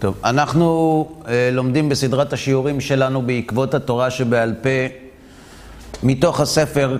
טוב, 0.00 0.14
אנחנו 0.24 1.08
אה, 1.28 1.50
לומדים 1.52 1.88
בסדרת 1.88 2.32
השיעורים 2.32 2.80
שלנו 2.80 3.22
בעקבות 3.22 3.74
התורה 3.74 4.10
שבעל 4.10 4.54
פה, 4.62 4.94
מתוך 6.02 6.40
הספר 6.40 6.96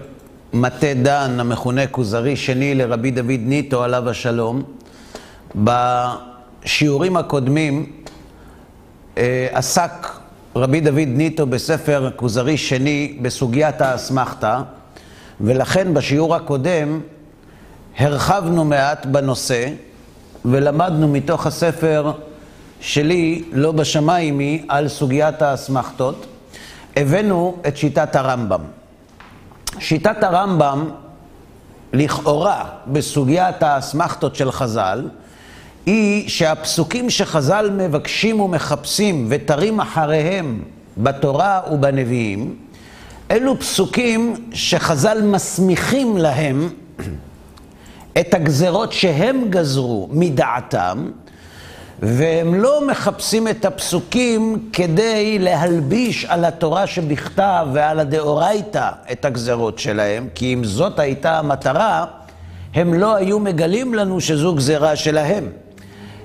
מטה 0.53 0.95
דן, 1.03 1.41
המכונה 1.41 1.87
כוזרי 1.87 2.37
שני 2.37 2.75
לרבי 2.75 3.11
דוד 3.11 3.41
ניטו, 3.41 3.83
עליו 3.83 4.09
השלום. 4.09 4.63
בשיעורים 5.57 7.17
הקודמים 7.17 7.93
אה, 9.19 9.49
עסק 9.53 10.07
רבי 10.57 10.81
דוד 10.81 11.09
ניטו 11.09 11.47
בספר 11.47 12.11
כוזרי 12.17 12.57
שני 12.57 13.19
בסוגיית 13.23 13.81
האסמכתה, 13.81 14.63
ולכן 15.41 15.95
בשיעור 15.95 16.35
הקודם 16.35 17.01
הרחבנו 17.99 18.65
מעט 18.65 19.07
בנושא 19.07 19.69
ולמדנו 20.45 21.09
מתוך 21.09 21.47
הספר 21.47 22.13
שלי, 22.81 23.43
לא 23.53 23.73
בשמיים 23.73 24.39
היא, 24.39 24.63
על 24.69 24.89
סוגיית 24.89 25.43
האסמכתות. 25.43 26.27
הבאנו 26.97 27.57
את 27.69 27.77
שיטת 27.77 28.17
הרמב"ם. 28.17 28.61
שיטת 29.79 30.23
הרמב"ם, 30.23 30.91
לכאורה, 31.93 32.65
בסוגיית 32.87 33.63
האסמכתות 33.63 34.37
של 34.37 34.53
חז"ל, 34.53 35.09
היא 35.87 36.29
שהפסוקים 36.29 37.11
שחז"ל 37.11 37.71
מבקשים 37.71 38.41
ומחפשים 38.41 39.27
ותרים 39.31 39.81
אחריהם 39.81 40.63
בתורה 40.97 41.61
ובנביאים, 41.73 42.57
אלו 43.31 43.59
פסוקים 43.61 44.35
שחז"ל 44.53 45.23
מסמיכים 45.23 46.17
להם 46.17 46.69
את 48.21 48.35
הגזרות 48.35 48.93
שהם 48.93 49.45
גזרו 49.51 50.09
מדעתם, 50.13 51.11
והם 52.03 52.55
לא 52.55 52.87
מחפשים 52.87 53.49
את 53.49 53.65
הפסוקים 53.65 54.69
כדי 54.73 55.39
להלביש 55.39 56.25
על 56.25 56.45
התורה 56.45 56.87
שבכתב 56.87 57.67
ועל 57.73 58.01
הדאורייתא 58.01 58.91
את 59.13 59.25
הגזרות 59.25 59.79
שלהם, 59.79 60.29
כי 60.35 60.55
אם 60.55 60.65
זאת 60.65 60.99
הייתה 60.99 61.39
המטרה, 61.39 62.05
הם 62.75 62.95
לא 62.95 63.15
היו 63.15 63.39
מגלים 63.39 63.95
לנו 63.95 64.21
שזו 64.21 64.55
גזירה 64.55 64.97
שלהם. 64.97 65.47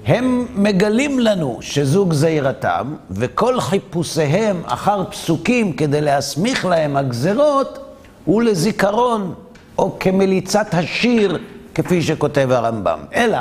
הם 0.06 0.48
מגלים 0.56 1.20
לנו 1.20 1.58
שזו 1.62 2.06
גזירתם, 2.06 2.96
וכל 3.12 3.60
חיפושיהם 3.60 4.62
אחר 4.66 5.04
פסוקים 5.12 5.74
כדי 5.74 6.02
להסמיך 6.02 6.66
להם 6.66 6.98
הגזרות, 6.98 7.80
הוא 8.26 8.44
לזיכרון, 8.44 9.34
או 9.78 10.00
כמליצת 10.00 10.68
השיר, 10.74 11.38
כפי 11.76 12.02
שכותב 12.02 12.52
הרמב"ם. 12.52 13.00
אלא, 13.16 13.38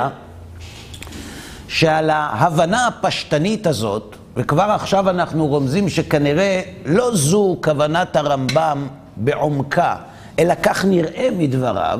שעל 1.67 2.09
ההבנה 2.09 2.87
הפשטנית 2.87 3.67
הזאת, 3.67 4.15
וכבר 4.35 4.63
עכשיו 4.71 5.09
אנחנו 5.09 5.47
רומזים 5.47 5.89
שכנראה 5.89 6.61
לא 6.85 7.15
זו 7.15 7.57
כוונת 7.63 8.15
הרמב"ם 8.15 8.87
בעומקה, 9.15 9.95
אלא 10.39 10.53
כך 10.63 10.85
נראה 10.85 11.29
מדבריו, 11.37 11.99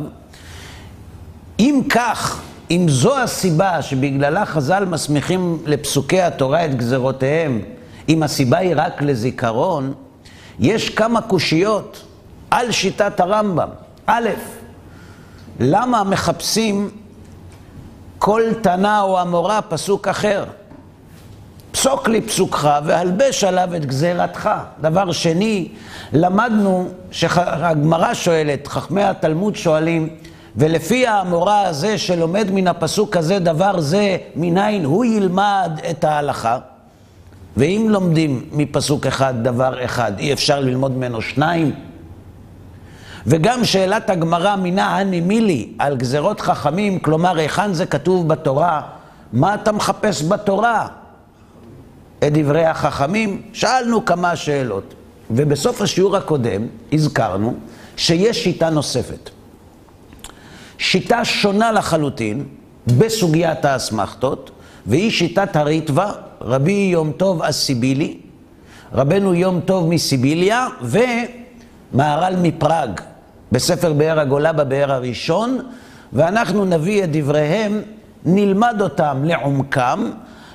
אם 1.60 1.82
כך, 1.90 2.42
אם 2.72 2.86
זו 2.90 3.18
הסיבה 3.20 3.82
שבגללה 3.82 4.46
חז"ל 4.46 4.86
מסמיכים 4.86 5.58
לפסוקי 5.66 6.22
התורה 6.22 6.66
את 6.66 6.76
גזרותיהם, 6.76 7.62
אם 8.10 8.24
הסיבה 8.24 8.58
היא 8.58 8.74
רק 8.76 9.02
לזיכרון, 9.02 9.94
יש 10.60 10.90
כמה 10.90 11.22
קושיות 11.22 12.04
על 12.52 12.72
שיטת 12.72 13.20
הרמב"ם. 13.20 13.70
א', 14.06 14.30
למה 15.60 16.04
מחפשים 16.04 16.90
כל 18.18 18.42
תנא 18.62 19.02
או 19.02 19.20
המורה 19.20 19.62
פסוק 19.62 20.08
אחר? 20.08 20.44
פסוק 21.72 22.08
לי 22.08 22.22
פסוקך 22.22 22.70
והלבש 22.86 23.44
עליו 23.44 23.76
את 23.76 23.86
גזירתך. 23.86 24.50
דבר 24.82 25.12
שני, 25.12 25.68
למדנו 26.14 26.88
שהגמרא 27.12 28.14
שואלת, 28.14 28.68
חכמי 28.68 29.04
התלמוד 29.04 29.56
שואלים, 29.56 30.10
ולפי 30.56 31.08
המורה 31.08 31.68
הזה 31.68 31.98
שלומד 31.98 32.52
מן 32.52 32.68
הפסוק 32.68 33.18
הזה 33.18 33.40
דבר 33.40 33.80
זה, 33.80 34.18
מניין 34.36 34.86
הוא 34.86 35.06
ילמד 35.06 35.80
את 35.90 36.04
ההלכה? 36.04 36.58
ואם 37.58 37.88
לומדים 37.90 38.46
מפסוק 38.52 39.06
אחד 39.06 39.34
דבר 39.44 39.86
אחד, 39.86 40.20
אי 40.20 40.34
אפשר 40.34 40.60
ללמוד 40.60 40.92
ממנו 40.92 41.22
שניים? 41.22 41.76
וגם 43.28 43.66
שאלת 43.66 44.10
הגמרא 44.10 44.56
מינה 44.56 44.98
הנימילי 44.98 45.70
על 45.80 45.98
גזרות 45.98 46.42
חכמים, 46.42 47.00
כלומר, 47.00 47.38
היכן 47.38 47.74
זה 47.74 47.86
כתוב 47.86 48.28
בתורה? 48.28 48.82
מה 49.34 49.56
אתה 49.56 49.72
מחפש 49.72 50.24
בתורה? 50.24 50.88
את 52.20 52.34
דברי 52.34 52.66
החכמים? 52.66 53.42
שאלנו 53.54 54.06
כמה 54.06 54.36
שאלות. 54.36 54.94
ובסוף 55.32 55.82
השיעור 55.82 56.18
הקודם 56.18 56.62
הזכרנו 56.94 57.54
שיש 57.98 58.44
שיטה 58.44 58.70
נוספת. 58.70 59.30
שיטה 60.78 61.26
שונה 61.26 61.72
לחלוטין 61.72 62.44
בסוגיית 62.88 63.66
האסמכתות, 63.66 64.52
והיא 64.86 65.12
שיטת 65.12 65.56
הריטווה, 65.56 66.12
רבי 66.42 66.90
יום 66.92 67.12
טוב 67.12 67.44
הסיבילי, 67.44 68.18
רבנו 68.94 69.34
יום 69.34 69.60
טוב 69.66 69.90
מסיביליה 69.90 70.68
ומהר"ל 70.82 72.36
מפראג, 72.42 73.02
בספר 73.52 73.94
באר 73.94 74.20
הגולה 74.20 74.54
בבאר 74.54 74.92
הראשון, 74.92 75.60
ואנחנו 76.14 76.66
נביא 76.66 77.04
את 77.04 77.10
דבריהם, 77.12 77.82
נלמד 78.26 78.82
אותם 78.82 79.22
לעומקם, 79.24 80.12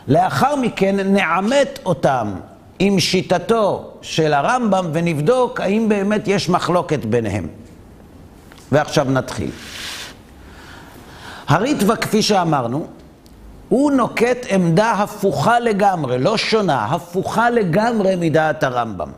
לאחר 0.08 0.56
מכן 0.56 1.12
נעמת 1.12 1.78
אותם 1.86 2.32
עם 2.78 3.00
שיטתו 3.00 3.90
של 4.02 4.32
הרמב"ם 4.32 4.90
ונבדוק 4.92 5.60
האם 5.60 5.88
באמת 5.88 6.28
יש 6.28 6.48
מחלוקת 6.48 7.04
ביניהם. 7.04 7.48
ועכשיו 8.72 9.06
נתחיל. 9.10 9.50
הריטווה, 11.48 11.96
כפי 11.96 12.22
שאמרנו, 12.22 12.86
הוא 13.68 13.92
נוקט 13.92 14.46
עמדה 14.48 14.92
הפוכה 14.92 15.60
לגמרי, 15.60 16.18
לא 16.18 16.36
שונה, 16.36 16.84
הפוכה 16.84 17.50
לגמרי 17.50 18.16
מדעת 18.16 18.64
הרמב"ם. 18.64 19.08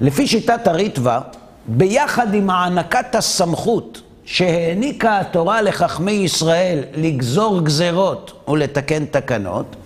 לפי 0.00 0.26
שיטת 0.26 0.66
הריטווה, 0.66 1.20
ביחד 1.66 2.34
עם 2.34 2.50
הענקת 2.50 3.14
הסמכות 3.14 4.00
שהעניקה 4.24 5.20
התורה 5.20 5.62
לחכמי 5.62 6.12
ישראל 6.12 6.82
לגזור 6.94 7.60
גזרות 7.60 8.32
ולתקן 8.48 9.04
תקנות, 9.04 9.76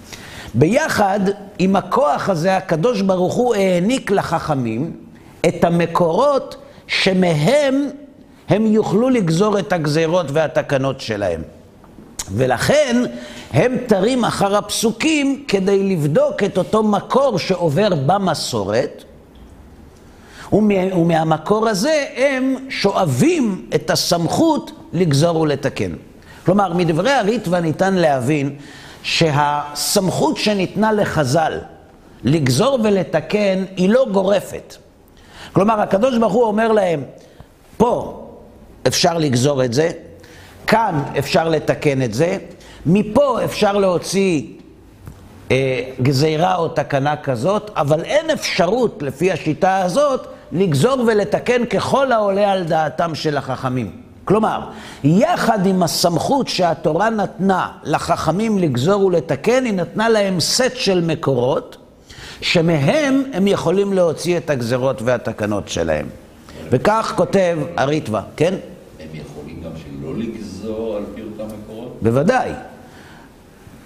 ביחד 0.55 1.21
עם 1.59 1.77
הכוח 1.77 2.29
הזה 2.29 2.57
הקדוש 2.57 3.01
ברוך 3.01 3.35
הוא 3.35 3.55
העניק 3.55 4.11
לחכמים 4.11 4.97
את 5.49 5.65
המקורות 5.65 6.57
שמהם 6.87 7.89
הם 8.49 8.67
יוכלו 8.67 9.11
לגזור 9.11 9.59
את 9.59 9.73
הגזרות 9.73 10.27
והתקנות 10.31 11.01
שלהם. 11.01 11.43
ולכן 12.33 13.03
הם 13.53 13.77
תרים 13.87 14.25
אחר 14.25 14.57
הפסוקים 14.57 15.45
כדי 15.49 15.83
לבדוק 15.83 16.43
את 16.43 16.59
אותו 16.59 16.83
מקור 16.83 17.39
שעובר 17.39 17.89
במסורת, 18.07 19.05
ומה, 20.53 20.97
ומהמקור 20.97 21.69
הזה 21.69 22.05
הם 22.17 22.57
שואבים 22.69 23.67
את 23.75 23.91
הסמכות 23.91 24.73
לגזור 24.93 25.41
ולתקן. 25.41 25.93
כלומר, 26.47 26.73
מדברי 26.73 27.11
הריטווה 27.11 27.61
ניתן 27.61 27.95
להבין 27.95 28.57
שהסמכות 29.03 30.37
שניתנה 30.37 30.93
לחז"ל 30.93 31.59
לגזור 32.25 32.79
ולתקן 32.85 33.65
היא 33.77 33.89
לא 33.89 34.07
גורפת. 34.13 34.77
כלומר, 35.53 35.81
הקדוש 35.81 36.19
ברוך 36.19 36.33
הוא 36.33 36.45
אומר 36.45 36.73
להם, 36.73 37.03
פה 37.77 38.21
אפשר 38.87 39.19
לגזור 39.19 39.65
את 39.65 39.73
זה, 39.73 39.91
כאן 40.67 41.03
אפשר 41.19 41.49
לתקן 41.49 42.03
את 42.03 42.15
זה, 42.15 42.39
מפה 42.87 43.45
אפשר 43.45 43.73
להוציא 43.73 44.43
אה, 45.51 45.81
גזירה 46.03 46.57
או 46.57 46.69
תקנה 46.69 47.17
כזאת, 47.17 47.71
אבל 47.77 48.05
אין 48.05 48.31
אפשרות, 48.31 49.03
לפי 49.03 49.33
השיטה 49.33 49.79
הזאת, 49.79 50.27
לגזור 50.55 51.01
ולתקן 51.07 51.65
ככל 51.65 52.13
העולה 52.13 52.53
על 52.53 52.65
דעתם 52.65 53.15
של 53.15 53.37
החכמים. 53.37 53.91
כלומר, 54.25 54.61
יחד 55.05 55.67
עם 55.67 55.83
הסמכות 55.83 56.49
שהתורה 56.49 57.11
נתנה 57.11 57.69
לחכמים 57.85 58.59
לגזור 58.59 59.05
ולתקן, 59.05 59.65
היא 59.65 59.73
נתנה 59.73 60.09
להם 60.09 60.41
סט 60.41 60.77
של 60.77 61.01
מקורות, 61.07 61.77
שמהם 62.41 63.23
הם 63.33 63.47
יכולים 63.47 63.93
להוציא 63.93 64.37
את 64.37 64.51
הגזרות 64.51 65.03
והתקנות 65.03 65.69
שלהם. 65.69 66.07
וכך 66.71 67.13
כותב 67.17 67.59
הריטווה, 67.77 68.23
כן? 68.37 68.55
הם 69.01 69.09
יכולים 69.13 69.63
גם 69.65 69.71
שלא 69.77 70.19
לגזור 70.19 70.97
על 70.97 71.05
פי 71.15 71.23
אותם 71.23 71.55
מקורות? 71.55 71.99
בוודאי. 72.03 72.51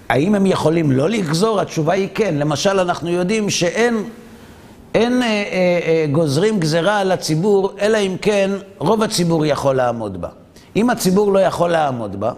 האם 0.09 0.35
הם 0.35 0.45
יכולים 0.45 0.91
לא 0.91 1.09
לגזור? 1.09 1.61
התשובה 1.61 1.93
היא 1.93 2.07
כן. 2.13 2.35
למשל, 2.37 2.79
אנחנו 2.79 3.09
יודעים 3.09 3.49
שאין 3.49 4.03
אין, 4.93 5.23
אה, 5.23 5.27
אה, 5.27 5.79
אה, 5.85 6.05
גוזרים 6.11 6.59
גזרה 6.59 6.99
על 6.99 7.11
הציבור, 7.11 7.73
אלא 7.81 7.97
אם 7.97 8.15
כן 8.21 8.51
רוב 8.77 9.03
הציבור 9.03 9.45
יכול 9.45 9.75
לעמוד 9.75 10.21
בה. 10.21 10.29
אם 10.75 10.89
הציבור 10.89 11.33
לא 11.33 11.39
יכול 11.39 11.71
לעמוד 11.71 12.19
בה, 12.19 12.31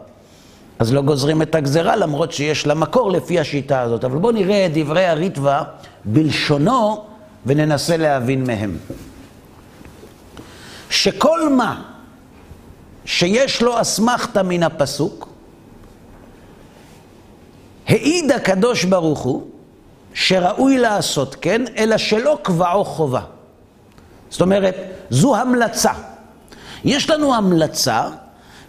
אז 0.79 0.93
לא 0.93 1.01
גוזרים 1.01 1.41
את 1.41 1.55
הגזרה, 1.55 1.95
למרות 1.95 2.31
שיש 2.31 2.67
לה 2.67 2.73
מקור 2.73 3.11
לפי 3.11 3.39
השיטה 3.39 3.81
הזאת. 3.81 4.03
אבל 4.03 4.17
בואו 4.17 4.31
נראה 4.31 4.65
את 4.65 4.71
דברי 4.73 5.05
הריטב"א 5.05 5.63
בלשונו 6.05 7.03
וננסה 7.45 7.97
להבין 7.97 8.47
מהם. 8.47 8.77
שכל 10.89 11.49
מה 11.49 11.81
שיש 13.05 13.61
לו 13.61 13.81
אסמכתה 13.81 14.43
מן 14.43 14.63
הפסוק, 14.63 15.29
העיד 17.87 18.31
הקדוש 18.31 18.83
ברוך 18.83 19.19
הוא 19.19 19.50
שראוי 20.13 20.77
לעשות 20.77 21.35
כן, 21.41 21.61
אלא 21.77 21.97
שלא 21.97 22.37
קבעו 22.41 22.85
חובה. 22.85 23.21
זאת 24.29 24.41
אומרת, 24.41 24.75
זו 25.09 25.35
המלצה. 25.35 25.91
יש 26.83 27.09
לנו 27.09 27.35
המלצה 27.35 28.07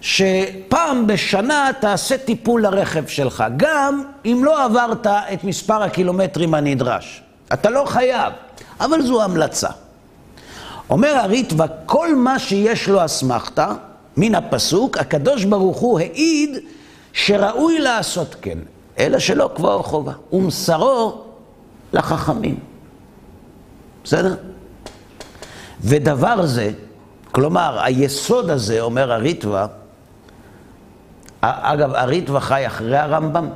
שפעם 0.01 1.07
בשנה 1.07 1.71
תעשה 1.81 2.19
טיפול 2.19 2.63
לרכב 2.63 3.07
שלך, 3.07 3.45
גם 3.57 4.03
אם 4.25 4.43
לא 4.45 4.65
עברת 4.65 5.07
את 5.07 5.45
מספר 5.45 5.83
הקילומטרים 5.83 6.55
הנדרש. 6.55 7.23
אתה 7.53 7.71
לא 7.71 7.85
חייב, 7.87 8.33
אבל 8.81 9.03
זו 9.03 9.23
המלצה. 9.23 9.69
אומר 10.91 11.17
הריטב"א, 11.17 11.67
כל 11.87 12.15
מה 12.15 12.39
שיש 12.39 12.89
לו 12.89 13.05
אסמכתה, 13.05 13.73
מן 14.17 14.35
הפסוק, 14.35 14.99
הקדוש 14.99 15.45
ברוך 15.45 15.79
הוא 15.79 16.01
העיד 16.01 16.59
שראוי 17.13 17.79
לעשות 17.79 18.37
כן, 18.43 18.59
אלא 18.99 19.19
שלא 19.19 19.51
קבעו 19.55 19.83
חובה. 19.83 20.13
ומסרו 20.33 21.25
לחכמים. 21.93 22.59
בסדר? 24.05 24.37
ודבר 25.81 26.47
זה, 26.47 26.71
כלומר, 27.33 27.81
היסוד 27.83 28.51
הזה, 28.51 28.81
אומר 28.81 29.13
הריטב"א, 29.13 29.67
אגב, 31.41 31.95
הריטב"א 31.95 32.41
חי 32.41 32.67
אחרי 32.67 32.99
הרמב"ם? 32.99 33.49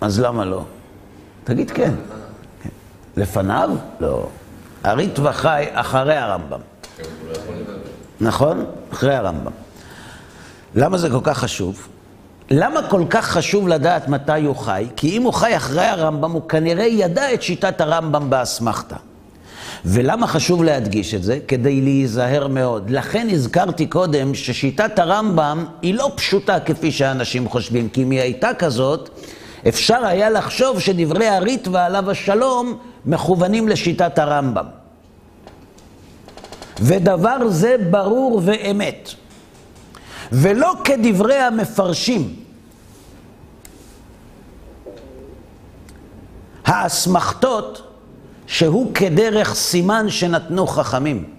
אז 0.00 0.20
למה 0.20 0.44
לא? 0.44 0.64
תגיד 1.44 1.70
כן. 1.70 1.94
לפניו? 3.16 3.70
לא. 4.00 4.28
הריטב"א 4.84 5.32
חי 5.32 5.66
אחרי 5.72 6.16
הרמב"ם. 6.16 6.60
נכון? 8.20 8.64
אחרי 8.92 9.14
הרמב"ם. 9.14 9.65
למה 10.76 10.98
זה 10.98 11.10
כל 11.10 11.20
כך 11.22 11.38
חשוב? 11.38 11.88
למה 12.50 12.88
כל 12.88 13.04
כך 13.10 13.26
חשוב 13.26 13.68
לדעת 13.68 14.08
מתי 14.08 14.44
הוא 14.44 14.56
חי? 14.56 14.86
כי 14.96 15.16
אם 15.16 15.22
הוא 15.22 15.32
חי 15.32 15.56
אחרי 15.56 15.84
הרמב"ם, 15.84 16.30
הוא 16.32 16.48
כנראה 16.48 16.84
ידע 16.84 17.34
את 17.34 17.42
שיטת 17.42 17.80
הרמב"ם 17.80 18.30
באסמכתה. 18.30 18.96
ולמה 19.84 20.26
חשוב 20.26 20.64
להדגיש 20.64 21.14
את 21.14 21.22
זה? 21.22 21.38
כדי 21.48 21.80
להיזהר 21.80 22.48
מאוד. 22.48 22.90
לכן 22.90 23.28
הזכרתי 23.30 23.86
קודם 23.86 24.34
ששיטת 24.34 24.98
הרמב"ם 24.98 25.64
היא 25.82 25.94
לא 25.94 26.12
פשוטה 26.14 26.60
כפי 26.60 26.92
שאנשים 26.92 27.48
חושבים, 27.48 27.88
כי 27.88 28.02
אם 28.02 28.10
היא 28.10 28.20
הייתה 28.20 28.54
כזאת, 28.58 29.10
אפשר 29.68 30.06
היה 30.06 30.30
לחשוב 30.30 30.80
שדברי 30.80 31.26
הריטב"א 31.26 31.86
עליו 31.86 32.10
השלום 32.10 32.78
מכוונים 33.06 33.68
לשיטת 33.68 34.18
הרמב"ם. 34.18 34.66
ודבר 36.80 37.48
זה 37.48 37.76
ברור 37.90 38.40
ואמת. 38.44 39.10
ולא 40.32 40.74
כדברי 40.84 41.38
המפרשים. 41.38 42.36
האסמכתות 46.64 47.92
שהוא 48.46 48.94
כדרך 48.94 49.54
סימן 49.54 50.10
שנתנו 50.10 50.66
חכמים. 50.66 51.36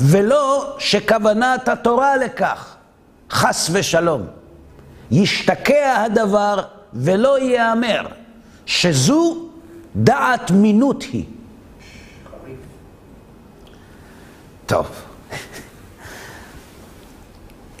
ולא 0.00 0.76
שכוונת 0.78 1.68
התורה 1.68 2.16
לכך, 2.16 2.76
חס 3.30 3.70
ושלום. 3.72 4.26
ישתקע 5.10 6.02
הדבר 6.04 6.62
ולא 6.94 7.38
ייאמר, 7.38 8.06
שזו 8.66 9.48
דעת 9.96 10.50
מינות 10.50 11.02
היא. 11.02 11.24
טוב. 14.66 15.07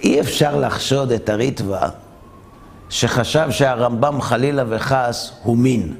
אי 0.02 0.20
אפשר 0.20 0.56
לחשוד 0.56 1.12
את 1.12 1.28
הריטב"א 1.28 1.88
שחשב 2.90 3.50
שהרמב"ם 3.50 4.20
חלילה 4.20 4.64
וחס 4.68 5.32
הוא 5.42 5.56
מין. 5.56 5.94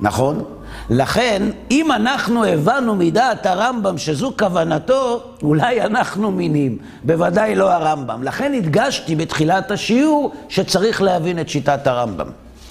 נכון? 0.00 0.44
לכן, 0.90 1.42
אם 1.70 1.92
אנחנו 1.92 2.44
הבנו 2.44 2.94
מדעת 2.94 3.46
הרמב"ם 3.46 3.98
שזו 3.98 4.32
כוונתו, 4.38 5.22
אולי 5.42 5.82
אנחנו 5.82 6.30
מינים, 6.30 6.78
בוודאי 7.04 7.54
לא 7.54 7.72
הרמב"ם. 7.72 8.22
לכן 8.22 8.54
הדגשתי 8.54 9.16
בתחילת 9.16 9.70
השיעור 9.70 10.32
שצריך 10.48 11.02
להבין 11.02 11.38
את 11.40 11.48
שיטת 11.48 11.86
הרמב"ם. 11.86 12.26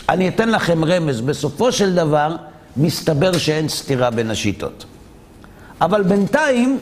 אני 0.10 0.30
אתן 0.30 0.50
לכם 0.50 0.86
רמז, 0.86 1.22
בסופו 1.22 1.72
של 1.72 1.96
דבר 1.96 2.36
מסתבר 2.78 3.38
שאין 3.38 3.68
סתירה 3.70 4.10
בין 4.10 4.32
השיטות. 4.32 4.86
אבל 5.82 6.04
בינתיים 6.04 6.80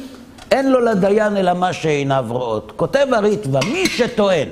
אין 0.52 0.72
לו 0.72 0.80
לדיין 0.80 1.38
אלא 1.38 1.54
מה 1.54 1.74
שעיניו 1.74 2.26
רואות. 2.30 2.72
כותב 2.76 3.08
הריטב"א, 3.12 3.60
מי 3.72 3.86
שטוען 3.86 4.48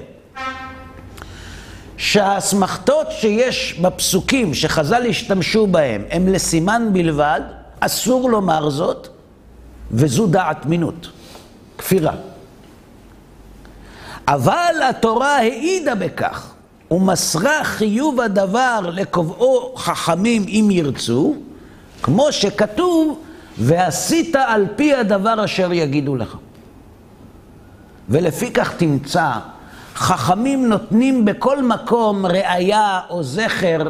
שהאסמכתות 1.98 3.08
שיש 3.12 3.80
בפסוקים 3.82 4.54
שחז"ל 4.54 5.06
השתמשו 5.10 5.68
בהם 5.68 6.04
הם 6.12 6.28
לסימן 6.28 6.90
בלבד, 6.94 7.42
אסור 7.80 8.30
לומר 8.30 8.70
זאת, 8.70 9.08
וזו 9.92 10.28
דעת 10.28 10.66
מינות, 10.66 11.08
כפירה. 11.78 12.14
אבל 14.28 14.76
התורה 14.90 15.38
העידה 15.38 15.96
בכך, 15.96 16.54
ומסרה 16.92 17.64
חיוב 17.64 18.22
הדבר 18.22 18.80
לקובעו 18.94 19.74
חכמים 19.78 20.46
אם 20.48 20.68
ירצו, 20.72 21.36
כמו 22.02 22.32
שכתוב, 22.32 23.20
ועשית 23.58 24.36
על 24.36 24.66
פי 24.76 24.94
הדבר 24.94 25.46
אשר 25.46 25.74
יגידו 25.74 26.16
לך. 26.16 26.36
ולפי 28.10 28.52
כך 28.52 28.74
תמצא 28.78 29.30
חכמים 29.96 30.70
נותנים 30.70 31.26
בכל 31.26 31.64
מקום 31.64 32.26
ראייה 32.26 33.00
או 33.10 33.24
זכר 33.24 33.88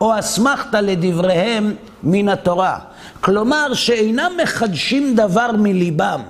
או 0.00 0.18
אסמכתה 0.18 0.80
לדבריהם 0.80 1.74
מן 2.02 2.28
התורה. 2.28 2.78
כלומר 3.20 3.74
שאינם 3.74 4.32
מחדשים 4.42 5.14
דבר 5.16 5.50
מליבם. 5.58 6.20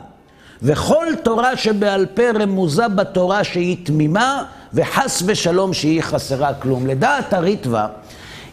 וכל 0.63 1.07
תורה 1.23 1.57
שבעל 1.57 2.07
פה 2.07 2.23
רמוזה 2.35 2.89
בתורה 2.89 3.45
שהיא 3.45 3.77
תמימה, 3.87 4.45
וחס 4.75 5.23
ושלום 5.27 5.73
שהיא 5.73 6.03
חסרה 6.03 6.55
כלום. 6.55 6.87
לדעת 6.87 7.33
הריטב"א, 7.33 7.87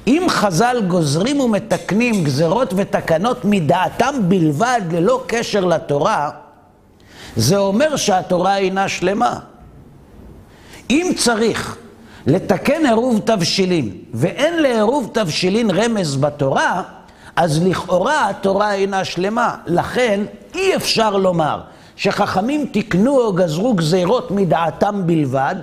אם 0.08 0.26
חז"ל 0.30 0.82
גוזרים 0.88 1.40
ומתקנים 1.40 2.24
גזרות 2.24 2.74
ותקנות 2.76 3.46
מדעתם 3.46 4.16
בלבד, 4.28 4.82
ללא 4.92 5.24
קשר 5.28 5.66
לתורה, 5.66 6.30
זה 7.36 7.58
אומר 7.58 7.96
שהתורה 7.96 8.58
אינה 8.58 8.88
שלמה. 8.88 9.40
אם 10.90 11.12
צריך 11.18 11.78
לתקן 12.28 12.86
עירוב 12.86 13.22
תבשילין, 13.26 13.92
ואין 14.14 14.62
לעירוב 14.62 15.10
תבשילין 15.14 15.72
רמז 15.72 16.16
בתורה, 16.16 16.82
אז 17.36 17.64
לכאורה 17.64 18.30
התורה 18.30 18.74
אינה 18.74 19.06
שלמה. 19.06 19.56
לכן 19.66 20.22
אי 20.56 20.76
אפשר 20.76 21.18
לומר 21.18 21.62
שחכמים 21.96 22.66
תיקנו 22.66 23.20
או 23.20 23.34
גזרו 23.34 23.74
גזירות 23.74 24.32
מדעתם 24.32 25.02
בלבד, 25.06 25.56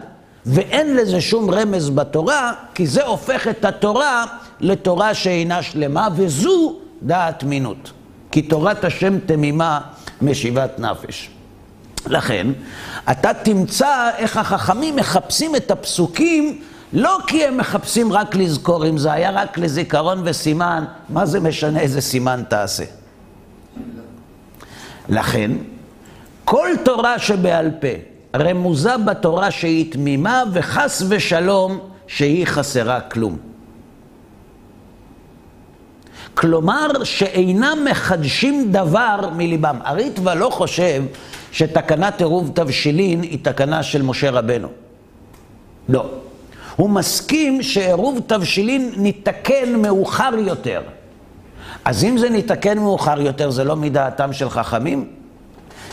ואין 0.47 0.97
לזה 0.97 1.21
שום 1.21 1.51
רמז 1.51 1.91
בתורה, 1.91 2.53
כי 2.75 2.87
זה 2.87 3.05
הופך 3.05 3.49
את 3.49 3.65
התורה 3.65 4.25
לתורה 4.61 5.15
שאינה 5.15 5.63
שלמה, 5.63 6.09
וזו 6.17 6.77
דעת 7.03 7.45
מינות. 7.45 7.93
כי 8.31 8.43
תורת 8.43 8.85
השם 8.85 9.19
תמימה 9.19 9.81
משיבת 10.23 10.79
נפש. 10.79 11.31
לכן, 12.07 12.47
אתה 13.11 13.35
תמצא 13.35 14.11
איך 14.17 14.37
החכמים 14.37 14.97
מחפשים 14.97 15.57
את 15.57 15.71
הפסוקים 15.71 16.61
לא 16.95 17.19
כי 17.27 17.45
הם 17.45 17.57
מחפשים 17.57 18.13
רק 18.13 18.35
לזכור, 18.35 18.89
אם 18.89 18.99
זה 18.99 19.13
היה 19.13 19.31
רק 19.31 19.59
לזיכרון 19.59 20.23
וסימן, 20.25 20.85
מה 21.09 21.27
זה 21.27 21.41
משנה 21.41 21.81
איזה 21.81 22.01
סימן 22.01 22.43
תעשה? 22.49 22.85
לכן, 25.09 25.51
כל 26.45 26.69
תורה 26.85 27.19
שבעל 27.19 27.71
פה 27.81 28.13
רמוזה 28.35 28.97
בתורה 28.97 29.50
שהיא 29.50 29.93
תמימה 29.93 30.43
וחס 30.53 31.03
ושלום 31.09 31.79
שהיא 32.07 32.47
חסרה 32.47 33.00
כלום. 33.00 33.38
כלומר 36.35 37.05
שאינם 37.05 37.79
מחדשים 37.91 38.73
דבר 38.73 39.31
מליבם. 39.37 39.79
הריטב"א 39.85 40.35
לא 40.35 40.50
חושב 40.50 41.03
שתקנת 41.53 42.21
עירוב 42.21 42.50
תבשילין 42.55 43.23
היא 43.23 43.38
תקנה 43.43 43.83
של 43.83 44.03
משה 44.03 44.31
רבנו. 44.31 44.69
לא. 45.88 46.07
הוא 46.76 46.91
מסכים 46.91 47.62
שעירוב 47.62 48.21
תבשילין 48.26 48.93
ניתקן 48.97 49.75
מאוחר 49.83 50.31
יותר. 50.38 50.83
אז 51.85 52.05
אם 52.05 52.19
זה 52.19 52.31
ניתקן 52.31 52.79
מאוחר 52.79 53.21
יותר, 53.21 53.50
זה 53.50 53.64
לא 53.64 53.76
מדעתם 53.76 54.33
של 54.33 54.50
חכמים? 54.50 55.09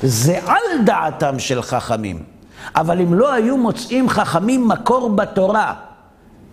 זה 0.03 0.39
על 0.45 0.83
דעתם 0.85 1.39
של 1.39 1.61
חכמים. 1.61 2.23
אבל 2.75 3.01
אם 3.01 3.13
לא 3.13 3.33
היו 3.33 3.57
מוצאים 3.57 4.09
חכמים 4.09 4.67
מקור 4.67 5.09
בתורה 5.09 5.73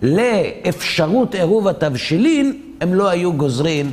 לאפשרות 0.03 1.35
עירוב 1.35 1.69
התבשילין, 1.69 2.61
הם 2.81 2.95
לא 2.95 3.09
היו 3.09 3.33
גוזרים 3.33 3.91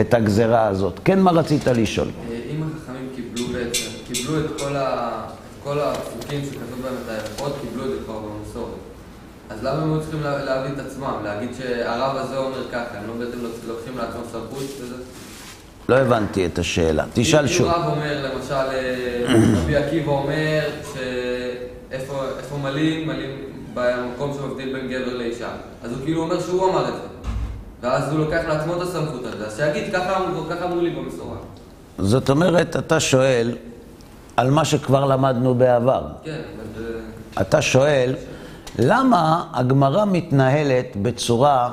את 0.00 0.14
הגזרה 0.14 0.66
הזאת. 0.66 1.00
כן, 1.04 1.20
מה 1.20 1.30
רצית 1.30 1.66
לשאול? 1.66 2.08
אם 2.50 2.62
החכמים 2.62 3.08
קיבלו 3.14 3.46
בעצם, 3.52 3.80
קיבלו 4.12 4.40
את 4.40 4.60
כל, 4.60 4.76
ה, 4.76 5.10
את 5.28 5.64
כל 5.64 5.78
החוקים 5.80 6.40
שכתוב 6.44 6.82
בהם 6.82 6.94
את 7.04 7.08
ההלכות, 7.08 7.56
קיבלו 7.60 7.84
את 7.84 7.90
זה 7.90 7.96
כבר 8.04 8.14
במסורת. 8.18 8.68
אז 9.50 9.64
למה 9.64 9.82
הם 9.82 9.92
היו 9.92 10.00
צריכים 10.00 10.22
לה- 10.22 10.44
להביא 10.44 10.70
את 10.74 10.86
עצמם? 10.86 11.12
להגיד 11.24 11.48
שהרב 11.58 12.16
הזה 12.16 12.36
אומר 12.36 12.68
ככה, 12.72 12.98
הם 12.98 13.06
לא 13.08 13.24
בעצם 13.24 13.38
לוקחים 13.68 13.98
לעצמם 13.98 14.20
סמכות 14.32 14.64
וזה? 14.80 14.94
לא 15.88 15.96
הבנתי 15.96 16.46
את 16.46 16.58
השאלה. 16.58 17.04
תשאל 17.14 17.46
שוב. 17.46 17.66
אם 17.66 17.72
רב 17.72 17.90
אומר, 17.92 18.26
למשל, 18.34 18.54
אה, 18.54 19.34
רבי 19.62 19.76
עקיבא 19.76 20.10
אומר 20.12 20.60
שאיפה 21.98 22.14
איפה 22.38 22.56
מלאים, 22.56 23.06
מלאים 23.08 23.30
במקום 23.74 24.32
שמבדיל 24.34 24.72
בין 24.72 24.88
גבר 24.88 25.16
לאישה. 25.16 25.48
אז 25.82 25.90
הוא 25.92 25.98
כאילו 26.04 26.22
אומר 26.22 26.40
שהוא 26.40 26.70
אמר 26.70 26.88
את 26.88 26.94
זה. 26.94 27.00
ואז 27.82 28.12
הוא 28.12 28.18
לוקח 28.18 28.40
לעצמו 28.48 28.76
את 28.76 28.80
הסמכות 28.82 29.24
הזאת. 29.24 29.40
אז 29.46 29.56
שיגיד, 29.56 29.92
ככה 29.92 30.16
אמרו- 30.64 30.80
לי 30.80 30.90
במסורה. 30.90 31.36
זאת 31.98 32.30
אומרת, 32.30 32.76
אתה 32.76 33.00
שואל 33.00 33.56
על 34.36 34.50
מה 34.50 34.64
שכבר 34.64 35.04
למדנו 35.04 35.54
בעבר. 35.54 36.02
כן, 36.24 36.40
אבל... 36.56 36.84
אתה 37.40 37.62
שואל, 37.62 38.14
למה 38.78 39.44
הגמרא 39.52 40.04
מתנהלת 40.04 40.96
בצורה 41.02 41.70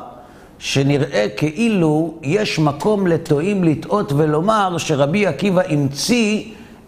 שנראה 0.60 1.28
כאילו 1.38 2.14
יש 2.22 2.60
מקום 2.60 3.08
לטועים 3.08 3.64
לטעות 3.64 4.12
ולומר 4.12 4.78
שרבי 4.78 5.28
עקיבא 5.28 5.62
המציא 5.70 6.44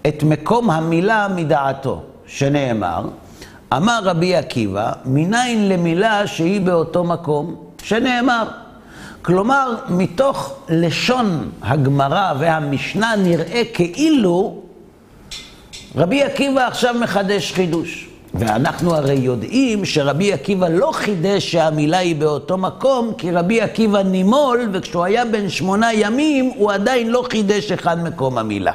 את 0.07 0.23
מקום 0.23 0.69
המילה 0.69 1.27
מדעתו, 1.35 2.01
שנאמר, 2.25 3.05
אמר 3.77 3.99
רבי 4.03 4.35
עקיבא, 4.35 4.91
מניין 5.05 5.69
למילה 5.69 6.27
שהיא 6.27 6.61
באותו 6.61 7.03
מקום, 7.03 7.55
שנאמר. 7.83 8.47
כלומר, 9.21 9.75
מתוך 9.89 10.55
לשון 10.69 11.49
הגמרא 11.61 12.33
והמשנה 12.39 13.15
נראה 13.15 13.61
כאילו 13.73 14.61
רבי 15.95 16.23
עקיבא 16.23 16.67
עכשיו 16.67 16.95
מחדש 17.01 17.51
חידוש. 17.51 18.09
ואנחנו 18.33 18.95
הרי 18.95 19.13
יודעים 19.13 19.85
שרבי 19.85 20.33
עקיבא 20.33 20.67
לא 20.67 20.91
חידש 20.93 21.51
שהמילה 21.51 21.97
היא 21.97 22.15
באותו 22.15 22.57
מקום, 22.57 23.13
כי 23.17 23.31
רבי 23.31 23.61
עקיבא 23.61 24.03
נימול, 24.03 24.69
וכשהוא 24.73 25.03
היה 25.03 25.25
בן 25.25 25.49
שמונה 25.49 25.93
ימים, 25.93 26.51
הוא 26.55 26.71
עדיין 26.71 27.09
לא 27.09 27.25
חידש 27.29 27.71
היכן 27.71 28.03
מקום 28.03 28.37
המילה. 28.37 28.71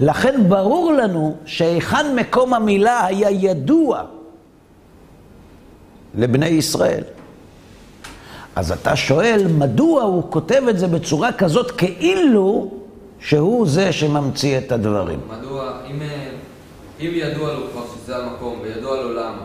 לכן 0.00 0.48
ברור 0.48 0.92
לנו 0.92 1.36
שהיכן 1.44 2.16
מקום 2.16 2.54
המילה 2.54 3.06
היה 3.06 3.30
ידוע 3.30 4.02
לבני 6.14 6.46
ישראל. 6.46 7.04
אז 8.56 8.72
אתה 8.72 8.96
שואל, 8.96 9.46
מדוע 9.58 10.02
הוא 10.02 10.22
כותב 10.30 10.62
את 10.70 10.78
זה 10.78 10.86
בצורה 10.86 11.32
כזאת 11.32 11.70
כאילו 11.70 12.70
שהוא 13.20 13.66
זה 13.68 13.92
שממציא 13.92 14.58
את 14.58 14.72
הדברים? 14.72 15.20
מדוע, 15.38 15.72
אם, 15.90 16.02
אם 17.00 17.10
ידוע 17.14 17.52
לו 17.54 17.60
כבר 17.72 17.82
שזה 17.94 18.16
המקום 18.16 18.58
וידוע 18.62 19.02
לו 19.02 19.12
למה, 19.12 19.42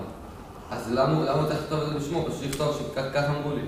אז 0.71 0.91
למה 0.91 1.25
למה 1.25 1.41
הוא 1.41 1.47
צריך 1.47 1.59
לכתוב 1.59 1.79
את 1.79 1.87
זה 1.87 1.93
בשמו? 1.99 2.25
פשוט 2.25 2.43
לכתוב 2.49 2.79
שכך 2.95 3.23
אמרו 3.29 3.55
לי. 3.55 3.61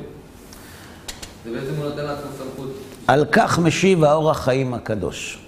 זה 1.45 1.51
בעצם 1.51 1.75
הוא 1.77 1.85
נותן 1.85 2.05
לעצמו 2.05 2.31
סמכות. 2.37 2.71
על 3.07 3.25
כך 3.31 3.59
משיב 3.59 4.03
האור 4.03 4.31
החיים 4.31 4.73
הקדוש, 4.73 5.46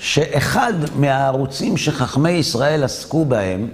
שאחד 0.00 0.72
מהערוצים 0.96 1.76
שחכמי 1.76 2.30
ישראל 2.30 2.84
עסקו 2.84 3.24
בהם, 3.24 3.68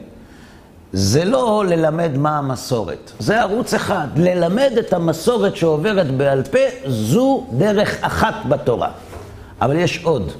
זה 0.92 1.24
לא 1.24 1.64
ללמד 1.68 2.16
מה 2.16 2.38
המסורת, 2.38 3.12
זה 3.18 3.40
ערוץ 3.40 3.74
אחד. 3.74 4.06
ללמד 4.16 4.72
את 4.78 4.92
המסורת 4.92 5.56
שעוברת 5.56 6.10
בעל 6.10 6.42
פה, 6.42 6.58
זו 6.86 7.46
דרך 7.52 7.96
אחת 8.00 8.34
בתורה. 8.48 8.90
אבל 9.60 9.76
יש 9.76 10.04
עוד. 10.04 10.32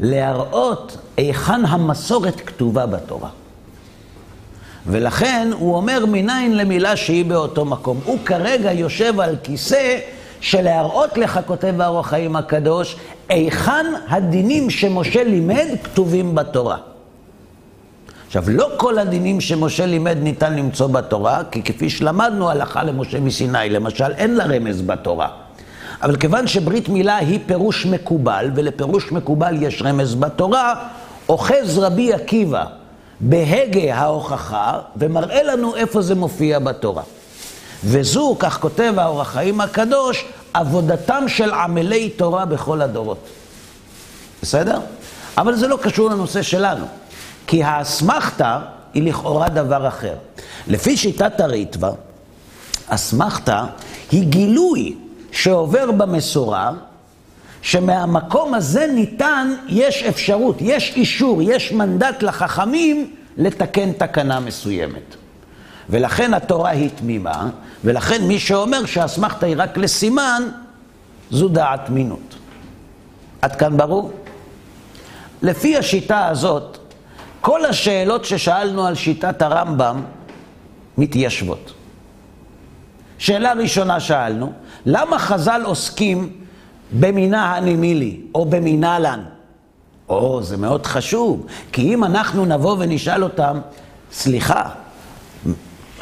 להראות 0.00 0.96
היכן 1.16 1.64
המסורת 1.66 2.40
כתובה 2.40 2.86
בתורה. 2.86 3.28
ולכן 4.86 5.50
הוא 5.58 5.76
אומר 5.76 6.06
מניין 6.06 6.56
למילה 6.56 6.96
שהיא 6.96 7.24
באותו 7.24 7.64
מקום. 7.64 8.00
הוא 8.04 8.18
כרגע 8.24 8.72
יושב 8.72 9.20
על 9.20 9.36
כיסא 9.42 9.98
שלהראות 10.40 11.18
לך, 11.18 11.40
כותב 11.46 11.80
האור 11.80 12.00
החיים 12.00 12.36
הקדוש, 12.36 12.96
היכן 13.28 13.86
הדינים 14.08 14.70
שמשה 14.70 15.24
לימד 15.24 15.66
כתובים 15.84 16.34
בתורה. 16.34 16.76
עכשיו, 18.26 18.44
לא 18.48 18.68
כל 18.76 18.98
הדינים 18.98 19.40
שמשה 19.40 19.86
לימד 19.86 20.16
ניתן 20.22 20.56
למצוא 20.56 20.86
בתורה, 20.86 21.42
כי 21.50 21.62
כפי 21.62 21.90
שלמדנו 21.90 22.50
הלכה 22.50 22.82
למשה 22.82 23.20
מסיני, 23.20 23.68
למשל, 23.70 24.12
אין 24.12 24.36
לה 24.36 24.44
רמז 24.44 24.82
בתורה. 24.82 25.28
אבל 26.02 26.16
כיוון 26.16 26.46
שברית 26.46 26.88
מילה 26.88 27.16
היא 27.16 27.40
פירוש 27.46 27.86
מקובל, 27.86 28.50
ולפירוש 28.54 29.12
מקובל 29.12 29.62
יש 29.62 29.82
רמז 29.82 30.14
בתורה, 30.14 30.74
אוחז 31.28 31.78
רבי 31.78 32.12
עקיבא 32.12 32.64
בהגה 33.20 33.94
ההוכחה, 33.94 34.78
ומראה 34.96 35.42
לנו 35.42 35.76
איפה 35.76 36.02
זה 36.02 36.14
מופיע 36.14 36.58
בתורה. 36.58 37.02
וזו, 37.84 38.36
כך 38.38 38.60
כותב 38.60 38.94
האור 38.96 39.20
החיים 39.20 39.60
הקדוש, 39.60 40.24
עבודתם 40.54 41.24
של 41.28 41.52
עמלי 41.52 42.10
תורה 42.10 42.44
בכל 42.44 42.82
הדורות. 42.82 43.28
בסדר? 44.42 44.78
אבל 45.38 45.54
זה 45.56 45.68
לא 45.68 45.78
קשור 45.82 46.10
לנושא 46.10 46.42
שלנו, 46.42 46.86
כי 47.46 47.64
האסמכתה 47.64 48.58
היא 48.94 49.02
לכאורה 49.02 49.48
דבר 49.48 49.88
אחר. 49.88 50.14
לפי 50.66 50.96
שיטת 50.96 51.40
הריטב"א, 51.40 51.90
אסמכתה 52.86 53.64
היא 54.10 54.24
גילוי 54.24 54.96
שעובר 55.32 55.90
במסורה, 55.90 56.72
שמהמקום 57.62 58.54
הזה 58.54 58.86
ניתן, 58.94 59.54
יש 59.68 60.02
אפשרות, 60.02 60.56
יש 60.60 60.92
אישור, 60.96 61.42
יש 61.42 61.72
מנדט 61.72 62.22
לחכמים 62.22 63.14
לתקן 63.36 63.92
תקנה 63.92 64.40
מסוימת. 64.40 65.16
ולכן 65.90 66.34
התורה 66.34 66.70
היא 66.70 66.90
תמימה, 66.94 67.48
ולכן 67.84 68.24
מי 68.24 68.38
שאומר 68.38 68.86
שהאסמכתה 68.86 69.46
היא 69.46 69.54
רק 69.58 69.78
לסימן, 69.78 70.42
זו 71.30 71.48
דעת 71.48 71.90
מינות. 71.90 72.34
עד 73.42 73.56
כאן 73.56 73.76
ברור? 73.76 74.12
לפי 75.42 75.76
השיטה 75.76 76.26
הזאת, 76.28 76.78
כל 77.40 77.64
השאלות 77.64 78.24
ששאלנו 78.24 78.86
על 78.86 78.94
שיטת 78.94 79.42
הרמב"ם 79.42 80.02
מתיישבות. 80.98 81.72
שאלה 83.18 83.52
ראשונה 83.52 84.00
שאלנו, 84.00 84.52
למה 84.86 85.18
חז"ל 85.18 85.62
עוסקים 85.64 86.32
במינה 86.92 87.56
הנימילי 87.56 88.20
או 88.34 88.44
במינהלן? 88.44 89.22
או, 90.08 90.42
זה 90.42 90.56
מאוד 90.56 90.86
חשוב, 90.86 91.46
כי 91.72 91.94
אם 91.94 92.04
אנחנו 92.04 92.44
נבוא 92.44 92.76
ונשאל 92.78 93.24
אותם, 93.24 93.60
סליחה, 94.12 94.68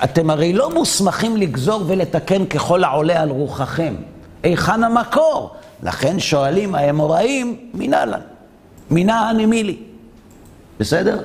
אתם 0.05 0.31
הרי 0.31 0.53
לא 0.53 0.75
מוסמכים 0.75 1.37
לגזור 1.37 1.85
ולתקן 1.87 2.47
ככל 2.47 2.85
העולה 2.85 3.23
על 3.23 3.31
רוחכם. 3.31 3.95
היכן 4.43 4.85
המקור? 4.85 5.55
לכן 5.83 6.21
שואלים 6.21 6.75
האמוראים, 6.75 7.71
מינה 8.91 9.29
הנימילי. 9.31 9.77
בסדר? 10.81 11.19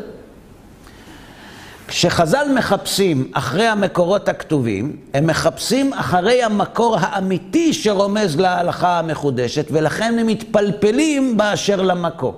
כשחז"ל 1.87 2.47
מחפשים 2.55 3.31
אחרי 3.33 3.67
המקורות 3.67 4.29
הכתובים, 4.29 4.97
הם 5.13 5.27
מחפשים 5.27 5.93
אחרי 5.93 6.43
המקור 6.43 6.97
האמיתי 6.99 7.73
שרומז 7.73 8.39
להלכה 8.39 8.99
המחודשת, 8.99 9.65
ולכן 9.71 10.15
הם 10.19 10.27
מתפלפלים 10.27 11.37
באשר 11.37 11.81
למקור. 11.81 12.35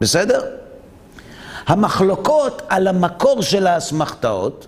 בסדר? 0.00 0.40
המחלוקות 1.66 2.62
על 2.68 2.86
המקור 2.86 3.42
של 3.42 3.66
האסמכתאות, 3.66 4.66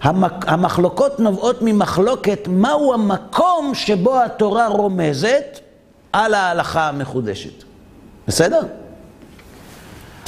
המחלוקות 0.00 1.20
נובעות 1.20 1.56
ממחלוקת 1.62 2.48
מהו 2.48 2.94
המקום 2.94 3.74
שבו 3.74 4.22
התורה 4.22 4.68
רומזת 4.68 5.60
על 6.12 6.34
ההלכה 6.34 6.88
המחודשת. 6.88 7.64
בסדר? 8.28 8.60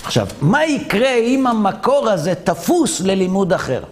עכשיו, 0.05 0.27
מה 0.41 0.65
יקרה 0.65 1.15
אם 1.15 1.47
המקור 1.47 2.09
הזה 2.09 2.35
תפוס 2.35 3.01
ללימוד 3.01 3.53
אחר? 3.53 3.83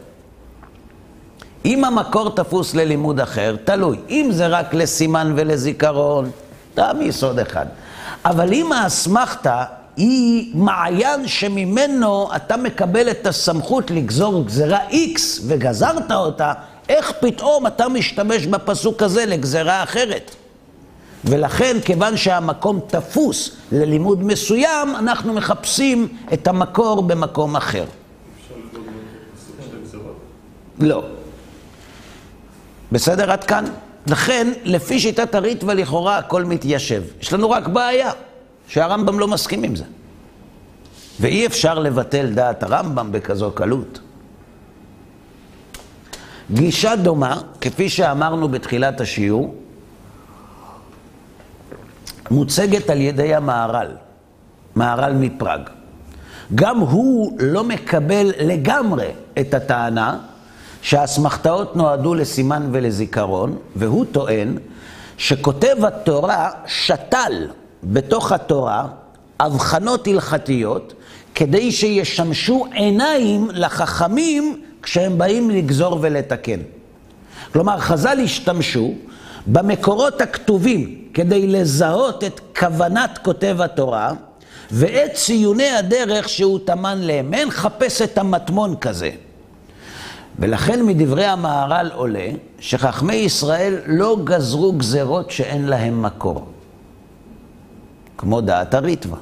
אם 1.65 1.85
המקור 1.85 2.31
תפוס 2.31 2.75
ללימוד 2.75 3.21
אחר, 3.21 3.57
תלוי. 3.65 3.99
אם 4.11 4.29
זה 4.33 4.47
רק 4.47 4.75
לסימן 4.75 5.33
ולזיכרון, 5.37 6.31
תעמיס 6.75 7.17
יסוד 7.17 7.39
אחד. 7.39 7.67
אבל 8.25 8.53
אם 8.53 8.73
האסמכתה 8.73 9.65
היא 9.97 10.51
מעיין 10.55 11.29
שממנו 11.29 12.29
אתה 12.37 12.57
מקבל 12.57 13.11
את 13.11 13.27
הסמכות 13.27 13.91
לגזור 13.91 14.45
גזרה 14.45 14.79
X 14.91 15.21
וגזרת 15.47 16.13
אותה, 16.13 16.53
איך 16.89 17.13
פתאום 17.21 17.67
אתה 17.67 17.89
משתמש 17.89 18.47
בפסוק 18.47 19.03
הזה 19.03 19.27
לגזרה 19.27 19.83
אחרת? 19.83 20.35
ולכן, 21.25 21.77
כיוון 21.85 22.17
שהמקום 22.17 22.81
תפוס 22.87 23.57
ללימוד 23.73 24.23
מסוים, 24.23 24.97
אנחנו 24.97 25.33
מחפשים 25.33 26.09
את 26.33 26.49
המקור 26.49 27.03
במקום 27.03 27.57
אחר. 27.57 27.85
לא. 30.79 31.03
בסדר 32.93 33.31
עד 33.31 33.45
כאן? 33.45 33.65
לכן, 34.07 34.53
לפי 34.65 35.01
שיטת 35.01 35.35
הריטווה 35.35 35.75
לכאורה 35.75 36.19
הכל 36.19 36.45
מתיישב. 36.45 37.03
יש 37.21 37.33
לנו 37.33 37.51
רק 37.51 37.69
בעיה, 37.69 38.11
שהרמב"ם 38.69 39.19
לא 39.19 39.29
מסכים 39.29 39.63
עם 39.63 39.77
זה. 39.77 39.85
ואי 41.21 41.47
אפשר 41.47 41.79
לבטל 41.79 42.31
דעת 42.35 42.63
הרמב"ם 42.63 43.13
בכזו 43.13 43.51
קלות. 43.51 44.01
גישה 46.51 46.97
דומה, 46.97 47.41
כפי 47.61 47.89
שאמרנו 47.89 48.49
בתחילת 48.49 49.01
השיעור, 49.01 49.55
מוצגת 52.31 52.91
על 52.91 53.01
ידי 53.01 53.35
המהר"ל, 53.35 53.89
מהר"ל 54.75 55.13
מפראג. 55.13 55.61
גם 56.55 56.79
הוא 56.79 57.37
לא 57.41 57.65
מקבל 57.65 58.33
לגמרי 58.41 59.11
את 59.41 59.55
הטענה 59.55 60.19
שהאסמכתאות 60.83 61.77
נועדו 61.77 62.15
לסימן 62.15 62.69
ולזיכרון, 62.73 63.59
והוא 63.77 64.05
טוען 64.13 64.59
שכותב 65.17 65.77
התורה 65.85 66.51
שתל 66.67 67.49
בתוך 67.87 68.33
התורה 68.33 68.87
הבחנות 69.41 70.07
הלכתיות 70.07 70.93
כדי 71.35 71.73
שישמשו 71.73 72.65
עיניים 72.73 73.49
לחכמים 73.53 74.63
כשהם 74.83 75.19
באים 75.19 75.51
לגזור 75.51 75.99
ולתקן. 76.01 76.61
כלומר, 77.53 77.79
חז"ל 77.79 78.19
השתמשו 78.25 78.95
במקורות 79.47 80.21
הכתובים 80.21 81.03
כדי 81.15 81.47
לזהות 81.47 82.25
את 82.25 82.41
כוונת 82.59 83.19
כותב 83.23 83.57
התורה 83.61 84.13
ואת 84.71 85.13
ציוני 85.15 85.71
הדרך 85.71 86.29
שהוא 86.29 86.59
טמן 86.65 86.99
להם. 87.01 87.35
אין 87.35 87.51
חפש 87.51 88.03
את 88.03 88.19
המטמון 88.19 88.77
כזה. 88.77 89.11
ולכן 90.39 90.87
מדברי 90.87 91.25
המהר"ל 91.25 91.91
עולה 91.95 92.29
שחכמי 92.61 93.15
ישראל 93.15 93.79
לא 93.87 94.17
גזרו 94.25 94.73
גזרות 94.73 95.31
שאין 95.31 95.67
להם 95.67 96.03
מקור, 96.03 96.47
כמו 98.19 98.41
דעת 98.41 98.75
הריטווה. 98.75 99.19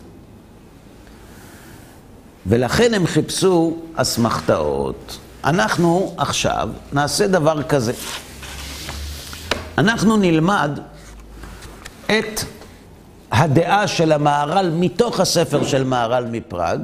ולכן 2.47 2.95
הם 2.95 3.07
חיפשו 3.07 3.77
אסמכתאות. 3.95 5.19
אנחנו 5.45 6.15
עכשיו 6.17 6.69
נעשה 6.93 7.27
דבר 7.27 7.63
כזה. 7.63 7.93
אנחנו 9.79 10.17
נלמד 10.17 10.79
את 12.07 12.41
הדעה 13.33 13.87
של 13.87 14.13
המהר"ל 14.13 14.71
מתוך 14.75 15.21
הספר 15.21 15.65
של 15.65 15.85
מהר"ל 15.85 16.27
מפראג. 16.31 16.81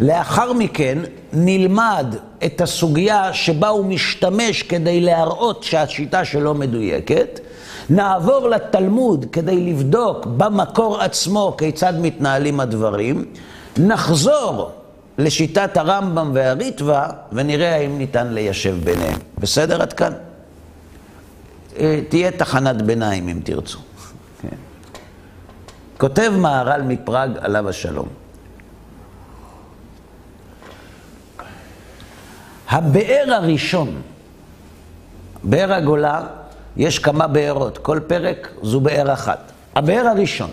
לאחר 0.00 0.52
מכן 0.52 0.98
נלמד 1.32 2.14
את 2.44 2.60
הסוגיה 2.60 3.32
שבה 3.32 3.68
הוא 3.68 3.84
משתמש 3.84 4.62
כדי 4.62 5.00
להראות 5.00 5.62
שהשיטה 5.64 6.24
שלו 6.24 6.54
מדויקת. 6.54 7.40
נעבור 7.90 8.48
לתלמוד 8.48 9.26
כדי 9.32 9.72
לבדוק 9.72 10.26
במקור 10.26 11.00
עצמו 11.00 11.54
כיצד 11.58 11.92
מתנהלים 12.00 12.60
הדברים. 12.60 13.24
נחזור 13.78 14.70
לשיטת 15.18 15.76
הרמב"ם 15.76 16.30
והריטווה 16.34 17.08
ונראה 17.32 17.74
האם 17.74 17.98
ניתן 17.98 18.26
ליישב 18.26 18.76
ביניהם. 18.84 19.18
בסדר 19.38 19.82
עד 19.82 19.92
כאן? 19.92 20.12
אה, 21.78 22.00
תהיה 22.08 22.30
תחנת 22.30 22.82
ביניים 22.82 23.28
אם 23.28 23.40
תרצו. 23.44 23.78
כן. 24.42 24.56
כותב 25.98 26.32
מהר"ל 26.36 26.82
מפראג 26.82 27.30
עליו 27.40 27.68
השלום. 27.68 28.08
הבאר 32.68 33.24
הראשון, 33.28 34.02
באר 35.44 35.72
הגולה, 35.72 36.26
יש 36.76 36.98
כמה 36.98 37.26
בארות, 37.26 37.78
כל 37.78 38.00
פרק 38.06 38.48
זו 38.62 38.80
באר 38.80 39.12
אחת. 39.12 39.52
הבאר 39.76 40.06
הראשון, 40.06 40.50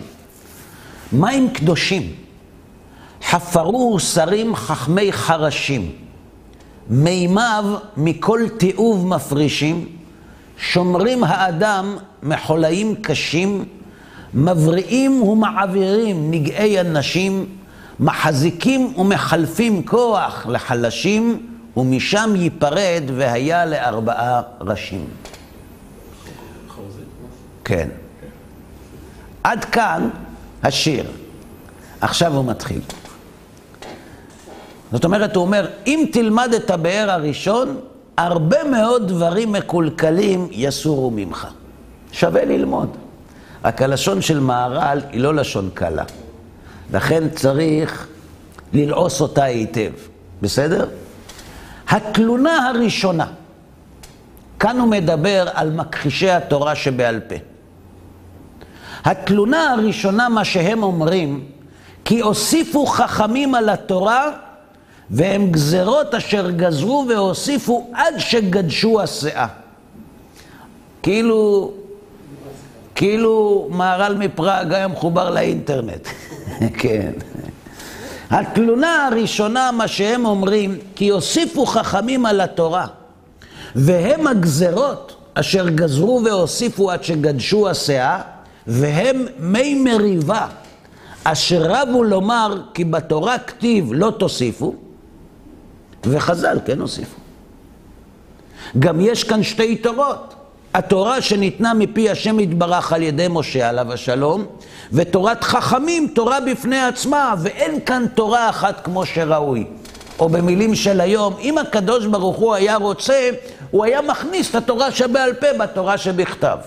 מים 1.12 1.50
קדושים, 1.50 2.12
חפרו 3.24 4.00
שרים 4.00 4.56
חכמי 4.56 5.12
חרשים, 5.12 5.92
מימיו 6.88 7.64
מכל 7.96 8.40
תיעוב 8.58 9.06
מפרישים, 9.06 9.86
שומרים 10.58 11.24
האדם 11.24 11.96
מחולאים 12.22 12.94
קשים, 12.94 13.64
מבריאים 14.34 15.22
ומעבירים 15.22 16.30
נגעי 16.30 16.78
הנשים, 16.78 17.46
מחזיקים 18.00 18.92
ומחלפים 18.96 19.86
כוח 19.86 20.46
לחלשים, 20.48 21.46
ומשם 21.76 22.32
ייפרד 22.36 23.02
והיה 23.16 23.66
לארבעה 23.66 24.42
ראשים. 24.60 25.04
כן. 27.68 27.88
עד 29.42 29.64
כאן 29.64 30.08
השיר. 30.62 31.04
עכשיו 32.00 32.36
הוא 32.36 32.44
מתחיל. 32.44 32.80
זאת 34.92 35.04
אומרת, 35.04 35.36
הוא 35.36 35.44
אומר, 35.44 35.70
אם 35.86 36.06
תלמד 36.12 36.54
את 36.56 36.70
הבאר 36.70 37.10
הראשון, 37.10 37.80
הרבה 38.16 38.64
מאוד 38.64 39.08
דברים 39.08 39.52
מקולקלים 39.52 40.48
יסורו 40.50 41.10
ממך. 41.10 41.46
שווה 42.12 42.44
ללמוד. 42.44 42.96
רק 43.64 43.82
הלשון 43.82 44.22
של 44.22 44.40
מהר"ל 44.40 45.00
היא 45.12 45.20
לא 45.20 45.34
לשון 45.34 45.70
קלה. 45.74 46.04
לכן 46.92 47.28
צריך 47.28 48.06
ללעוס 48.72 49.20
אותה 49.20 49.44
היטב. 49.44 49.92
בסדר? 50.42 50.88
התלונה 51.88 52.68
הראשונה, 52.68 53.26
כאן 54.58 54.78
הוא 54.78 54.88
מדבר 54.88 55.48
על 55.54 55.70
מכחישי 55.70 56.30
התורה 56.30 56.74
שבעל 56.74 57.20
פה. 57.20 57.47
התלונה 59.08 59.72
הראשונה, 59.72 60.28
מה 60.28 60.44
שהם 60.44 60.82
אומרים, 60.82 61.44
כי 62.04 62.20
הוסיפו 62.20 62.86
חכמים 62.86 63.54
על 63.54 63.68
התורה 63.68 64.30
והם 65.10 65.50
גזרות 65.50 66.14
אשר 66.14 66.50
גזרו 66.50 67.06
והוסיפו 67.08 67.90
עד 67.94 68.14
שגדשו 68.18 69.00
הסאה. 69.00 69.46
כאילו, 71.02 71.72
כאילו 72.94 73.68
מהר"ל 73.70 74.14
מפראג 74.14 74.72
היה 74.72 74.88
מחובר 74.88 75.30
לאינטרנט. 75.30 76.08
כן. 76.80 77.12
התלונה 78.30 79.06
הראשונה, 79.06 79.70
מה 79.72 79.88
שהם 79.88 80.26
אומרים, 80.26 80.78
כי 80.94 81.08
הוסיפו 81.08 81.66
חכמים 81.66 82.26
על 82.26 82.40
התורה, 82.40 82.86
והם 83.74 84.26
הגזרות 84.26 85.16
אשר 85.34 85.68
גזרו 85.68 86.22
והוסיפו 86.24 86.90
עד 86.90 87.04
שגדשו 87.04 87.68
הסאה, 87.68 88.20
והם 88.68 89.26
מי 89.38 89.74
מריבה, 89.74 90.46
אשר 91.24 91.62
רבו 91.62 92.04
לומר 92.04 92.62
כי 92.74 92.84
בתורה 92.84 93.38
כתיב 93.38 93.90
לא 93.92 94.12
תוסיפו, 94.18 94.74
וחז"ל 96.04 96.58
כן 96.64 96.80
הוסיפו. 96.80 97.20
גם 98.78 99.00
יש 99.00 99.24
כאן 99.24 99.42
שתי 99.42 99.76
תורות. 99.76 100.34
התורה 100.74 101.20
שניתנה 101.20 101.74
מפי 101.74 102.10
השם 102.10 102.40
יתברך 102.40 102.92
על 102.92 103.02
ידי 103.02 103.26
משה 103.30 103.68
עליו 103.68 103.92
השלום, 103.92 104.44
ותורת 104.92 105.44
חכמים, 105.44 106.08
תורה 106.14 106.40
בפני 106.40 106.78
עצמה, 106.78 107.34
ואין 107.38 107.80
כאן 107.86 108.06
תורה 108.14 108.50
אחת 108.50 108.80
כמו 108.84 109.06
שראוי. 109.06 109.64
או 110.18 110.28
במילים 110.28 110.74
של 110.74 111.00
היום, 111.00 111.34
אם 111.40 111.58
הקדוש 111.58 112.06
ברוך 112.06 112.36
הוא 112.36 112.54
היה 112.54 112.76
רוצה, 112.76 113.30
הוא 113.70 113.84
היה 113.84 114.02
מכניס 114.02 114.50
את 114.50 114.54
התורה 114.54 114.90
שבעל 114.90 115.32
פה 115.34 115.46
בתורה 115.58 115.98
שבכתב. 115.98 116.58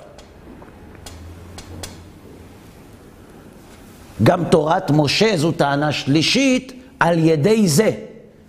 גם 4.23 4.43
תורת 4.43 4.91
משה 4.91 5.37
זו 5.37 5.51
טענה 5.51 5.91
שלישית 5.91 6.73
על 6.99 7.19
ידי 7.19 7.67
זה. 7.67 7.91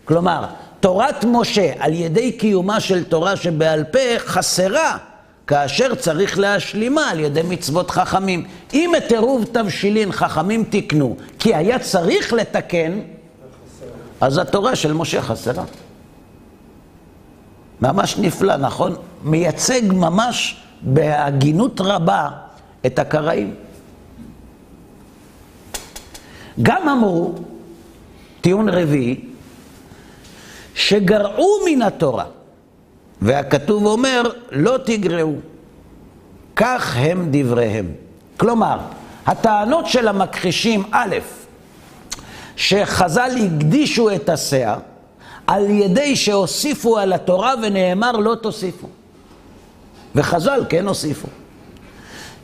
כלומר, 0.04 0.44
תורת 0.80 1.24
משה 1.24 1.72
על 1.78 1.92
ידי 1.94 2.32
קיומה 2.32 2.80
של 2.80 3.04
תורה 3.04 3.36
שבעל 3.36 3.84
פה 3.84 3.98
חסרה 4.18 4.96
כאשר 5.46 5.94
צריך 5.94 6.38
להשלימה 6.38 7.10
על 7.10 7.20
ידי 7.20 7.42
מצוות 7.42 7.90
חכמים. 7.90 8.44
אם 8.74 8.92
את 8.96 9.12
עירוב 9.12 9.44
תבשילין 9.52 10.12
חכמים 10.12 10.64
תיקנו, 10.64 11.16
כי 11.38 11.54
היה 11.54 11.78
צריך 11.78 12.32
לתקן, 12.32 13.00
אז 14.20 14.38
התורה 14.38 14.76
של 14.76 14.92
משה 14.92 15.22
חסרה. 15.22 15.64
ממש 17.80 18.18
נפלא, 18.18 18.56
נכון? 18.56 18.96
מייצג 19.24 19.82
ממש 19.92 20.56
בהגינות 20.82 21.80
רבה 21.80 22.28
את 22.86 22.98
הקראים. 22.98 23.54
גם 26.62 26.88
אמרו, 26.88 27.34
טיעון 28.40 28.68
רביעי, 28.68 29.20
שגרעו 30.74 31.58
מן 31.66 31.82
התורה. 31.82 32.24
והכתוב 33.22 33.86
אומר, 33.86 34.22
לא 34.50 34.78
תגרעו. 34.84 35.34
כך 36.56 36.96
הם 36.96 37.28
דבריהם. 37.30 37.86
כלומר, 38.36 38.78
הטענות 39.26 39.86
של 39.86 40.08
המכחישים, 40.08 40.82
א', 40.90 41.16
שחז"ל 42.56 43.30
הקדישו 43.46 44.10
את 44.14 44.28
הסאה 44.28 44.76
על 45.46 45.70
ידי 45.70 46.16
שהוסיפו 46.16 46.98
על 46.98 47.12
התורה 47.12 47.54
ונאמר 47.62 48.12
לא 48.12 48.34
תוסיפו. 48.34 48.88
וחז"ל 50.14 50.64
כן 50.68 50.88
הוסיפו. 50.88 51.28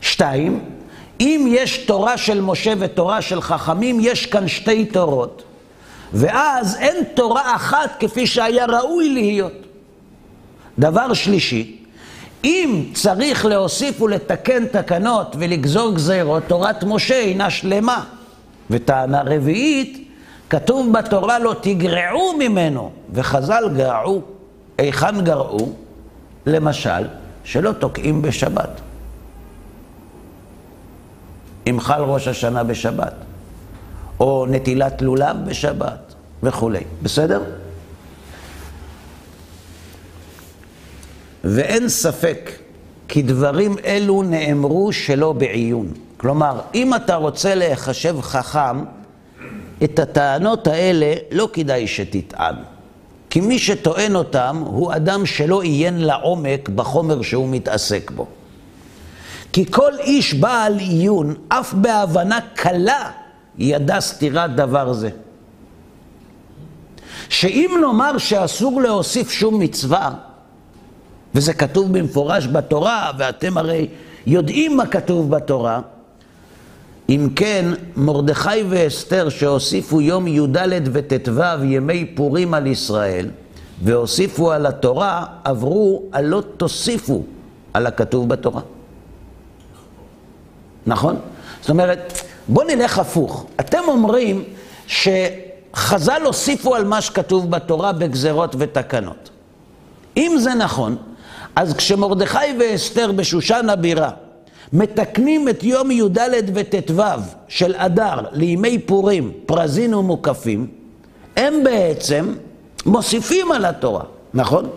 שתיים, 0.00 0.64
אם 1.20 1.46
יש 1.50 1.78
תורה 1.78 2.16
של 2.16 2.40
משה 2.40 2.72
ותורה 2.78 3.22
של 3.22 3.40
חכמים, 3.40 3.98
יש 4.00 4.26
כאן 4.26 4.48
שתי 4.48 4.84
תורות. 4.84 5.42
ואז 6.12 6.76
אין 6.80 7.04
תורה 7.14 7.54
אחת 7.56 7.96
כפי 8.00 8.26
שהיה 8.26 8.66
ראוי 8.66 9.08
להיות. 9.08 9.52
דבר 10.78 11.12
שלישי, 11.12 11.76
אם 12.44 12.84
צריך 12.94 13.44
להוסיף 13.46 14.02
ולתקן 14.02 14.66
תקנות 14.66 15.36
ולגזור 15.38 15.94
גזירות, 15.94 16.42
תורת 16.46 16.84
משה 16.84 17.18
אינה 17.18 17.50
שלמה. 17.50 18.04
וטענה 18.70 19.22
רביעית, 19.22 20.08
כתוב 20.50 20.92
בתורה 20.92 21.38
לא 21.38 21.54
תגרעו 21.60 22.36
ממנו, 22.38 22.90
וחז"ל 23.12 23.64
גרעו. 23.76 24.22
היכן 24.78 25.24
גרעו? 25.24 25.72
למשל, 26.46 27.06
שלא 27.44 27.72
תוקעים 27.72 28.22
בשבת. 28.22 28.80
אם 31.70 31.80
חל 31.80 32.02
ראש 32.02 32.28
השנה 32.28 32.64
בשבת, 32.64 33.14
או 34.20 34.46
נטילת 34.48 35.02
לולב 35.02 35.36
בשבת 35.46 36.14
וכולי, 36.42 36.80
בסדר? 37.02 37.42
ואין 41.44 41.88
ספק 41.88 42.50
כי 43.08 43.22
דברים 43.22 43.76
אלו 43.84 44.22
נאמרו 44.22 44.92
שלא 44.92 45.32
בעיון. 45.32 45.92
כלומר, 46.16 46.60
אם 46.74 46.94
אתה 46.94 47.14
רוצה 47.14 47.54
להיחשב 47.54 48.20
חכם, 48.20 48.84
את 49.84 49.98
הטענות 49.98 50.66
האלה 50.66 51.14
לא 51.30 51.48
כדאי 51.52 51.86
שתטען. 51.86 52.54
כי 53.30 53.40
מי 53.40 53.58
שטוען 53.58 54.14
אותם 54.14 54.62
הוא 54.66 54.94
אדם 54.94 55.26
שלא 55.26 55.62
עיין 55.62 55.98
לעומק 55.98 56.68
בחומר 56.68 57.22
שהוא 57.22 57.48
מתעסק 57.48 58.10
בו. 58.10 58.26
כי 59.52 59.66
כל 59.70 59.92
איש 59.98 60.34
בעל 60.34 60.78
עיון, 60.78 61.34
אף 61.48 61.74
בהבנה 61.74 62.38
קלה, 62.54 63.10
ידע 63.58 64.00
סתירת 64.00 64.54
דבר 64.54 64.92
זה. 64.92 65.10
שאם 67.28 67.78
נאמר 67.80 68.18
שאסור 68.18 68.82
להוסיף 68.82 69.30
שום 69.30 69.58
מצווה, 69.58 70.10
וזה 71.34 71.52
כתוב 71.52 71.98
במפורש 71.98 72.46
בתורה, 72.46 73.10
ואתם 73.18 73.58
הרי 73.58 73.88
יודעים 74.26 74.76
מה 74.76 74.86
כתוב 74.86 75.30
בתורה, 75.30 75.80
אם 77.08 77.28
כן, 77.36 77.64
מרדכי 77.96 78.62
ואסתר 78.68 79.28
שהוסיפו 79.28 80.00
יום 80.00 80.26
י"ד 80.26 80.58
וט"ו 80.92 81.64
ימי 81.64 82.04
פורים 82.14 82.54
על 82.54 82.66
ישראל, 82.66 83.28
והוסיפו 83.82 84.52
על 84.52 84.66
התורה, 84.66 85.24
עברו 85.44 86.02
על 86.12 86.24
לא 86.24 86.42
תוסיפו 86.56 87.22
על 87.74 87.86
הכתוב 87.86 88.28
בתורה. 88.28 88.60
נכון? 90.88 91.16
זאת 91.60 91.70
אומרת, 91.70 92.22
בואו 92.48 92.66
נלך 92.66 92.98
הפוך. 92.98 93.46
אתם 93.60 93.80
אומרים 93.88 94.44
שחז"ל 94.86 96.22
הוסיפו 96.24 96.74
על 96.74 96.84
מה 96.84 97.00
שכתוב 97.00 97.50
בתורה 97.50 97.92
בגזרות 97.92 98.54
ותקנות. 98.58 99.30
אם 100.16 100.36
זה 100.38 100.54
נכון, 100.54 100.96
אז 101.56 101.74
כשמרדכי 101.74 102.38
ואסתר 102.60 103.12
בשושן 103.12 103.68
הבירה 103.70 104.10
מתקנים 104.72 105.48
את 105.48 105.64
יום 105.64 105.90
י"ד 105.90 106.18
וט"ו 106.54 107.02
של 107.48 107.74
אדר 107.76 108.20
לימי 108.32 108.78
פורים, 108.78 109.32
פרזין 109.46 109.94
ומוקפים, 109.94 110.66
הם 111.36 111.64
בעצם 111.64 112.34
מוסיפים 112.86 113.52
על 113.52 113.64
התורה, 113.64 114.04
נכון? 114.34 114.68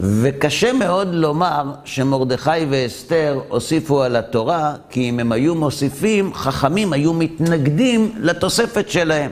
וקשה 0.00 0.72
מאוד 0.72 1.14
לומר 1.14 1.72
שמרדכי 1.84 2.50
ואסתר 2.70 3.40
הוסיפו 3.48 4.02
על 4.02 4.16
התורה, 4.16 4.74
כי 4.90 5.08
אם 5.08 5.20
הם 5.20 5.32
היו 5.32 5.54
מוסיפים, 5.54 6.34
חכמים 6.34 6.92
היו 6.92 7.12
מתנגדים 7.12 8.12
לתוספת 8.20 8.88
שלהם. 8.88 9.30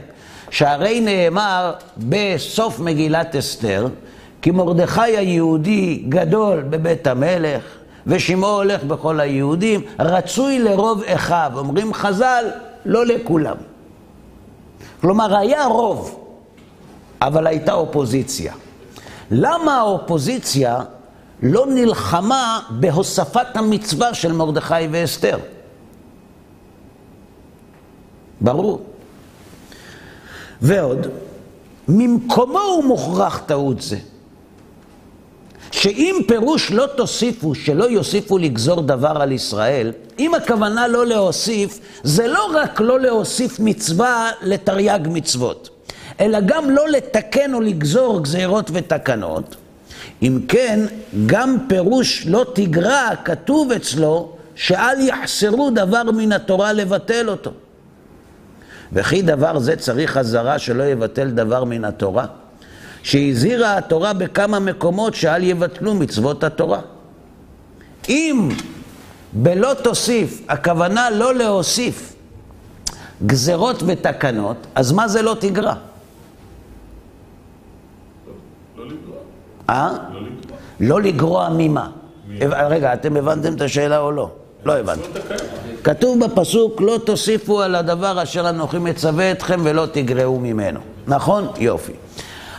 שהרי 0.51 1.01
נאמר 1.01 1.73
בסוף 1.99 2.81
מגילת 2.81 3.37
אסתר, 3.37 3.89
כי 4.43 4.51
מרדכי 4.51 5.01
היהודי 5.01 6.05
גדול 6.09 6.63
בבית 6.63 7.07
המלך, 7.07 7.63
ושמעו 8.07 8.51
הולך 8.51 8.85
בכל 8.85 9.21
היהודים, 9.21 9.81
רצוי 9.99 10.59
לרוב 10.59 11.03
אחיו. 11.03 11.53
אומרים 11.57 11.95
חז"ל, 11.95 12.45
לא 12.85 13.07
לכולם. 13.07 13.57
כלומר, 15.01 15.37
היה 15.37 15.65
רוב, 15.65 16.19
אבל 17.23 17.47
הייתה 17.47 17.73
אופוזיציה. 17.73 18.53
למה 19.31 19.79
האופוזיציה 19.79 20.81
לא 21.43 21.67
נלחמה 21.67 22.61
בהוספת 22.71 23.47
המצווה 23.55 24.15
של 24.15 24.33
מרדכי 24.33 24.75
ואסתר? 24.91 25.39
ברור. 28.41 28.83
ועוד, 30.63 31.07
ממקומו 31.89 32.61
הוא 32.61 32.85
מוכרח 32.85 33.43
טעות 33.47 33.83
זה. 33.83 33.99
שאם 35.71 36.17
פירוש 36.29 36.71
לא 36.71 36.87
תוסיפו, 36.87 37.55
שלא 37.55 37.85
יוסיפו 37.85 38.39
לגזור 38.39 38.83
דבר 38.83 39.23
על 39.23 39.33
ישראל, 39.33 39.93
אם 40.19 40.35
הכוונה 40.35 40.89
לא 40.89 41.07
להוסיף, 41.07 41.81
זה 42.03 42.27
לא 42.27 42.51
רק 42.55 42.81
לא 42.81 43.01
להוסיף 43.01 43.61
מצווה 43.61 44.31
לתרי"ג 44.43 45.01
מצוות. 45.11 45.74
אלא 46.21 46.39
גם 46.41 46.71
לא 46.71 46.89
לתקן 46.89 47.55
או 47.55 47.61
לגזור 47.61 48.23
גזירות 48.23 48.71
ותקנות. 48.73 49.57
אם 50.23 50.39
כן, 50.49 50.81
גם 51.27 51.57
פירוש 51.69 52.27
לא 52.27 52.47
תגרע, 52.55 53.11
כתוב 53.25 53.73
אצלו, 53.73 54.37
שאל 54.55 55.01
יחסרו 55.01 55.71
דבר 55.71 56.03
מן 56.03 56.33
התורה 56.33 56.73
לבטל 56.73 57.29
אותו. 57.29 57.51
וכי 58.93 59.23
דבר 59.23 59.59
זה 59.59 59.77
צריך 59.77 60.17
אזהרה 60.17 60.59
שלא 60.59 60.83
יבטל 60.83 61.31
דבר 61.31 61.65
מן 61.65 61.85
התורה? 61.85 62.27
שהזהירה 63.03 63.77
התורה 63.79 64.13
בכמה 64.13 64.59
מקומות 64.59 65.15
שאל 65.15 65.43
יבטלו 65.43 65.95
מצוות 65.95 66.45
התורה. 66.45 66.81
אם 68.09 68.49
בלא 69.33 69.75
תוסיף, 69.83 70.41
הכוונה 70.49 71.11
לא 71.11 71.35
להוסיף 71.35 72.15
גזרות 73.27 73.83
ותקנות, 73.87 74.57
אז 74.75 74.93
מה 74.93 75.09
זה 75.09 75.23
לא 75.23 75.37
תגרע? 75.41 75.75
אה? 79.71 79.91
לא 80.81 81.03
לגרוע 81.03 81.49
ממה. 81.53 81.89
רגע, 82.69 82.93
אתם 82.93 83.17
הבנתם 83.17 83.55
את 83.55 83.61
השאלה 83.61 83.99
או 83.99 84.13
לא? 84.13 84.31
לא 84.65 84.73
הבנתם. 84.73 85.09
כתוב 85.85 86.25
בפסוק, 86.25 86.81
לא 86.81 86.99
תוסיפו 87.05 87.63
על 87.63 87.75
הדבר 87.75 88.23
אשר 88.23 88.49
אנוכי 88.49 88.79
מצווה 88.79 89.33
אתכם 89.33 89.61
ולא 89.65 89.87
תגרעו 89.93 90.41
ממנו. 90.41 90.81
נכון? 91.07 91.49
יופי. 91.59 91.93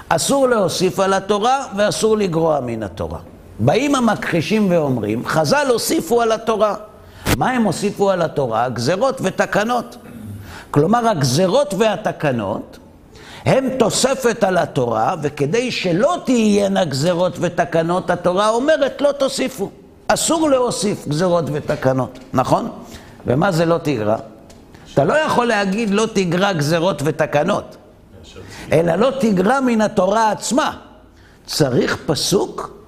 אסור 0.09 0.47
להוסיף 0.47 0.99
על 0.99 1.13
התורה 1.13 1.65
ואסור 1.75 2.17
לגרוע 2.17 2.59
מן 2.59 2.83
התורה. 2.83 3.19
באים 3.59 3.95
המכחישים 3.95 4.71
ואומרים, 4.71 5.25
חז"ל 5.25 5.67
הוסיפו 5.69 6.21
על 6.21 6.31
התורה. 6.31 6.75
מה 7.37 7.49
הם 7.49 7.63
הוסיפו 7.63 8.11
על 8.11 8.21
התורה? 8.21 8.69
גזרות 8.69 9.21
ותקנות. 9.23 9.97
כלומר, 10.71 11.07
הגזרות 11.07 11.73
והתקנות 11.77 12.77
הם 13.45 13.69
תוספת 13.79 14.43
על 14.43 14.57
התורה, 14.57 15.15
וכדי 15.21 15.71
שלא 15.71 16.17
תהיינה 16.25 16.85
גזרות 16.85 17.37
ותקנות, 17.41 18.09
התורה 18.09 18.49
אומרת 18.49 19.01
לא 19.01 19.11
תוסיפו. 19.11 19.71
אסור 20.07 20.49
להוסיף 20.49 21.07
גזרות 21.07 21.45
ותקנות, 21.53 22.19
נכון? 22.33 22.69
ומה 23.27 23.51
זה 23.51 23.65
לא 23.65 23.77
תגרע? 23.77 24.17
אתה 24.93 25.03
לא 25.03 25.13
יכול 25.13 25.45
להגיד 25.45 25.89
לא 25.89 26.05
תגרע 26.13 26.53
גזרות 26.53 27.01
ותקנות, 27.05 27.77
אלא 28.71 28.95
לא 28.95 29.11
תגרע 29.19 29.59
מן 29.59 29.81
התורה 29.81 30.31
עצמה. 30.31 30.77
צריך 31.45 31.97
פסוק 32.05 32.79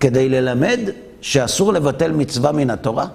כדי 0.00 0.28
ללמד 0.28 0.80
שאסור 1.20 1.72
לבטל 1.72 2.12
מצווה 2.12 2.52
מן 2.52 2.70
התורה? 2.70 3.06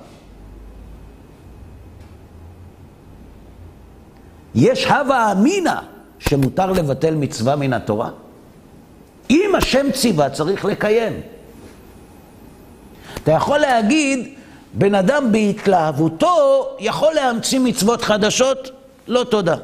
יש 4.55 4.86
הווה 4.86 5.31
אמינא 5.31 5.96
שמותר 6.19 6.71
לבטל 6.71 7.15
מצווה 7.15 7.56
מן 7.56 7.73
התורה? 7.73 8.10
אם 9.30 9.51
השם 9.58 9.91
ציווה, 9.91 10.30
צריך 10.30 10.65
לקיים. 10.65 11.21
אתה 13.23 13.32
יכול 13.32 13.58
להגיד, 13.58 14.34
בן 14.73 14.95
אדם 14.95 15.32
בהתלהבותו 15.32 16.65
יכול 16.80 17.13
להמציא 17.13 17.60
מצוות 17.60 18.01
חדשות? 18.01 18.71
לא 19.08 19.23
תודה. 19.23 19.56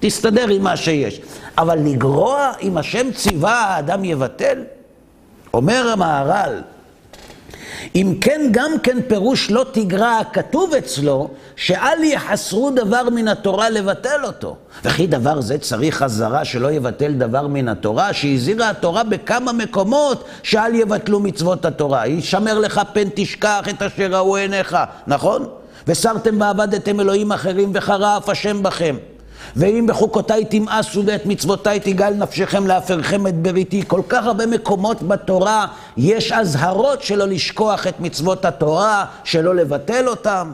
תסתדר 0.00 0.48
עם 0.48 0.62
מה 0.62 0.76
שיש. 0.76 1.20
אבל 1.58 1.78
לגרוע, 1.78 2.52
אם 2.62 2.78
השם 2.78 3.12
ציווה, 3.12 3.54
האדם 3.54 4.04
יבטל? 4.04 4.64
אומר 5.54 5.88
המהר"ל, 5.92 6.60
אם 7.94 8.14
כן, 8.20 8.48
גם 8.50 8.70
כן 8.82 8.98
פירוש 9.08 9.50
לא 9.50 9.66
תגרע 9.72 10.18
הכתוב 10.18 10.74
אצלו, 10.74 11.28
שאל 11.56 12.04
יחסרו 12.04 12.70
דבר 12.70 13.02
מן 13.10 13.28
התורה 13.28 13.70
לבטל 13.70 14.24
אותו. 14.24 14.56
וכי 14.84 15.06
דבר 15.06 15.40
זה 15.40 15.58
צריך 15.58 16.02
אזהרה 16.02 16.44
שלא 16.44 16.72
יבטל 16.72 17.12
דבר 17.12 17.46
מן 17.46 17.68
התורה, 17.68 18.12
שהזהירה 18.12 18.70
התורה 18.70 19.04
בכמה 19.04 19.52
מקומות 19.52 20.24
שאל 20.42 20.74
יבטלו 20.74 21.20
מצוות 21.20 21.64
התורה. 21.64 22.06
ישמר 22.06 22.58
לך 22.58 22.80
פן 22.92 23.08
תשכח 23.14 23.68
את 23.70 23.82
אשר 23.82 24.14
ראו 24.16 24.36
עיניך, 24.36 24.76
נכון? 25.06 25.46
וסרתם 25.86 26.40
ועבדתם 26.40 27.00
אלוהים 27.00 27.32
אחרים 27.32 27.70
וחרף 27.74 28.28
השם 28.28 28.62
בכם. 28.62 28.96
ואם 29.56 29.86
בחוקותיי 29.88 30.44
תמאסו 30.44 31.02
ואת 31.06 31.26
מצוותיי 31.26 31.80
תגאל 31.80 32.14
נפשכם 32.14 32.66
להפרכם 32.66 33.26
את 33.26 33.42
בריתי. 33.42 33.82
כל 33.86 34.00
כך 34.08 34.26
הרבה 34.26 34.46
מקומות 34.46 35.02
בתורה 35.02 35.66
יש 35.96 36.32
אזהרות 36.32 37.02
שלא 37.02 37.28
לשכוח 37.28 37.86
את 37.86 38.00
מצוות 38.00 38.44
התורה, 38.44 39.04
שלא 39.24 39.54
לבטל 39.54 40.08
אותם. 40.08 40.52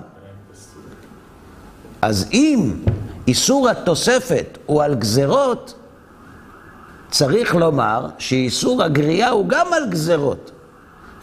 אז 2.03 2.27
אם 2.33 2.73
איסור 3.29 3.69
התוספת 3.69 4.59
הוא 4.67 4.83
על 4.83 4.95
גזרות, 4.95 5.75
צריך 7.11 7.55
לומר 7.55 8.07
שאיסור 8.19 8.83
הגריעה 8.83 9.31
הוא 9.31 9.49
גם 9.49 9.67
על 9.73 9.91
גזרות. 9.91 10.51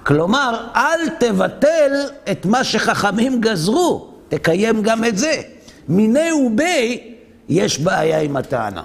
כלומר, 0.04 0.68
אל 0.76 1.10
תבטל 1.20 1.92
את 2.32 2.46
מה 2.46 2.64
שחכמים 2.64 3.42
גזרו, 3.42 4.08
תקיים 4.30 4.82
גם 4.82 5.06
את 5.06 5.18
זה. 5.18 5.42
מיני 5.90 6.32
ובי 6.32 7.15
יש 7.50 7.80
בעיה 7.80 8.20
עם 8.22 8.38
הטענה. 8.38 8.84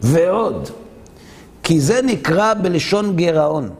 ועוד, 0.00 0.70
כי 1.62 1.80
זה 1.80 2.00
נקרא 2.02 2.54
בלשון 2.54 3.16
גירעון, 3.16 3.70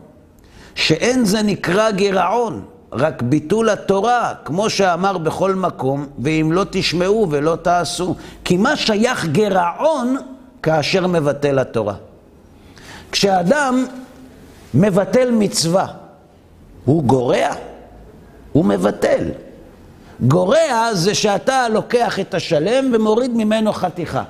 שאין 0.74 1.24
זה 1.24 1.42
נקרא 1.42 1.90
גירעון, 1.90 2.64
רק 2.92 3.22
ביטול 3.22 3.68
התורה, 3.68 4.34
כמו 4.44 4.70
שאמר 4.70 5.18
בכל 5.18 5.54
מקום, 5.54 6.06
ואם 6.18 6.50
לא 6.52 6.64
תשמעו 6.70 7.26
ולא 7.30 7.56
תעשו. 7.62 8.14
כי 8.44 8.56
מה 8.56 8.76
שייך 8.76 9.26
גירעון 9.26 10.16
כאשר 10.62 11.06
מבטל 11.06 11.58
התורה? 11.58 11.94
כשאדם 13.12 13.86
מבטל 14.74 15.30
מצווה, 15.30 15.86
הוא 16.84 17.04
גורע? 17.04 17.48
הוא 18.52 18.64
מבטל. 18.64 19.30
גורע 20.28 20.94
זה 20.94 21.14
שאתה 21.14 21.68
לוקח 21.68 22.20
את 22.20 22.34
השלם 22.34 22.90
ומוריד 22.92 23.30
ממנו 23.30 23.72
חתיכה. 23.72 24.22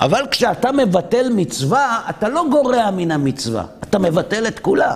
אבל 0.00 0.26
כשאתה 0.30 0.72
מבטל 0.72 1.28
מצווה, 1.34 2.00
אתה 2.10 2.28
לא 2.28 2.44
גורע 2.50 2.90
מן 2.90 3.10
המצווה, 3.10 3.64
אתה 3.80 3.98
מבטל 3.98 4.46
את 4.46 4.58
כולה. 4.58 4.94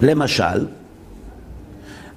למשל, 0.00 0.66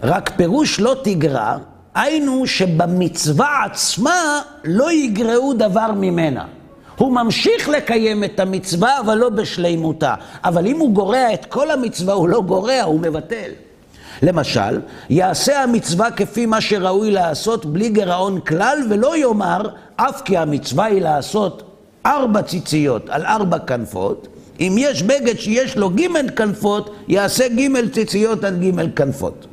רק 0.03 0.31
פירוש 0.37 0.79
לא 0.79 0.95
תגרע, 1.03 1.57
היינו 1.95 2.47
שבמצווה 2.47 3.63
עצמה 3.65 4.41
לא 4.63 4.91
יגרעו 4.91 5.53
דבר 5.53 5.91
ממנה. 5.91 6.45
הוא 6.97 7.11
ממשיך 7.11 7.69
לקיים 7.69 8.23
את 8.23 8.39
המצווה, 8.39 8.99
אבל 8.99 9.17
לא 9.17 9.29
בשלימותה. 9.29 10.15
אבל 10.43 10.67
אם 10.67 10.79
הוא 10.79 10.93
גורע 10.93 11.33
את 11.33 11.45
כל 11.45 11.71
המצווה, 11.71 12.13
הוא 12.13 12.29
לא 12.29 12.41
גורע, 12.41 12.81
הוא 12.81 12.99
מבטל. 12.99 13.51
למשל, 14.21 14.79
יעשה 15.09 15.63
המצווה 15.63 16.11
כפי 16.11 16.45
מה 16.45 16.61
שראוי 16.61 17.11
לעשות 17.11 17.65
בלי 17.65 17.89
גירעון 17.89 18.39
כלל, 18.39 18.77
ולא 18.89 19.17
יאמר, 19.17 19.61
אף 19.95 20.21
כי 20.21 20.37
המצווה 20.37 20.85
היא 20.85 21.01
לעשות 21.01 21.63
ארבע 22.05 22.41
ציציות 22.41 23.09
על 23.09 23.25
ארבע 23.25 23.59
כנפות, 23.59 24.27
אם 24.59 24.75
יש 24.77 25.03
בגד 25.03 25.39
שיש 25.39 25.77
לו 25.77 25.89
ג' 25.89 26.29
כנפות, 26.35 26.95
יעשה 27.07 27.47
ג' 27.47 27.89
ציציות 27.93 28.43
על 28.43 28.55
ג' 28.55 28.95
כנפות. 28.95 29.45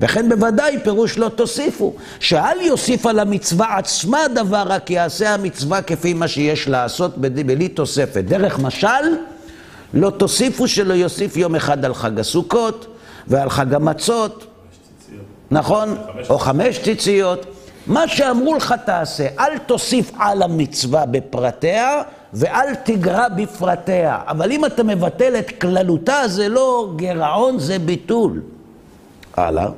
וכן 0.00 0.28
בוודאי 0.28 0.78
פירוש 0.84 1.18
לא 1.18 1.28
תוסיפו, 1.28 1.94
שאל 2.20 2.60
יוסיף 2.60 3.06
על 3.06 3.18
המצווה 3.18 3.76
עצמה 3.76 4.18
דבר, 4.34 4.62
רק 4.66 4.90
יעשה 4.90 5.34
המצווה 5.34 5.82
כפי 5.82 6.14
מה 6.14 6.28
שיש 6.28 6.68
לעשות 6.68 7.18
בלי 7.18 7.68
תוספת. 7.68 8.24
דרך 8.24 8.58
משל, 8.58 9.16
לא 9.94 10.10
תוסיפו 10.10 10.68
שלא 10.68 10.94
יוסיף 10.94 11.36
יום 11.36 11.54
אחד 11.54 11.84
על 11.84 11.94
חג 11.94 12.20
הסוכות 12.20 12.86
ועל 13.26 13.50
חג 13.50 13.74
המצות, 13.74 14.46
נכון? 15.50 15.96
או 16.30 16.38
חמש 16.38 16.78
ציציות. 16.78 17.46
מה 17.86 18.08
שאמרו 18.08 18.54
לך 18.54 18.74
תעשה, 18.86 19.26
אל 19.38 19.58
תוסיף 19.58 20.10
על 20.18 20.42
המצווה 20.42 21.06
בפרטיה 21.06 22.02
ואל 22.32 22.74
תגרע 22.74 23.28
בפרטיה. 23.28 24.18
אבל 24.26 24.52
אם 24.52 24.64
אתה 24.64 24.82
מבטל 24.82 25.36
את 25.38 25.50
כללותה, 25.60 26.22
זה 26.26 26.48
לא 26.48 26.92
גירעון, 26.96 27.58
זה 27.58 27.78
ביטול. 27.78 28.40
הלאה. 29.36 29.68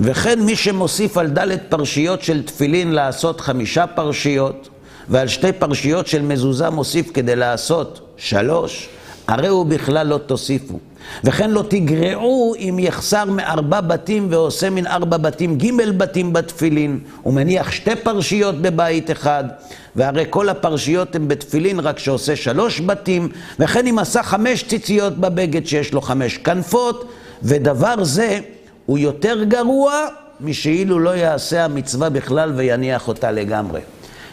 וכן 0.00 0.40
מי 0.40 0.56
שמוסיף 0.56 1.18
על 1.18 1.26
ד' 1.26 1.56
פרשיות 1.68 2.22
של 2.22 2.42
תפילין 2.42 2.92
לעשות 2.92 3.40
חמישה 3.40 3.86
פרשיות, 3.86 4.68
ועל 5.08 5.28
שתי 5.28 5.52
פרשיות 5.52 6.06
של 6.06 6.22
מזוזה 6.22 6.70
מוסיף 6.70 7.10
כדי 7.14 7.36
לעשות 7.36 8.00
שלוש, 8.16 8.88
הרי 9.28 9.48
הוא 9.48 9.66
בכלל 9.66 10.06
לא 10.06 10.18
תוסיפו. 10.18 10.78
וכן 11.24 11.50
לא 11.50 11.64
תגרעו 11.68 12.54
אם 12.58 12.76
יחסר 12.80 13.24
מארבע 13.24 13.80
בתים 13.80 14.26
ועושה 14.30 14.70
מן 14.70 14.86
ארבע 14.86 15.16
בתים 15.16 15.58
ג' 15.58 15.98
בתים 15.98 16.32
בתפילין, 16.32 16.98
ומניח 17.26 17.70
שתי 17.70 17.96
פרשיות 17.96 18.62
בבית 18.62 19.10
אחד, 19.10 19.44
והרי 19.96 20.24
כל 20.30 20.48
הפרשיות 20.48 21.14
הן 21.14 21.28
בתפילין 21.28 21.80
רק 21.80 21.98
שעושה 21.98 22.36
שלוש 22.36 22.80
בתים, 22.80 23.28
וכן 23.58 23.86
אם 23.86 23.98
עשה 23.98 24.22
חמש 24.22 24.64
ציציות 24.64 25.18
בבגד 25.18 25.66
שיש 25.66 25.92
לו 25.92 26.00
חמש 26.00 26.38
כנפות, 26.38 27.12
ודבר 27.42 28.04
זה 28.04 28.40
הוא 28.88 28.98
יותר 28.98 29.44
גרוע 29.44 30.06
משאילו 30.40 30.98
לא 30.98 31.10
יעשה 31.16 31.64
המצווה 31.64 32.08
בכלל 32.08 32.52
ויניח 32.56 33.08
אותה 33.08 33.30
לגמרי. 33.30 33.80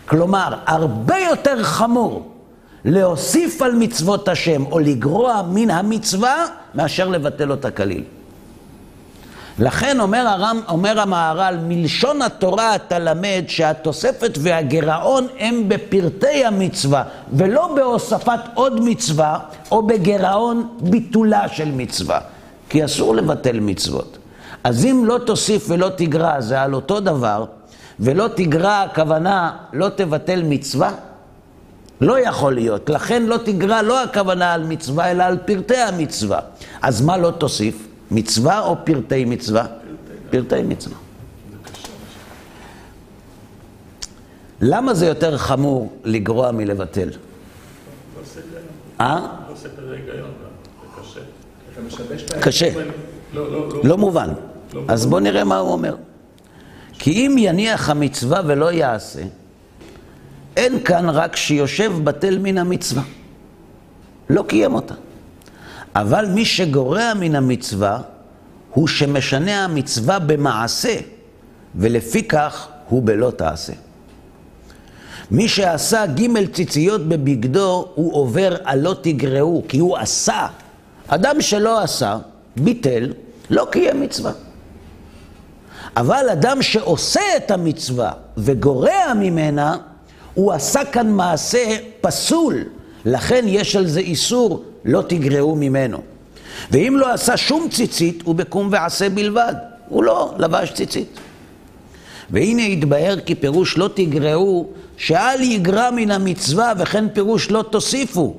כלומר, 0.06 0.54
הרבה 0.66 1.18
יותר 1.30 1.64
חמור 1.64 2.32
להוסיף 2.86 3.62
על 3.62 3.72
מצוות 3.72 4.28
השם 4.28 4.66
או 4.66 4.80
לגרוע 4.80 5.42
מן 5.50 5.72
המצווה 5.72 6.46
מאשר 6.76 7.10
לבטל 7.10 7.52
אותה 7.52 7.72
כליל. 7.72 8.04
לכן 9.60 10.00
אומר, 10.00 10.28
הרם, 10.28 10.60
אומר 10.68 11.00
המהר"ל, 11.00 11.58
מלשון 11.68 12.22
התורה 12.22 12.76
אתה 12.76 13.00
למד 13.00 13.44
שהתוספת 13.48 14.38
והגירעון 14.42 15.28
הם 15.40 15.70
בפרטי 15.70 16.46
המצווה, 16.46 17.04
ולא 17.34 17.76
בהוספת 17.76 18.40
עוד 18.54 18.82
מצווה 18.84 19.40
או 19.72 19.88
בגירעון 19.88 20.68
ביטולה 20.80 21.48
של 21.48 21.72
מצווה, 21.72 22.20
כי 22.70 22.86
אסור 22.86 23.16
לבטל 23.16 23.60
מצוות. 23.60 24.18
אז 24.66 24.86
אם 24.86 25.04
לא 25.06 25.18
תוסיף 25.26 25.66
ולא 25.70 25.90
תגרע, 25.96 26.42
זה 26.42 26.62
על 26.62 26.74
אותו 26.74 27.00
דבר, 27.00 27.46
ולא 28.00 28.28
תגרע, 28.36 28.82
הכוונה 28.82 29.58
לא 29.74 29.90
תבטל 29.90 30.44
מצווה? 30.44 30.92
לא 32.02 32.20
יכול 32.20 32.54
להיות. 32.54 32.90
לכן 32.90 33.24
לא 33.26 33.38
תגרע 33.38 33.82
לא 33.82 34.04
הכוונה 34.04 34.54
על 34.54 34.64
מצווה, 34.64 35.12
אלא 35.12 35.24
על 35.24 35.38
פרטי 35.46 35.78
המצווה. 35.78 36.40
אז 36.82 37.02
מה 37.02 37.18
לא 37.18 37.32
תוסיף? 37.32 37.88
מצווה 38.12 38.60
או 38.60 38.76
פרטי 38.84 39.26
מצווה? 39.26 39.66
פרטי 40.30 40.64
מצווה. 40.64 40.98
למה 44.62 44.94
זה 44.94 45.06
יותר 45.06 45.38
חמור 45.38 45.94
לגרוע 46.04 46.52
מלבטל? 46.52 47.10
אה? 49.02 49.28
קשה. 52.42 52.70
לא 53.84 53.98
מובן. 53.98 54.30
אז 54.88 55.06
בואו 55.06 55.20
נראה 55.20 55.44
מה 55.44 55.58
הוא 55.58 55.72
אומר. 55.72 55.96
כי 56.94 57.12
אם 57.12 57.36
יניח 57.38 57.90
המצווה 57.90 58.42
ולא 58.46 58.72
יעשה, 58.72 59.22
אין 60.58 60.84
כאן 60.84 61.10
רק 61.10 61.36
שיושב 61.36 61.92
בטל 62.04 62.40
מן 62.40 62.58
המצווה. 62.58 63.04
לא 64.30 64.44
קיים 64.48 64.74
אותה. 64.74 64.94
אבל 65.96 66.26
מי 66.26 66.46
שגורע 66.46 67.14
מן 67.14 67.36
המצווה, 67.36 68.02
הוא 68.74 68.88
שמשנה 68.88 69.64
המצווה 69.64 70.20
במעשה, 70.20 70.96
ולפי 71.76 72.24
כך 72.24 72.68
הוא 72.90 73.04
בלא 73.04 73.32
תעשה. 73.32 73.74
מי 75.32 75.48
שעשה 75.48 76.06
ג' 76.06 76.52
ציציות 76.54 77.08
בבגדו, 77.08 77.88
הוא 77.96 78.14
עובר 78.14 78.56
הלא 78.66 78.96
תגרעו, 79.02 79.64
כי 79.68 79.80
הוא 79.80 79.98
עשה. 79.98 80.48
אדם 81.08 81.42
שלא 81.42 81.82
עשה, 81.84 82.18
ביטל, 82.58 83.14
לא 83.50 83.68
קיים 83.72 84.02
מצווה. 84.02 84.32
אבל 85.98 86.30
אדם 86.32 86.62
שעושה 86.62 87.22
את 87.38 87.52
המצווה 87.52 88.12
וגורע 88.38 89.14
ממנה, 89.16 89.78
הוא 90.34 90.54
עשה 90.54 90.86
כאן 90.86 91.10
מעשה 91.12 91.78
פסול, 92.02 92.64
לכן 93.06 93.46
יש 93.48 93.76
על 93.76 93.88
זה 93.88 94.00
איסור, 94.00 94.64
לא 94.86 95.02
תגרעו 95.08 95.56
ממנו. 95.56 95.98
ואם 96.72 96.96
לא 97.00 97.14
עשה 97.14 97.38
שום 97.38 97.68
ציצית, 97.70 98.22
הוא 98.26 98.36
בקום 98.36 98.70
ועשה 98.72 99.10
בלבד. 99.10 99.54
הוא 99.90 100.04
לא 100.04 100.34
לבש 100.38 100.72
ציצית. 100.72 101.20
והנה 102.30 102.64
התבהר 102.64 103.20
כי 103.26 103.36
פירוש 103.36 103.78
לא 103.78 103.90
תגרעו, 103.94 104.68
שאל 104.98 105.42
יגרע 105.42 105.92
מן 105.92 106.12
המצווה, 106.12 106.74
וכן 106.78 107.10
פירוש 107.10 107.52
לא 107.52 107.64
תוסיפו. 107.70 108.36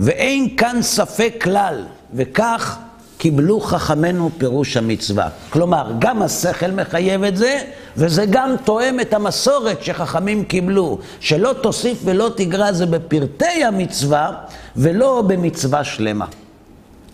ואין 0.00 0.56
כאן 0.56 0.82
ספק 0.82 1.34
כלל, 1.42 1.84
וכך 2.14 2.78
קיבלו 3.24 3.60
חכמינו 3.60 4.30
פירוש 4.38 4.76
המצווה. 4.76 5.28
כלומר, 5.50 5.92
גם 5.98 6.22
השכל 6.22 6.70
מחייב 6.70 7.22
את 7.22 7.36
זה, 7.36 7.58
וזה 7.96 8.24
גם 8.30 8.50
תואם 8.64 9.00
את 9.00 9.14
המסורת 9.14 9.82
שחכמים 9.82 10.44
קיבלו, 10.44 10.98
שלא 11.20 11.54
תוסיף 11.62 11.98
ולא 12.04 12.30
תגרע 12.36 12.72
זה 12.72 12.86
בפרטי 12.86 13.64
המצווה, 13.64 14.32
ולא 14.76 15.22
במצווה 15.26 15.84
שלמה. 15.84 16.26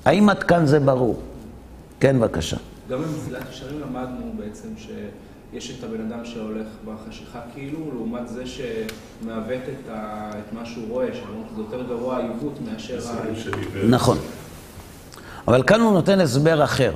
האם 0.05 0.29
עד 0.29 0.43
כאן 0.43 0.67
זה 0.67 0.81
ברור? 0.81 1.21
כן, 2.01 2.21
בבקשה. 2.21 2.57
גם 2.91 2.99
במסילת 3.03 3.43
ישרים 3.53 3.81
למדנו 3.81 4.33
בעצם 4.37 4.69
שיש 4.77 5.71
את 5.79 5.85
הבן 5.85 6.01
אדם 6.01 6.25
שהולך 6.25 6.67
בחשיכה 6.85 7.41
כאילו, 7.55 7.79
לעומת 7.95 8.29
זה 8.29 8.43
שמעוות 8.47 9.63
את, 9.69 9.89
ה... 9.91 10.31
את 10.31 10.53
מה 10.53 10.67
שהוא 10.67 10.85
רואה, 10.89 11.07
שזה 11.13 11.63
יותר 11.63 11.83
גרוע 11.89 12.17
העיוות 12.17 12.59
מאשר 12.73 12.99
ה... 13.09 13.15
נכון. 13.89 14.19
אבל 15.49 15.63
כאן 15.63 15.81
הוא 15.81 15.93
נותן 15.93 16.21
הסבר 16.21 16.65
אחר. 16.65 16.93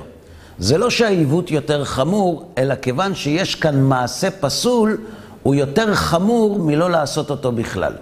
זה 0.59 0.77
לא 0.77 0.89
שהעיוות 0.89 1.51
יותר 1.51 1.85
חמור, 1.85 2.51
אלא 2.57 2.75
כיוון 2.75 3.15
שיש 3.15 3.55
כאן 3.55 3.81
מעשה 3.81 4.31
פסול, 4.31 4.97
הוא 5.43 5.55
יותר 5.55 5.95
חמור 5.95 6.59
מלא 6.59 6.89
לעשות 6.89 7.29
אותו 7.29 7.51
בכלל. 7.51 7.93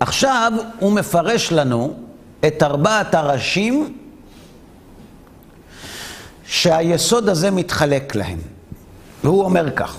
עכשיו 0.00 0.52
הוא 0.78 0.92
מפרש 0.92 1.52
לנו 1.52 1.94
את 2.46 2.62
ארבעת 2.62 3.14
הראשים 3.14 3.98
שהיסוד 6.46 7.28
הזה 7.28 7.50
מתחלק 7.50 8.14
להם. 8.14 8.38
והוא 9.24 9.44
אומר 9.44 9.70
כך: 9.76 9.96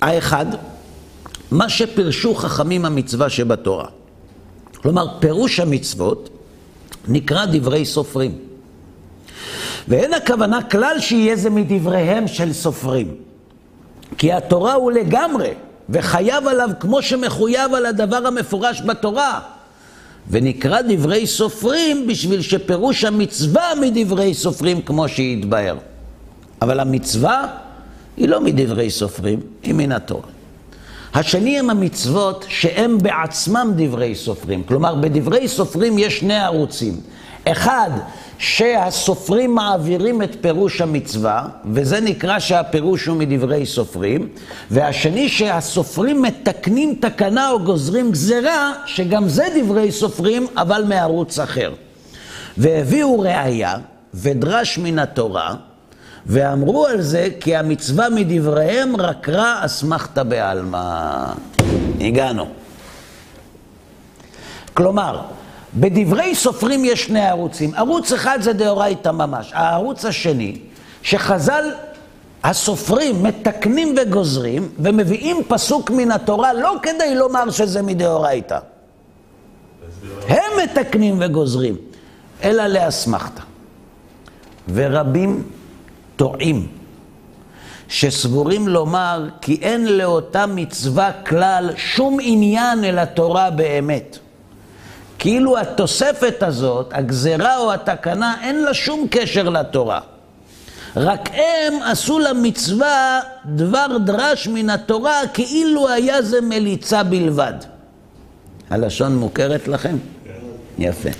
האחד, 0.00 0.46
מה 1.50 1.68
שפירשו 1.68 2.34
חכמים 2.34 2.84
המצווה 2.84 3.28
שבתורה. 3.28 3.99
כלומר, 4.82 5.18
פירוש 5.18 5.60
המצוות 5.60 6.30
נקרא 7.08 7.44
דברי 7.44 7.84
סופרים. 7.84 8.38
ואין 9.88 10.14
הכוונה 10.14 10.62
כלל 10.62 10.96
שיהיה 11.00 11.36
זה 11.36 11.50
מדבריהם 11.50 12.28
של 12.28 12.52
סופרים. 12.52 13.14
כי 14.18 14.32
התורה 14.32 14.74
הוא 14.74 14.92
לגמרי, 14.92 15.50
וחייב 15.88 16.46
עליו 16.46 16.70
כמו 16.80 17.02
שמחויב 17.02 17.74
על 17.74 17.86
הדבר 17.86 18.26
המפורש 18.26 18.82
בתורה. 18.86 19.40
ונקרא 20.30 20.80
דברי 20.88 21.26
סופרים 21.26 22.06
בשביל 22.06 22.42
שפירוש 22.42 23.04
המצווה 23.04 23.74
מדברי 23.80 24.34
סופרים 24.34 24.82
כמו 24.82 25.08
שהתבהר. 25.08 25.76
אבל 26.62 26.80
המצווה 26.80 27.46
היא 28.16 28.28
לא 28.28 28.40
מדברי 28.40 28.90
סופרים, 28.90 29.40
היא 29.62 29.74
מן 29.74 29.92
התורה. 29.92 30.39
השני 31.14 31.58
הם 31.58 31.70
המצוות 31.70 32.44
שהם 32.48 32.98
בעצמם 32.98 33.72
דברי 33.76 34.14
סופרים. 34.14 34.62
כלומר, 34.62 34.94
בדברי 34.94 35.48
סופרים 35.48 35.98
יש 35.98 36.18
שני 36.18 36.38
ערוצים. 36.38 37.00
אחד, 37.44 37.90
שהסופרים 38.38 39.54
מעבירים 39.54 40.22
את 40.22 40.36
פירוש 40.40 40.80
המצווה, 40.80 41.48
וזה 41.72 42.00
נקרא 42.00 42.38
שהפירוש 42.38 43.06
הוא 43.06 43.16
מדברי 43.16 43.66
סופרים, 43.66 44.28
והשני 44.70 45.28
שהסופרים 45.28 46.22
מתקנים 46.22 46.94
תקנה 47.00 47.50
או 47.50 47.60
גוזרים 47.60 48.10
גזרה, 48.10 48.72
שגם 48.86 49.28
זה 49.28 49.44
דברי 49.56 49.92
סופרים, 49.92 50.46
אבל 50.56 50.84
מערוץ 50.88 51.38
אחר. 51.38 51.72
והביאו 52.58 53.20
ראיה 53.20 53.76
ודרש 54.14 54.78
מן 54.78 54.98
התורה, 54.98 55.54
ואמרו 56.32 56.86
על 56.86 57.02
זה 57.02 57.28
כי 57.40 57.56
המצווה 57.56 58.08
מדבריהם 58.08 58.96
רק 58.96 59.28
רע 59.28 59.64
אסמכתא 59.64 60.22
בעלמא. 60.22 61.32
הגענו. 62.00 62.46
כלומר, 64.74 65.20
בדברי 65.74 66.34
סופרים 66.34 66.84
יש 66.84 67.04
שני 67.04 67.26
ערוצים. 67.26 67.74
ערוץ 67.74 68.12
אחד 68.12 68.38
זה 68.42 68.52
דאורייתא 68.52 69.08
ממש. 69.08 69.50
הערוץ 69.54 70.04
השני, 70.04 70.58
שחז"ל 71.02 71.64
הסופרים 72.44 73.22
מתקנים 73.22 73.94
וגוזרים 73.96 74.68
ומביאים 74.78 75.36
פסוק 75.48 75.90
מן 75.90 76.10
התורה 76.10 76.52
לא 76.52 76.74
כדי 76.82 77.14
לומר 77.14 77.50
שזה 77.50 77.82
מדאורייתא. 77.82 78.58
הם 80.28 80.52
מתקנים 80.62 81.16
וגוזרים, 81.20 81.76
אלא 82.42 82.66
לאסמכתא. 82.66 83.42
ורבים 84.74 85.42
טועים, 86.20 86.66
שסבורים 87.88 88.68
לומר 88.68 89.28
כי 89.40 89.58
אין 89.62 89.86
לאותה 89.96 90.46
מצווה 90.46 91.12
כלל 91.12 91.70
שום 91.76 92.18
עניין 92.22 92.84
אל 92.84 92.98
התורה 92.98 93.50
באמת. 93.50 94.18
כאילו 95.18 95.58
התוספת 95.58 96.42
הזאת, 96.42 96.90
הגזרה 96.92 97.56
או 97.58 97.72
התקנה, 97.72 98.34
אין 98.42 98.62
לה 98.62 98.74
שום 98.74 99.06
קשר 99.10 99.48
לתורה. 99.48 100.00
רק 100.96 101.28
הם 101.32 101.82
עשו 101.82 102.18
למצווה 102.18 103.20
דבר 103.44 103.86
דרש 104.04 104.48
מן 104.48 104.70
התורה, 104.70 105.20
כאילו 105.34 105.88
היה 105.88 106.22
זה 106.22 106.40
מליצה 106.40 107.02
בלבד. 107.02 107.54
הלשון 108.70 109.16
מוכרת 109.16 109.68
לכם? 109.68 109.96
יפה. 110.78 111.10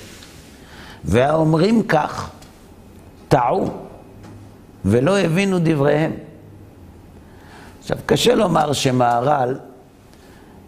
והאומרים 1.05 1.83
כך, 1.83 2.31
טעו 3.29 3.90
ולא 4.85 5.19
הבינו 5.19 5.59
דבריהם. 5.63 6.13
עכשיו, 7.81 7.97
קשה 8.07 8.35
לומר 8.35 8.73
שמהר"ל 8.73 9.59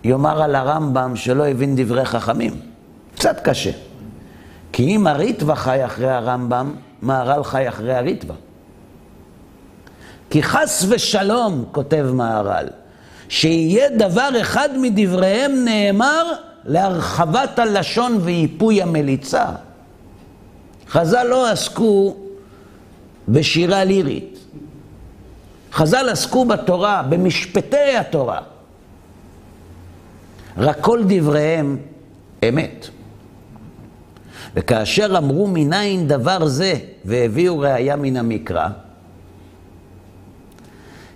יאמר 0.05 0.42
על 0.42 0.55
הרמב"ם 0.55 1.16
שלא 1.16 1.46
הבין 1.46 1.77
דברי 1.77 2.05
חכמים. 2.05 2.53
קצת 3.14 3.40
קשה. 3.40 3.70
כי 4.72 4.96
אם 4.96 5.07
הריטב"א 5.07 5.55
חי 5.55 5.85
אחרי 5.85 6.11
הרמב"ם, 6.11 6.75
מהר"ל 7.03 7.44
חי 7.44 7.68
אחרי 7.68 7.94
הריטב"א. 7.94 8.35
כי 10.31 10.42
חס 10.42 10.87
ושלום, 10.88 11.64
כותב 11.72 12.07
מהר"ל, 12.14 12.66
שיהיה 13.29 13.88
דבר 13.96 14.29
אחד 14.40 14.68
מדבריהם 14.79 15.64
נאמר 15.64 16.33
להרחבת 16.64 17.59
הלשון 17.59 18.18
ואיפוי 18.20 18.83
המליצה. 18.83 19.44
חז"ל 20.88 21.22
לא 21.22 21.51
עסקו 21.51 22.16
בשירה 23.28 23.85
לירית. 23.85 24.38
חז"ל 25.72 26.08
עסקו 26.08 26.44
בתורה, 26.44 27.02
במשפטי 27.08 27.96
התורה. 28.00 28.40
רק 30.58 30.76
כל 30.80 31.00
דבריהם 31.08 31.76
אמת. 32.48 32.88
וכאשר 34.54 35.14
אמרו 35.18 35.46
מניין 35.46 36.08
דבר 36.08 36.46
זה 36.46 36.74
והביאו 37.04 37.58
ראיה 37.58 37.96
מן 37.96 38.16
המקרא, 38.16 38.68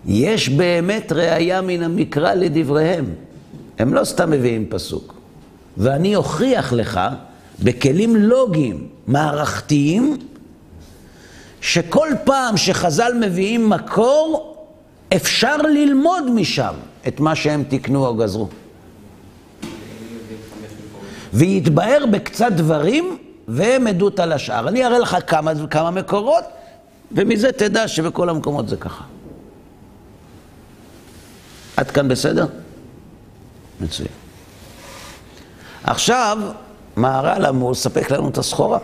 יש 0.06 0.48
באמת 0.48 1.12
ראיה 1.12 1.60
מן 1.60 1.82
המקרא 1.82 2.34
לדבריהם. 2.34 3.04
הם 3.78 3.94
לא 3.94 4.04
סתם 4.04 4.30
מביאים 4.30 4.66
פסוק. 4.68 5.14
ואני 5.76 6.16
אוכיח 6.16 6.72
לך 6.72 7.00
בכלים 7.62 8.16
לוגיים, 8.16 8.88
מערכתיים, 9.06 10.16
שכל 11.60 12.08
פעם 12.24 12.56
שחז"ל 12.56 13.12
מביאים 13.20 13.68
מקור, 13.68 14.56
אפשר 15.16 15.56
ללמוד 15.56 16.30
משם 16.30 16.74
את 17.08 17.20
מה 17.20 17.34
שהם 17.34 17.64
תיקנו 17.64 18.06
או 18.06 18.14
גזרו. 18.14 18.48
ויתבהר 21.32 22.04
בקצת 22.10 22.52
דברים, 22.52 23.18
והם 23.48 23.86
עדות 23.86 24.20
על 24.20 24.32
השאר. 24.32 24.68
אני 24.68 24.84
אראה 24.84 24.98
לך 24.98 25.16
כמה, 25.26 25.52
כמה 25.70 25.90
מקורות, 25.90 26.44
ומזה 27.12 27.52
תדע 27.52 27.88
שבכל 27.88 28.28
המקומות 28.28 28.68
זה 28.68 28.76
ככה. 28.76 29.04
עד 31.76 31.90
כאן 31.90 32.08
בסדר? 32.08 32.46
מצוין. 33.80 34.08
עכשיו, 35.84 36.38
מהר"ל 36.96 37.46
אמור 37.46 37.70
לספק 37.70 38.10
לנו 38.10 38.28
את 38.28 38.38
הסחורה. 38.38 38.78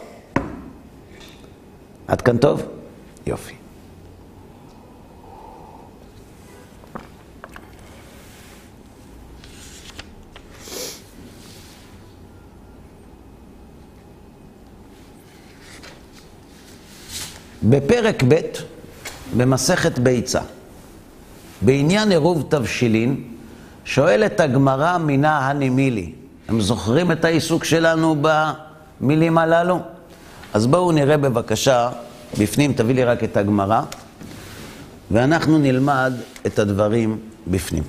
עד 2.13 2.21
כאן 2.21 2.39
טוב? 2.39 2.63
יופי. 3.27 3.55
בפרק 17.63 18.23
ב' 18.29 18.41
במסכת 19.37 19.99
ביצה, 19.99 20.41
בעניין 21.63 22.11
עירוב 22.11 22.47
תבשילין, 22.49 23.25
שואלת 23.85 24.41
הגמרא 24.41 24.99
מינה 24.99 25.39
הנימילי. 25.39 26.13
הם 26.49 26.61
זוכרים 26.61 27.13
את 27.13 27.25
העיסוק 27.25 27.65
שלנו 27.65 28.17
במילים 29.01 29.39
הללו? 29.39 29.81
אז 30.53 30.67
בואו 30.67 30.93
נראה 30.93 31.17
בבקשה, 31.17 31.91
בפנים, 32.39 32.73
תביא 32.73 32.95
לי 32.95 33.05
רק 33.05 33.25
את 33.25 33.37
הגמרא, 33.37 33.83
ואנחנו 35.11 35.59
נלמד 35.59 36.13
את 36.47 36.59
הדברים 36.59 37.19
בפנים. 37.47 37.83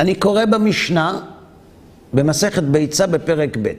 אני 0.00 0.14
קורא 0.14 0.44
במשנה, 0.44 1.20
במסכת 2.12 2.62
ביצה 2.62 3.06
בפרק 3.06 3.56
ב'. 3.62 3.72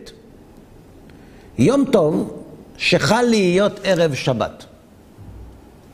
יום 1.58 1.86
טוב 1.92 2.44
שחל 2.78 3.22
להיות 3.22 3.80
ערב 3.84 4.14
שבת. 4.14 4.66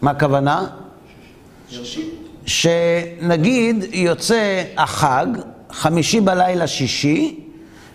מה 0.01 0.11
הכוונה? 0.11 0.67
שנגיד 2.47 3.85
יוצא 3.93 4.63
החג, 4.77 5.25
חמישי 5.71 6.21
בלילה 6.21 6.67
שישי, 6.67 7.39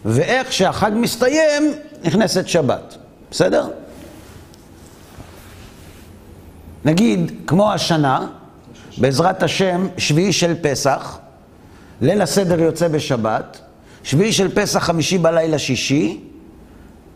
ואיך 0.04 0.52
שהחג 0.52 0.90
מסתיים, 0.94 1.72
נכנסת 2.04 2.48
שבת. 2.48 2.96
בסדר? 3.30 3.68
נגיד, 6.84 7.32
כמו 7.46 7.72
השנה, 7.72 8.26
בעזרת 8.98 9.42
השם, 9.42 9.86
שביעי 9.98 10.32
של 10.32 10.54
פסח, 10.62 11.18
ליל 12.00 12.22
הסדר 12.22 12.60
יוצא 12.60 12.88
בשבת, 12.88 13.60
שביעי 14.02 14.32
של 14.32 14.54
פסח, 14.54 14.78
חמישי 14.78 15.18
בלילה 15.18 15.58
שישי, 15.58 16.20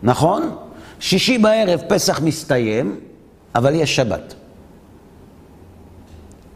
נכון? 0.02 0.56
שישי 1.00 1.38
בערב 1.38 1.80
פסח 1.88 2.20
מסתיים, 2.20 3.00
אבל 3.54 3.74
יש 3.74 3.96
שבת. 3.96 4.34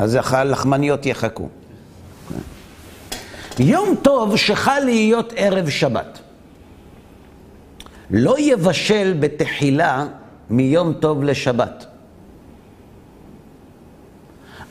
אז 0.01 0.19
הלחמניות 0.23 1.07
יחכו. 1.07 1.49
יום 3.59 3.97
טוב 4.03 4.37
שחל 4.37 4.81
להיות 4.85 5.33
ערב 5.37 5.69
שבת. 5.69 6.19
לא 8.11 8.39
יבשל 8.39 9.17
בתחילה 9.21 10.07
מיום 10.51 10.93
טוב 10.93 11.25
לשבת. 11.25 11.87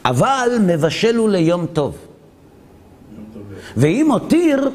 אבל 0.06 0.50
מבשל 0.68 1.16
הוא 1.16 1.30
ליום 1.30 1.66
טוב. 1.66 1.98
ואם 3.78 4.12
הותיר, 4.12 4.72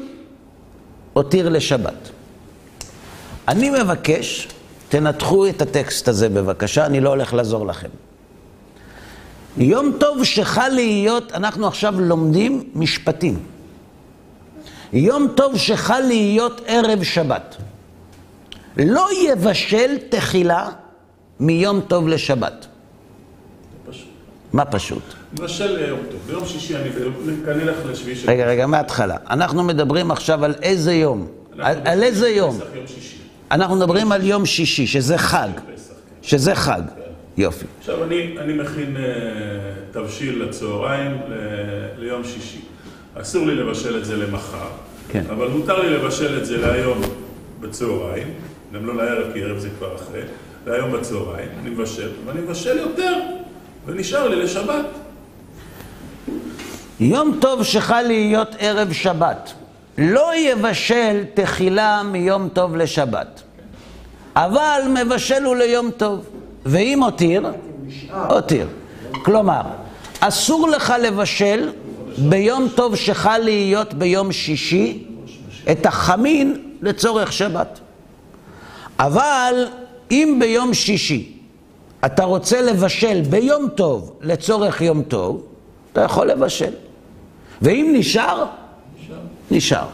הותיר 1.13 1.49
לשבת. 1.49 2.09
אני 3.47 3.69
מבקש, 3.69 4.47
תנתחו 4.89 5.47
את 5.47 5.61
הטקסט 5.61 6.07
הזה 6.07 6.29
בבקשה, 6.29 6.85
אני 6.85 6.99
לא 6.99 7.09
הולך 7.09 7.33
לעזור 7.33 7.67
לכם. 7.67 7.89
יום 9.57 9.91
טוב 9.99 10.23
שחל 10.23 10.69
להיות, 10.69 11.31
אנחנו 11.31 11.67
עכשיו 11.67 11.99
לומדים 11.99 12.63
משפטים. 12.75 13.39
יום 14.93 15.27
טוב 15.35 15.57
שחל 15.57 15.99
להיות 15.99 16.61
ערב 16.65 17.03
שבת. 17.03 17.55
לא 18.77 19.07
יבשל 19.13 19.97
תחילה 20.09 20.69
מיום 21.39 21.81
טוב 21.81 22.07
לשבת. 22.07 22.65
פשוט. 23.89 24.07
מה 24.53 24.65
פשוט? 24.65 25.03
מבשל 25.33 25.87
יום 25.89 25.99
טוב. 26.11 26.19
ביום 26.27 26.45
שישי 26.45 26.75
אני 26.75 27.63
אלך 27.63 27.77
לשביעי 27.89 28.15
של... 28.15 28.29
רגע, 28.29 28.45
רגע, 28.45 28.67
מההתחלה. 28.67 29.17
אנחנו 29.29 29.63
מדברים 29.63 30.11
עכשיו 30.11 30.45
על 30.45 30.53
איזה 30.61 30.93
יום? 30.93 31.27
על, 31.59 31.77
על 31.85 32.03
איזה 32.03 32.29
יום? 32.29 32.59
אנחנו 33.51 33.75
מדברים 33.75 34.11
על 34.11 34.23
יום 34.23 34.45
שישי, 34.45 34.87
שזה 34.87 35.17
חג. 35.17 35.49
כן. 35.55 35.73
שזה 36.21 36.55
חג. 36.55 36.81
יופי. 37.37 37.65
עכשיו, 37.79 38.03
אני, 38.03 38.35
אני 38.39 38.53
מכין 38.53 38.97
uh, 38.97 38.99
תבשיל 39.93 40.43
לצהריים 40.43 41.11
ל, 41.11 41.33
ליום 41.97 42.23
שישי. 42.23 42.61
אסור 43.21 43.47
לי 43.47 43.55
לבשל 43.55 43.97
את 43.97 44.05
זה 44.05 44.17
למחר, 44.17 44.67
כן. 45.09 45.23
אבל 45.29 45.47
מותר 45.47 45.79
לי 45.81 45.89
לבשל 45.89 46.37
את 46.37 46.45
זה 46.45 46.57
להיום 46.57 47.01
בצהריים, 47.59 48.33
גם 48.73 48.85
לא 48.85 48.95
לערב, 48.95 49.33
כי 49.33 49.43
ערב 49.43 49.57
זה 49.57 49.69
כבר 49.77 49.95
אחרי, 49.95 50.21
להיום 50.67 50.91
בצהריים, 50.91 51.49
אני 51.61 51.69
מבשל, 51.69 52.09
ואני 52.25 52.41
מבשל 52.41 52.77
יותר, 52.77 53.13
ונשאר 53.85 54.27
לי 54.27 54.35
לשבת. 54.35 54.85
יום 56.99 57.37
טוב 57.41 57.63
שחל 57.63 58.01
להיות 58.01 58.55
ערב 58.59 58.93
שבת. 58.93 59.53
לא 59.97 60.35
יבשל 60.35 61.23
תחילה 61.33 62.03
מיום 62.03 62.49
טוב 62.53 62.75
לשבת. 62.75 63.41
אבל 64.35 64.81
מבשל 64.93 65.43
הוא 65.43 65.55
ליום 65.55 65.91
טוב. 65.97 66.25
ואם 66.65 67.03
הותיר, 67.03 67.43
הותיר. 68.29 68.67
כלומר, 69.25 69.61
אסור 70.19 70.69
לך 70.69 70.93
לבשל 71.01 71.71
ביום 72.17 72.67
טוב 72.75 72.95
שחל 72.95 73.37
להיות 73.37 73.93
ביום 73.93 74.31
שישי 74.31 75.03
את 75.71 75.85
החמין 75.85 76.73
לצורך 76.81 77.33
שבת. 77.33 77.79
אבל 78.99 79.67
אם 80.11 80.37
ביום 80.39 80.73
שישי 80.73 81.31
אתה 82.05 82.23
רוצה 82.23 82.61
לבשל 82.61 83.21
ביום 83.29 83.67
טוב 83.75 84.13
לצורך 84.21 84.81
יום 84.81 85.01
טוב, 85.03 85.43
אתה 85.93 86.01
יכול 86.01 86.27
לבשל. 86.27 86.73
ואם 87.61 87.93
נשאר, 87.97 88.45
נשאר. 89.51 89.85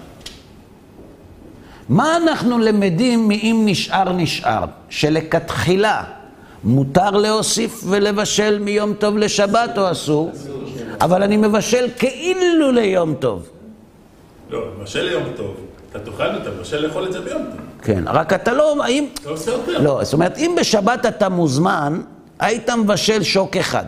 מה 1.90 2.18
אנחנו 2.18 2.60
למדים 2.60 3.28
מאם 3.28 3.62
נשאר 3.66 4.14
נשאר? 4.14 4.66
שלכתחילה 4.90 6.04
מותר 6.64 7.10
להוסיף 7.10 7.84
ולבשל 7.90 8.60
מיום 8.60 8.94
טוב 8.94 9.18
לשבת 9.18 9.78
או 9.78 9.92
אסור? 9.92 10.32
אבל 11.02 11.24
אני 11.24 11.38
מבשל 11.38 11.88
כאילו 11.98 12.72
ליום 12.72 13.14
טוב. 13.14 13.50
לא, 14.50 14.62
מבשל 14.80 15.02
ליום 15.02 15.24
טוב, 15.36 15.56
אתה 15.90 16.00
תאכל, 16.00 16.24
אתה 16.24 16.50
מבשל 16.50 16.88
לאכול 16.88 17.06
את 17.06 17.14
זה 17.14 17.22
ביום 17.22 17.42
טוב. 17.44 17.60
כן, 17.82 18.04
רק 18.08 18.34
אתה 18.34 18.54
לא, 18.54 18.84
האם... 18.84 19.06
לא, 19.68 20.04
זאת 20.04 20.14
אומרת, 20.14 20.38
אם 20.38 20.56
בשבת 20.60 21.06
אתה 21.06 21.30
מוזמן, 21.30 22.02
היית 22.40 22.70
מבשל 22.70 23.24
שוק 23.24 23.58
אחד. 23.58 23.86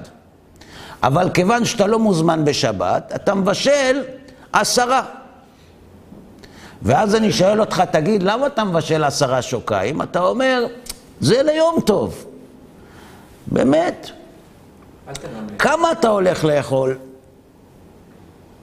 אבל 1.04 1.30
כיוון 1.30 1.66
שאתה 1.66 1.88
לא 1.88 2.00
מוזמן 2.00 2.46
בשבת, 2.46 3.12
אתה 3.16 3.36
מבשל 3.36 4.02
עשרה. 4.54 5.04
ואז 6.82 7.16
אני 7.16 7.32
שואל 7.32 7.60
אותך, 7.60 7.84
תגיד, 7.92 8.24
למה 8.24 8.48
אתה 8.48 8.64
מבשל 8.64 9.04
עשרה 9.04 9.42
שוקיים? 9.42 10.02
אתה 10.02 10.20
אומר, 10.20 10.66
זה 11.22 11.44
ליום 11.44 11.80
טוב. 11.86 12.26
באמת? 13.54 14.10
כמה 15.60 15.92
אתה 15.92 16.08
הולך 16.08 16.46
לאכול? 16.46 16.98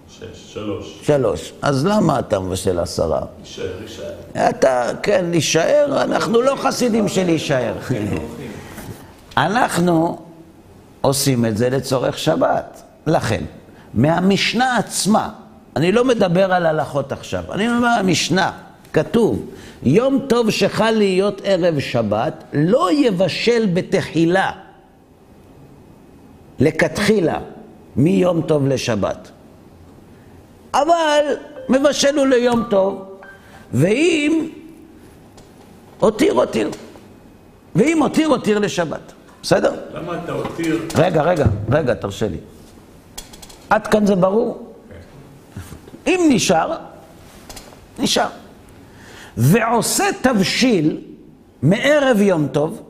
שש, 0.09 0.55
שלוש. 0.55 1.01
שלוש. 1.03 1.53
אז 1.63 1.87
למה 1.87 2.19
אתה 2.19 2.41
מבשל 2.41 2.79
עשרה? 2.79 3.21
יישאר, 3.41 3.83
יישאר. 3.83 4.49
אתה, 4.51 4.91
כן, 5.03 5.25
להישאר, 5.31 6.03
אנחנו 6.03 6.43
לא 6.43 6.57
חסידים 6.57 7.09
של 7.09 7.25
להישאר. 7.25 7.75
אנחנו 9.37 10.19
עושים 11.01 11.47
את 11.47 11.57
זה 11.57 11.71
לצורך 11.71 12.19
שבת. 12.19 12.83
לכן, 13.07 13.45
מהמשנה 13.95 14.77
עצמה, 14.77 15.29
אני 15.77 15.93
לא 15.93 16.05
מדבר 16.05 16.53
על 16.53 16.67
הלכות 16.67 17.13
עכשיו, 17.13 17.45
אני 17.53 17.69
אומר 17.69 17.89
המשנה, 17.89 18.53
כתוב, 18.93 19.47
יום 19.83 20.27
טוב 20.29 20.51
שחל 20.51 20.91
להיות 20.91 21.41
ערב 21.45 21.81
שבת, 21.81 22.45
לא 22.53 22.93
יבשל 22.93 23.67
בתחילה, 23.75 24.51
לכתחילה, 26.61 27.39
מיום 27.97 28.43
טוב 28.43 28.67
לשבת. 28.67 29.31
אבל 30.75 31.25
מבשל 31.69 32.19
הוא 32.19 32.27
ליום 32.27 32.65
טוב, 32.71 33.05
ואם 33.73 34.49
הותיר, 35.99 36.33
הותיר. 36.33 36.71
ואם 37.75 38.03
הותיר, 38.03 38.29
הותיר 38.29 38.59
לשבת. 38.59 39.13
בסדר? 39.43 39.75
למה 39.95 40.19
אתה 40.25 40.33
הותיר? 40.33 40.89
רגע, 40.97 41.23
רגע, 41.23 41.45
רגע, 41.71 41.95
תרשה 41.95 42.29
לי. 42.29 42.37
עד 43.71 43.87
כאן 43.87 44.07
זה 44.07 44.17
ברור? 44.17 44.73
אם 46.07 46.21
נשאר, 46.29 46.77
נשאר. 47.99 48.29
ועושה 49.37 50.05
תבשיל 50.21 51.01
מערב 51.63 52.21
יום 52.21 52.49
טוב, 52.53 52.83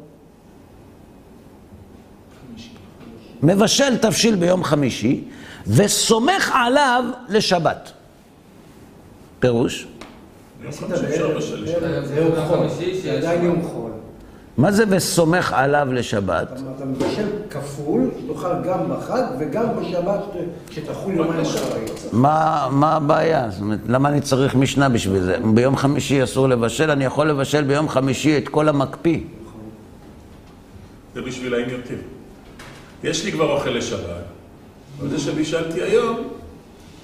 מבשל 3.43 3.97
תבשיל 3.97 4.36
ביום 4.36 4.64
חמישי, 4.64 5.24
וסומך 5.66 6.53
עליו 6.55 7.05
לשבת. 7.28 7.93
פירוש? 9.41 9.86
יום 10.62 10.72
יום 13.32 13.45
יום 13.45 13.62
חול. 13.62 13.91
מה 14.57 14.72
זה 14.72 14.84
וסומך 14.88 15.53
עליו 15.53 15.88
לשבת? 15.93 16.49
אתה 16.76 16.84
מבשל 16.84 17.26
כפול, 17.51 18.11
תאכל 18.28 18.62
גם 18.64 18.78
בחג 18.91 19.22
וגם 19.38 19.64
בשבת 19.80 20.20
שתחול 20.70 21.14
יומיים 21.14 21.41
אחרי. 21.41 21.84
מה, 22.12 22.68
מה 22.70 22.93
הבעיה? 22.97 23.51
זאת 23.51 23.61
אומרת, 23.61 23.78
למה 23.88 24.09
אני 24.09 24.20
צריך 24.20 24.55
משנה 24.55 24.88
בשביל 24.88 25.22
זה? 25.22 25.36
ביום 25.55 25.76
חמישי 25.76 26.24
אסור 26.24 26.49
לבשל, 26.49 26.91
אני 26.91 27.05
יכול 27.05 27.30
לבשל 27.30 27.62
ביום 27.62 27.88
חמישי 27.88 28.38
את 28.38 28.49
כל 28.49 28.68
המקפיא. 28.68 29.20
זה 31.14 31.22
בשביל 31.22 31.55
האם 31.55 31.68
יותר. 31.68 32.20
יש 33.05 33.25
לי 33.25 33.33
כבר 33.33 33.51
אוכל 33.53 33.71
לשבת, 33.71 34.01
אבל 34.99 35.09
זה 35.09 35.19
שבישלתי 35.19 35.83
היום, 35.83 36.17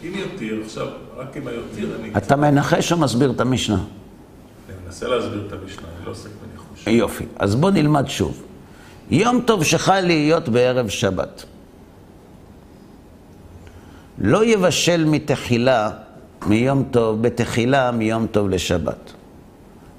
אם 0.04 0.12
יותיר, 0.14 0.62
עכשיו, 0.64 0.86
רק 1.16 1.36
אם 1.36 1.48
היותיר, 1.48 1.96
אני... 2.00 2.10
אתה 2.16 2.36
מנחש 2.36 2.92
או 2.92 2.96
מסביר 2.96 3.30
את 3.30 3.40
המשנה? 3.40 3.74
אני 3.76 4.76
מנסה 4.86 5.08
להסביר 5.08 5.44
את 5.46 5.52
המשנה, 5.52 5.86
אני 5.96 6.06
לא 6.06 6.10
עוסק 6.10 6.30
בניחוש. 6.30 6.86
יופי. 6.86 7.24
אז 7.38 7.54
בוא 7.54 7.70
נלמד 7.70 8.08
שוב. 8.08 8.42
יום 9.10 9.40
טוב 9.40 9.64
שחל 9.64 10.00
להיות 10.00 10.48
בערב 10.48 10.88
שבת. 10.88 11.44
לא 14.18 14.44
יבשל 14.44 15.04
מתחילה 15.04 15.90
מיום 16.46 16.84
טוב, 16.90 17.22
בתחילה 17.22 17.90
מיום 17.90 18.26
טוב 18.26 18.48
לשבת. 18.48 19.12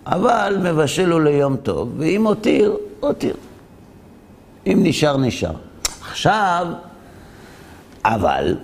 אבל 0.05 0.57
מבשל 0.63 1.11
הוא 1.11 1.21
ליום 1.21 1.55
טוב, 1.55 1.93
ואם 1.97 2.27
הותיר, 2.27 2.77
הותיר. 2.99 3.35
אם 4.67 4.79
נשאר, 4.83 5.17
נשאר. 5.17 5.66
עכשיו, 6.09 6.67
אבל, 8.05 8.57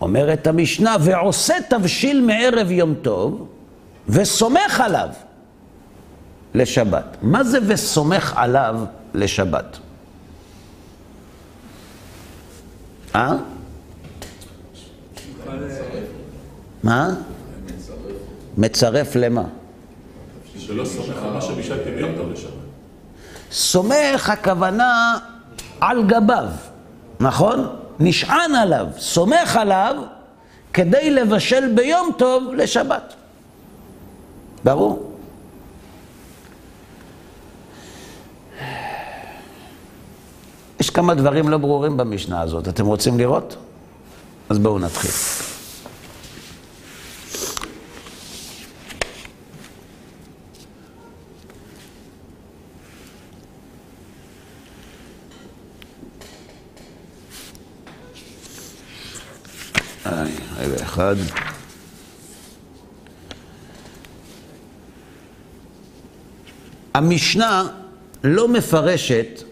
אומרת 0.00 0.46
המשנה, 0.46 0.96
ועושה 1.00 1.54
תבשיל 1.68 2.20
מערב 2.20 2.70
יום 2.70 2.94
טוב, 3.02 3.48
וסומך 4.08 4.80
עליו 4.80 5.08
לשבת. 6.54 7.16
מה 7.22 7.44
זה 7.44 7.58
וסומך 7.66 8.32
עליו 8.36 8.80
לשבת? 9.14 9.78
אה? 13.14 13.36
מה? 16.82 17.14
מצרף 18.58 19.16
למה? 19.16 19.42
שלא 20.58 20.84
סומך 20.84 21.22
על 21.22 21.30
מה 21.30 21.40
שבישלתי 21.40 21.90
ביום 21.90 22.12
טוב 22.16 22.32
לשבת. 22.32 22.50
סומך 23.50 24.30
הכוונה 24.30 25.18
על 25.80 26.06
גביו, 26.06 26.46
נכון? 27.20 27.76
נשען 28.00 28.54
עליו, 28.54 28.86
סומך 28.98 29.56
עליו 29.56 29.96
כדי 30.72 31.10
לבשל 31.10 31.72
ביום 31.74 32.10
טוב 32.18 32.54
לשבת. 32.54 33.14
ברור? 34.64 35.14
יש 40.80 40.90
כמה 40.90 41.14
דברים 41.14 41.48
לא 41.48 41.58
ברורים 41.58 41.96
במשנה 41.96 42.40
הזאת. 42.40 42.68
אתם 42.68 42.86
רוצים 42.86 43.18
לראות? 43.18 43.56
אז 44.48 44.58
בואו 44.58 44.78
נתחיל. 44.78 45.10
איי, 60.06 60.32
רגע 60.58 60.83
אחד. 60.94 61.16
המשנה 66.94 67.68
לא 68.24 68.48
מפרשת 68.48 69.42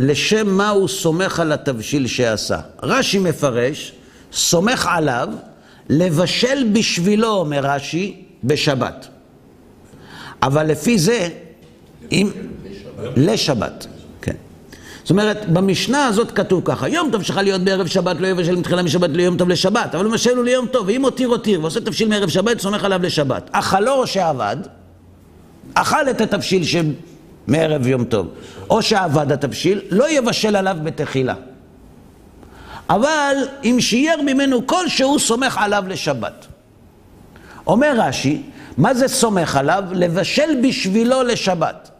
לשם 0.00 0.48
מה 0.48 0.70
הוא 0.70 0.88
סומך 0.88 1.40
על 1.40 1.52
התבשיל 1.52 2.06
שעשה. 2.06 2.60
רש"י 2.82 3.18
מפרש, 3.18 3.92
סומך 4.32 4.88
עליו, 4.90 5.28
לבשל 5.88 6.68
בשבילו, 6.72 7.28
אומר 7.28 7.60
רש"י, 7.62 8.24
בשבת. 8.44 9.08
אבל 10.42 10.66
לפי 10.66 10.98
זה, 10.98 11.28
אם... 12.12 12.30
לשבת. 13.16 13.86
זאת 15.04 15.10
אומרת, 15.10 15.48
במשנה 15.48 16.06
הזאת 16.06 16.30
כתוב 16.30 16.62
ככה, 16.64 16.88
יום 16.88 17.10
טוב 17.12 17.22
שלך 17.22 17.36
להיות 17.36 17.60
בערב 17.60 17.86
שבת, 17.86 18.20
לא 18.20 18.26
יבשל 18.26 18.56
מתחילה 18.56 18.82
משבת 18.82 19.10
ליום 19.10 19.36
טוב 19.36 19.48
לשבת, 19.48 19.94
אבל 19.94 20.06
מבשל 20.06 20.36
הוא 20.36 20.44
ליום 20.44 20.66
טוב, 20.66 20.86
ואם 20.86 21.02
הותיר 21.02 21.28
הותיר, 21.28 21.60
ועושה 21.60 21.80
תבשיל 21.80 22.08
מערב 22.08 22.28
שבת, 22.28 22.60
סומך 22.60 22.84
עליו 22.84 23.02
לשבת. 23.02 23.50
אכלו 23.52 23.92
או 23.92 24.06
שעבד, 24.06 24.56
אכל 25.74 26.10
את 26.10 26.20
התבשיל 26.20 26.62
שמערב 26.64 27.86
יום 27.86 28.04
טוב, 28.04 28.28
או 28.70 28.82
שעבד 28.82 29.32
התבשיל, 29.32 29.80
לא 29.90 30.10
יבשל 30.10 30.56
עליו 30.56 30.76
בתחילה. 30.84 31.34
אבל 32.90 33.36
אם 33.64 33.76
שיער 33.80 34.22
ממנו 34.22 34.66
כלשהו, 34.66 35.18
סומך 35.18 35.58
עליו 35.58 35.84
לשבת. 35.88 36.46
אומר 37.66 37.94
רש"י, 37.96 38.42
מה 38.76 38.94
זה 38.94 39.08
סומך 39.08 39.56
עליו? 39.56 39.84
לבשל 39.92 40.60
בשבילו 40.62 41.22
לשבת. 41.22 41.90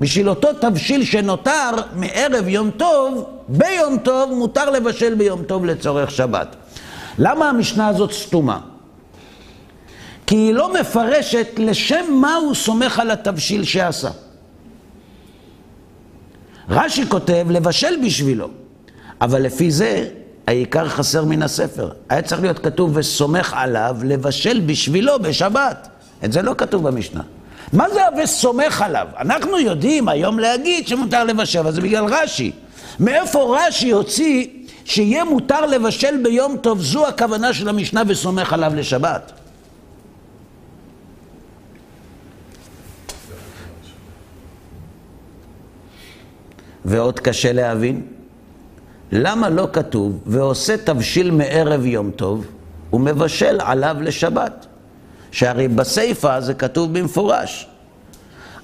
בשביל 0.00 0.28
אותו 0.28 0.48
תבשיל 0.60 1.04
שנותר 1.04 1.70
מערב 1.96 2.48
יום 2.48 2.70
טוב, 2.70 3.26
ביום 3.48 3.98
טוב 3.98 4.32
מותר 4.32 4.70
לבשל 4.70 5.14
ביום 5.14 5.42
טוב 5.42 5.64
לצורך 5.64 6.10
שבת. 6.10 6.56
למה 7.18 7.48
המשנה 7.48 7.88
הזאת 7.88 8.12
סתומה? 8.12 8.60
כי 10.26 10.36
היא 10.36 10.54
לא 10.54 10.72
מפרשת 10.80 11.46
לשם 11.56 12.04
מה 12.10 12.34
הוא 12.34 12.54
סומך 12.54 12.98
על 12.98 13.10
התבשיל 13.10 13.64
שעשה. 13.64 14.10
רש"י 16.68 17.06
כותב 17.08 17.46
לבשל 17.50 17.94
בשבילו, 18.04 18.48
אבל 19.20 19.42
לפי 19.42 19.70
זה 19.70 20.08
העיקר 20.46 20.88
חסר 20.88 21.24
מן 21.24 21.42
הספר. 21.42 21.90
היה 22.08 22.22
צריך 22.22 22.42
להיות 22.42 22.58
כתוב 22.58 22.96
וסומך 22.96 23.54
עליו 23.56 23.96
לבשל 24.04 24.60
בשבילו 24.66 25.18
בשבת. 25.18 25.88
את 26.24 26.32
זה 26.32 26.42
לא 26.42 26.54
כתוב 26.58 26.88
במשנה. 26.88 27.22
מה 27.72 27.90
זה 27.90 28.06
ה"וסומך 28.06 28.82
עליו"? 28.82 29.06
אנחנו 29.18 29.58
יודעים 29.58 30.08
היום 30.08 30.38
להגיד 30.38 30.88
שמותר 30.88 31.24
לבשל, 31.24 31.58
אבל 31.58 31.72
זה 31.72 31.80
בגלל 31.80 32.04
רש"י. 32.04 32.52
מאיפה 33.00 33.56
רש"י 33.58 33.90
הוציא 33.90 34.46
שיהיה 34.84 35.24
מותר 35.24 35.66
לבשל 35.66 36.22
ביום 36.22 36.56
טוב? 36.56 36.80
זו 36.80 37.06
הכוונה 37.06 37.52
של 37.52 37.68
המשנה 37.68 38.02
וסומך 38.06 38.52
עליו 38.52 38.72
לשבת. 38.74 39.32
ועוד 46.84 47.20
קשה 47.20 47.52
להבין, 47.52 48.02
למה 49.12 49.48
לא 49.48 49.68
כתוב 49.72 50.20
ועושה 50.26 50.76
תבשיל 50.76 51.30
מערב 51.30 51.86
יום 51.86 52.10
טוב 52.10 52.46
ומבשל 52.92 53.58
עליו 53.60 53.96
לשבת? 54.00 54.66
שהרי 55.34 55.68
בסיפא 55.68 56.40
זה 56.40 56.54
כתוב 56.54 56.98
במפורש. 56.98 57.66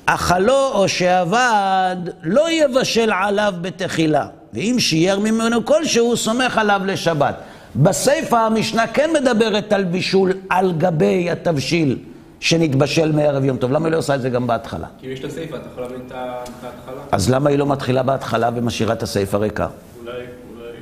אכלו 0.07 0.71
או 0.73 0.89
שעבד 0.89 1.97
לא 2.23 2.51
יבשל 2.51 3.13
עליו 3.13 3.55
בתחילה, 3.61 4.27
ואם 4.53 4.77
שיער 4.79 5.19
ממנו 5.19 5.65
כלשהו 5.65 6.17
סומך 6.17 6.59
עליו 6.59 6.81
לשבת. 6.85 7.35
בסיפא 7.77 8.37
המשנה 8.37 8.87
כן 8.87 9.11
מדברת 9.21 9.73
על 9.73 9.85
בישול 9.85 10.33
על 10.49 10.73
גבי 10.73 11.31
התבשיל 11.31 11.99
שנתבשל 12.41 13.13
מערב 13.13 13.45
יום 13.45 13.57
טוב. 13.57 13.73
למה 13.73 13.87
היא 13.87 13.93
לא 13.93 13.99
עושה 13.99 14.15
את 14.15 14.23
זה 14.23 14.31
גם 14.31 14.47
בהתחלה? 14.47 14.87
כי 15.01 15.07
יש 15.07 15.21
את 15.21 15.25
הסיפה, 15.25 15.57
אתה 15.57 15.69
יכול 15.73 15.83
להבין 15.83 16.01
את 16.07 16.13
ההתחלה. 16.13 17.03
אז 17.13 17.31
למה 17.31 17.51
היא 17.51 17.59
לא 17.59 17.67
מתחילה 17.67 18.03
בהתחלה 18.03 18.51
ומשאירה 18.55 18.93
את 18.93 19.03
הסיפא 19.03 19.37
ריקה? 19.37 19.67
אולי, 20.01 20.13
אולי... 20.57 20.73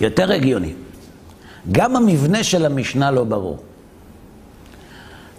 יותר 0.00 0.32
הגיוני. 0.32 0.72
גם 1.72 1.96
המבנה 1.96 2.44
של 2.44 2.66
המשנה 2.66 3.10
לא 3.10 3.24
ברור. 3.24 3.58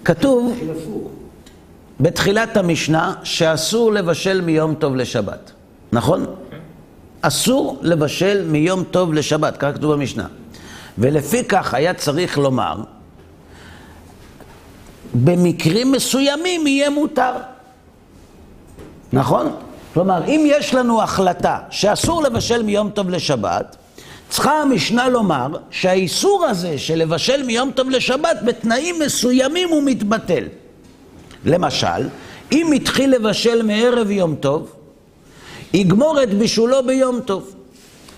כתוב 0.05 0.53
בתחילת 1.99 2.57
המשנה 2.57 3.13
שאסור 3.23 3.93
לבשל 3.93 4.41
מיום 4.41 4.75
טוב 4.75 4.95
לשבת, 4.95 5.51
נכון? 5.91 6.25
אסור 7.21 7.79
לבשל 7.81 8.45
מיום 8.47 8.83
טוב 8.83 9.13
לשבת, 9.13 9.57
כך 9.57 9.69
כתוב 9.75 9.93
במשנה. 9.93 10.27
ולפי 10.97 11.43
כך 11.43 11.73
היה 11.73 11.93
צריך 11.93 12.37
לומר, 12.37 12.75
במקרים 15.13 15.91
מסוימים 15.91 16.67
יהיה 16.67 16.89
מותר. 16.89 17.31
נכון? 19.13 19.55
כלומר, 19.93 20.25
אם 20.25 20.43
יש 20.45 20.73
לנו 20.73 21.01
החלטה 21.01 21.59
שאסור 21.69 22.23
לבשל 22.23 22.63
מיום 22.63 22.89
טוב 22.89 23.09
לשבת, 23.09 23.75
צריכה 24.29 24.61
המשנה 24.61 25.09
לומר 25.09 25.47
שהאיסור 25.71 26.45
הזה 26.45 26.77
של 26.77 26.95
לבשל 26.95 27.43
מיום 27.43 27.71
טוב 27.71 27.89
לשבת 27.89 28.37
בתנאים 28.45 28.95
מסוימים 29.05 29.69
הוא 29.69 29.83
מתבטל. 29.83 30.43
למשל, 31.45 32.09
אם 32.51 32.71
התחיל 32.75 33.15
לבשל 33.15 33.63
מערב 33.63 34.11
יום 34.11 34.35
טוב, 34.35 34.71
יגמור 35.73 36.23
את 36.23 36.33
בישולו 36.33 36.85
ביום 36.85 37.19
טוב. 37.19 37.53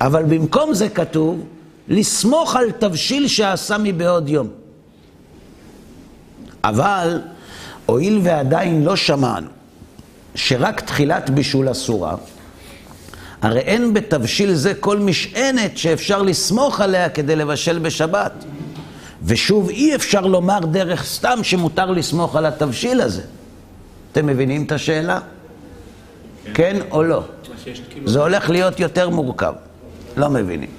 אבל 0.01 0.23
במקום 0.23 0.73
זה 0.73 0.89
כתוב 0.89 1.45
לסמוך 1.87 2.55
על 2.55 2.71
תבשיל 2.71 3.27
שעשה 3.27 3.77
מבעוד 3.77 4.29
יום. 4.29 4.47
אבל 6.63 7.21
הואיל 7.85 8.19
ועדיין 8.23 8.83
לא 8.83 8.95
שמענו 8.95 9.47
שרק 10.35 10.81
תחילת 10.81 11.29
בישול 11.29 11.71
אסורה, 11.71 12.15
הרי 13.41 13.59
אין 13.59 13.93
בתבשיל 13.93 14.53
זה 14.53 14.73
כל 14.73 14.99
משענת 14.99 15.77
שאפשר 15.77 16.21
לסמוך 16.21 16.81
עליה 16.81 17.09
כדי 17.09 17.35
לבשל 17.35 17.79
בשבת. 17.79 18.31
ושוב, 19.23 19.69
אי 19.69 19.95
אפשר 19.95 20.21
לומר 20.21 20.59
דרך 20.59 21.03
סתם 21.03 21.39
שמותר 21.43 21.91
לסמוך 21.91 22.35
על 22.35 22.45
התבשיל 22.45 23.01
הזה. 23.01 23.21
אתם 24.11 24.25
מבינים 24.25 24.63
את 24.63 24.71
השאלה? 24.71 25.19
כן, 26.45 26.53
כן 26.53 26.77
או 26.91 27.03
לא? 27.03 27.21
כאילו... 27.89 28.07
זה 28.09 28.19
הולך 28.19 28.49
להיות 28.49 28.79
יותר 28.79 29.09
מורכב. 29.09 29.53
לא 30.17 30.29
מבינים. 30.29 30.69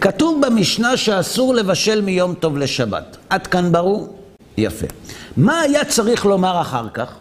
כתוב 0.00 0.46
במשנה 0.46 0.96
שאסור 0.96 1.54
לבשל 1.54 2.00
מיום 2.00 2.34
טוב 2.34 2.58
לשבת. 2.58 3.16
עד 3.30 3.46
כאן 3.46 3.72
ברור? 3.72 4.16
יפה. 4.56 4.86
מה 5.36 5.60
היה 5.60 5.84
צריך 5.84 6.26
לומר 6.26 6.60
אחר 6.60 6.88
כך? 6.94 7.14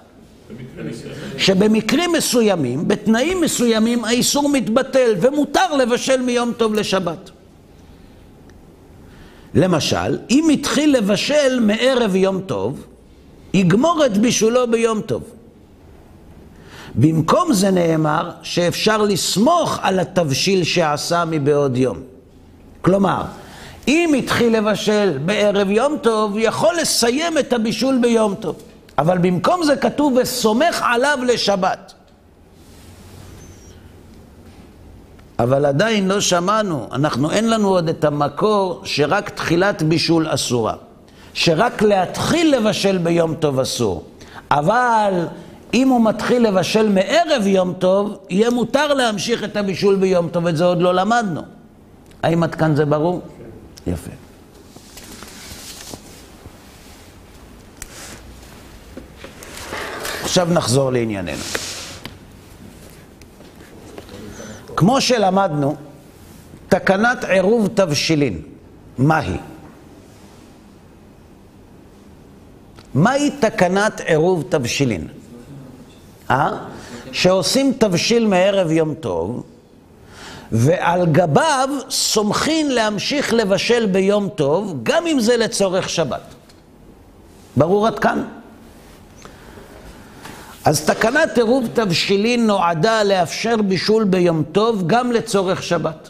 שבמקרים 1.38 2.14
מסוימים, 2.14 2.88
בתנאים 2.88 3.42
מסוימים, 3.42 4.06
האיסור 4.06 4.50
מתבטל 4.50 5.14
ומותר 5.22 5.76
לבשל 5.76 6.22
מיום 6.22 6.54
טוב 6.58 6.74
לשבת. 6.74 7.30
למשל, 9.54 10.18
אם 10.30 10.50
התחיל 10.54 10.98
לבשל 10.98 11.60
מערב 11.60 12.16
יום 12.16 12.42
טוב, 12.42 12.86
יגמור 13.54 14.06
את 14.06 14.18
בישולו 14.18 14.72
ביום 14.72 15.02
טוב. 15.02 15.24
במקום 16.96 17.54
זה 17.54 17.72
נאמר 17.72 18.32
שאפשר 18.44 19.02
לסמוך 19.02 19.80
על 19.82 20.00
התבשיל 20.00 20.64
שעשה 20.64 21.26
מבעוד 21.26 21.78
יום. 21.78 21.98
כלומר, 22.82 23.22
אם 23.88 24.14
התחיל 24.18 24.58
לבשל 24.58 25.18
בערב 25.26 25.70
יום 25.70 25.98
טוב, 26.02 26.38
יכול 26.38 26.76
לסיים 26.82 27.38
את 27.38 27.54
הבישול 27.54 27.98
ביום 28.02 28.36
טוב. 28.36 28.56
אבל 29.00 29.18
במקום 29.18 29.64
זה 29.64 29.76
כתוב 29.76 30.18
וסומך 30.22 30.84
עליו 30.86 31.20
לשבת. 31.28 31.94
אבל 35.40 35.66
עדיין 35.66 36.08
לא 36.08 36.20
שמענו, 36.20 36.88
אנחנו 36.92 37.32
אין 37.32 37.50
לנו 37.50 37.68
עוד 37.70 37.90
את 37.90 38.04
המקור 38.04 38.82
שרק 38.84 39.30
תחילת 39.30 39.84
בישול 39.84 40.28
אסורה. 40.30 40.74
שרק 41.34 41.82
להתחיל 41.82 42.56
לבשל 42.56 42.98
ביום 42.98 43.36
טוב 43.36 43.60
אסור. 43.60 44.04
אבל 44.52 45.28
אם 45.74 45.90
הוא 45.90 46.06
מתחיל 46.06 46.48
לבשל 46.48 46.90
מערב 46.90 47.48
יום 47.48 47.74
טוב, 47.74 48.18
יהיה 48.30 48.50
מותר 48.50 48.94
להמשיך 48.94 49.44
את 49.44 49.58
הבישול 49.58 49.96
ביום 49.96 50.30
טוב, 50.30 50.48
את 50.48 50.58
זה 50.58 50.66
עוד 50.66 50.82
לא 50.82 50.94
למדנו. 50.94 51.42
האם 52.24 52.44
עד 52.44 52.56
כאן 52.56 52.76
זה 52.76 52.86
ברור? 52.86 53.22
כן. 53.86 53.92
יפה. 53.92 54.29
עכשיו 60.30 60.48
נחזור 60.52 60.92
לענייננו. 60.92 61.44
כמו 64.76 65.02
שלמדנו, 65.02 65.76
תקנת 66.68 67.24
עירוב 67.24 67.68
תבשילין, 67.74 68.42
מהי? 68.98 69.38
מהי 72.94 73.32
תקנת 73.40 74.00
עירוב 74.00 74.44
תבשילין? 74.50 75.08
אה? 76.32 76.50
שעושים 77.12 77.74
תבשיל 77.80 78.28
מערב 78.28 78.72
יום 78.72 78.94
טוב, 78.94 79.44
ועל 80.52 81.06
גביו 81.06 81.70
סומכין 81.90 82.72
להמשיך 82.72 83.34
לבשל 83.34 83.86
ביום 83.86 84.30
טוב, 84.36 84.80
גם 84.84 85.08
אם 85.08 85.20
זה 85.20 85.38
לצורך 85.38 85.90
שבת. 85.90 86.22
ברור 87.58 87.88
עד 87.88 88.00
כאן? 88.00 88.39
אז 90.70 90.86
תקנת 90.86 91.38
עירוב 91.38 91.68
תבשילין 91.74 92.48
נועדה 92.48 93.04
לאפשר 93.04 93.56
בישול 93.58 94.04
ביום 94.04 94.44
טוב 94.52 94.84
גם 94.88 95.12
לצורך 95.12 95.64
שבת. 95.64 96.10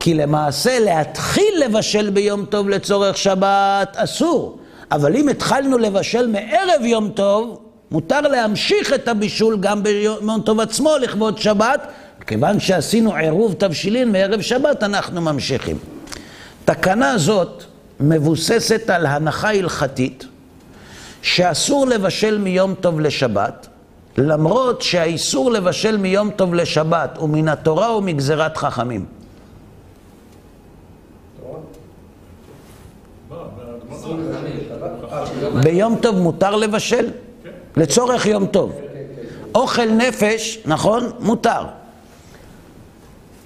כי 0.00 0.14
למעשה 0.14 0.78
להתחיל 0.78 1.62
לבשל 1.64 2.10
ביום 2.10 2.44
טוב 2.44 2.68
לצורך 2.68 3.16
שבת 3.16 3.96
אסור, 3.96 4.58
אבל 4.92 5.16
אם 5.16 5.28
התחלנו 5.28 5.78
לבשל 5.78 6.26
מערב 6.26 6.84
יום 6.84 7.08
טוב, 7.08 7.60
מותר 7.90 8.20
להמשיך 8.20 8.92
את 8.92 9.08
הבישול 9.08 9.56
גם 9.60 9.82
ביום 9.82 10.40
טוב 10.44 10.60
עצמו 10.60 10.96
לכבוד 11.00 11.38
שבת, 11.38 11.86
כיוון 12.26 12.60
שעשינו 12.60 13.14
עירוב 13.14 13.54
תבשילין 13.58 14.12
מערב 14.12 14.40
שבת, 14.40 14.82
אנחנו 14.82 15.20
ממשיכים. 15.20 15.78
תקנה 16.64 17.18
זאת 17.18 17.64
מבוססת 18.00 18.90
על 18.90 19.06
הנחה 19.06 19.50
הלכתית 19.50 20.24
שאסור 21.22 21.86
לבשל 21.86 22.38
מיום 22.38 22.74
טוב 22.74 23.00
לשבת, 23.00 23.68
למרות 24.18 24.82
שהאיסור 24.82 25.50
לבשל 25.50 25.96
מיום 25.96 26.30
טוב 26.30 26.54
לשבת 26.54 27.16
הוא 27.16 27.28
מן 27.28 27.48
התורה 27.48 27.88
או 27.88 28.00
מגזירת 28.00 28.56
חכמים. 28.56 29.04
ביום 35.62 35.96
טוב 36.02 36.16
מותר 36.16 36.56
לבשל? 36.56 37.10
לצורך 37.76 38.26
יום 38.26 38.46
טוב. 38.46 38.72
אוכל 39.54 39.90
נפש, 39.90 40.58
נכון? 40.66 41.10
מותר. 41.20 41.62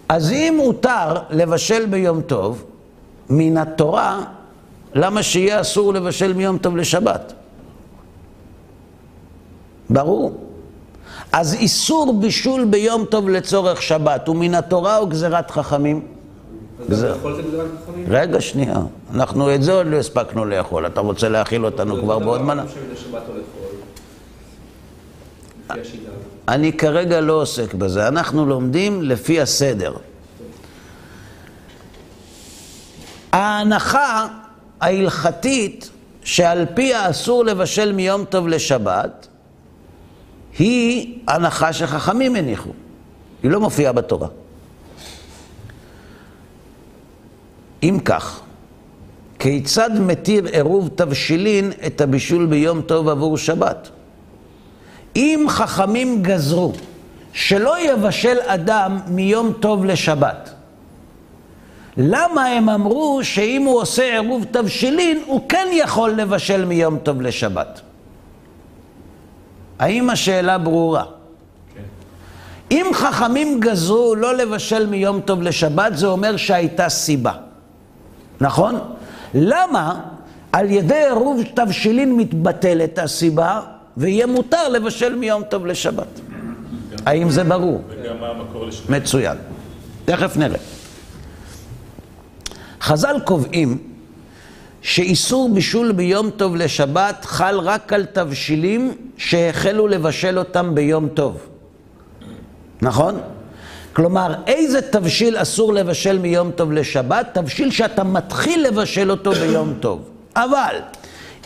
אז 0.08 0.32
אם 0.32 0.54
מותר 0.56 1.14
לבשל 1.30 1.86
ביום 1.86 2.20
טוב, 2.20 2.64
מן 3.30 3.56
התורה, 3.56 4.20
למה 4.94 5.22
שיהיה 5.22 5.60
אסור 5.60 5.94
לבשל 5.94 6.32
מיום 6.32 6.58
טוב 6.58 6.76
לשבת? 6.76 7.32
ברור. 9.90 10.49
אז 11.32 11.54
איסור 11.54 12.20
בישול 12.20 12.64
ביום 12.64 13.04
טוב 13.04 13.28
לצורך 13.28 13.82
שבת, 13.82 14.28
הוא 14.28 14.36
מן 14.36 14.54
התורה 14.54 14.98
או 14.98 15.06
גזירת 15.06 15.50
חכמים? 15.50 16.02
רגע, 18.08 18.40
שנייה. 18.40 18.76
אנחנו 19.14 19.54
את 19.54 19.62
זה 19.62 19.72
עוד 19.72 19.86
לא 19.86 19.96
הספקנו 19.96 20.44
לאכול. 20.44 20.86
אתה 20.86 21.00
רוצה 21.00 21.28
להאכיל 21.28 21.64
אותנו 21.64 22.02
כבר 22.02 22.18
בעוד 22.18 22.40
מנה? 22.42 22.64
אני 26.48 26.72
כרגע 26.72 27.20
לא 27.20 27.32
עוסק 27.32 27.74
בזה. 27.74 28.08
אנחנו 28.08 28.46
לומדים 28.46 29.02
לפי 29.02 29.40
הסדר. 29.40 29.94
ההנחה 33.32 34.26
ההלכתית 34.80 35.90
שעל 36.24 36.66
פיה 36.74 37.10
אסור 37.10 37.44
לבשל 37.44 37.92
מיום 37.92 38.24
טוב 38.24 38.48
לשבת, 38.48 39.26
היא 40.58 41.18
הנחה 41.28 41.72
שחכמים 41.72 42.36
הניחו. 42.36 42.70
היא 43.42 43.50
לא 43.50 43.60
מופיעה 43.60 43.92
בתורה. 43.92 44.28
אם 47.82 47.98
כך, 48.04 48.40
כיצד 49.38 49.90
מתיר 50.00 50.46
עירוב 50.46 50.90
תבשילין 50.94 51.72
את 51.86 52.00
הבישול 52.00 52.46
ביום 52.46 52.82
טוב 52.82 53.08
עבור 53.08 53.38
שבת? 53.38 53.88
אם 55.16 55.46
חכמים 55.48 56.22
גזרו 56.22 56.72
שלא 57.32 57.80
יבשל 57.80 58.36
אדם 58.46 58.98
מיום 59.08 59.52
טוב 59.60 59.84
לשבת, 59.84 60.54
למה 61.96 62.46
הם 62.46 62.68
אמרו 62.68 63.20
שאם 63.22 63.62
הוא 63.62 63.80
עושה 63.80 64.02
עירוב 64.02 64.44
תבשילין, 64.50 65.22
הוא 65.26 65.48
כן 65.48 65.68
יכול 65.72 66.10
לבשל 66.10 66.64
מיום 66.64 66.98
טוב 66.98 67.22
לשבת? 67.22 67.80
האם 69.80 70.10
השאלה 70.10 70.58
ברורה? 70.58 71.04
כן. 71.74 71.80
אם 72.70 72.86
חכמים 72.92 73.60
גזרו 73.60 74.14
לא 74.14 74.34
לבשל 74.34 74.86
מיום 74.86 75.20
טוב 75.20 75.42
לשבת, 75.42 75.96
זה 75.96 76.06
אומר 76.06 76.36
שהייתה 76.36 76.88
סיבה. 76.88 77.32
נכון? 78.40 78.78
למה 79.34 80.00
על 80.52 80.70
ידי 80.70 80.94
עירוב 80.94 81.40
תבשילין 81.54 82.16
מתבטלת 82.16 82.98
הסיבה, 82.98 83.60
ויהיה 83.96 84.26
מותר 84.26 84.68
לבשל 84.68 85.14
מיום 85.14 85.42
טוב 85.42 85.66
לשבת? 85.66 86.20
האם 87.06 87.30
זה 87.30 87.44
ברור? 87.44 87.82
וגם 87.88 88.20
מה 88.20 88.28
המקור 88.28 88.66
לשני? 88.66 88.96
מצוין. 88.96 89.36
תכף 90.04 90.36
נראה. 90.36 90.58
חז"ל 92.80 93.16
קובעים 93.24 93.78
שאיסור 94.82 95.48
בישול 95.54 95.92
ביום 95.92 96.30
טוב 96.30 96.56
לשבת 96.56 97.24
חל 97.24 97.58
רק 97.60 97.92
על 97.92 98.04
תבשילים 98.04 98.94
שהחלו 99.16 99.88
לבשל 99.88 100.38
אותם 100.38 100.74
ביום 100.74 101.08
טוב. 101.08 101.38
נכון? 102.82 103.20
כלומר, 103.92 104.34
איזה 104.46 104.82
תבשיל 104.82 105.42
אסור 105.42 105.72
לבשל 105.72 106.18
מיום 106.18 106.50
טוב 106.50 106.72
לשבת? 106.72 107.26
תבשיל 107.32 107.70
שאתה 107.70 108.04
מתחיל 108.04 108.66
לבשל 108.66 109.10
אותו 109.10 109.32
ביום 109.32 109.74
טוב. 109.80 110.00
אבל, 110.36 110.74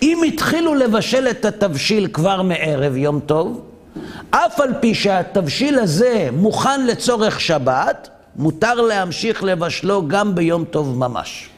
אם 0.03 0.23
התחילו 0.27 0.75
לבשל 0.75 1.29
את 1.31 1.45
התבשיל 1.45 2.09
כבר 2.13 2.43
מערב 2.43 2.97
יום 2.97 3.21
טוב, 3.21 3.63
אף 4.31 4.61
על 4.61 4.75
פי 4.81 4.95
שהתבשיל 4.95 5.79
הזה 5.79 6.29
מוכן 6.33 6.87
לצורך 6.87 7.41
שבת, 7.41 8.09
מותר 8.37 8.75
להמשיך 8.75 9.45
לבשלו 9.45 10.09
גם 10.09 10.35
ביום 10.35 10.65
טוב 10.65 10.99
ממש. 10.99 11.49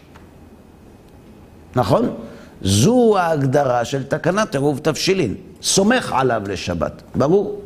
נכון? 1.76 2.14
זו 2.62 3.18
ההגדרה 3.18 3.84
של 3.84 4.04
תקנת 4.04 4.54
עירוב 4.54 4.80
תבשילין. 4.82 5.34
סומך 5.62 6.12
עליו 6.16 6.42
לשבת, 6.48 7.02
ברור. 7.14 7.60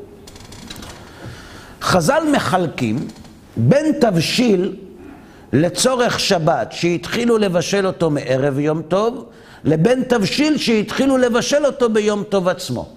חז"ל 1.82 2.22
מחלקים 2.32 3.08
בין 3.56 3.92
תבשיל 4.00 4.76
לצורך 5.52 6.20
שבת, 6.20 6.72
שהתחילו 6.72 7.38
לבשל 7.38 7.86
אותו 7.86 8.10
מערב 8.10 8.58
יום 8.58 8.82
טוב, 8.82 9.24
לבין 9.64 10.02
תבשיל 10.02 10.58
שהתחילו 10.58 11.18
לבשל 11.18 11.66
אותו 11.66 11.90
ביום 11.90 12.22
טוב 12.22 12.48
עצמו. 12.48 12.88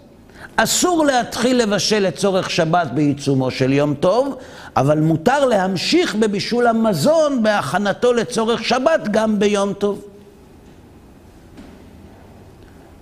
אסור 0.55 1.05
להתחיל 1.05 1.61
לבשל 1.61 1.99
לצורך 1.99 2.49
שבת 2.49 2.88
בעיצומו 2.93 3.51
של 3.51 3.74
יום 3.74 3.93
טוב, 3.93 4.38
אבל 4.76 4.99
מותר 4.99 5.45
להמשיך 5.45 6.16
בבישול 6.16 6.68
המזון 6.68 7.43
בהכנתו 7.43 8.14
לצורך 8.14 8.64
שבת 8.64 9.07
גם 9.11 9.39
ביום 9.39 9.74
טוב. 9.74 10.12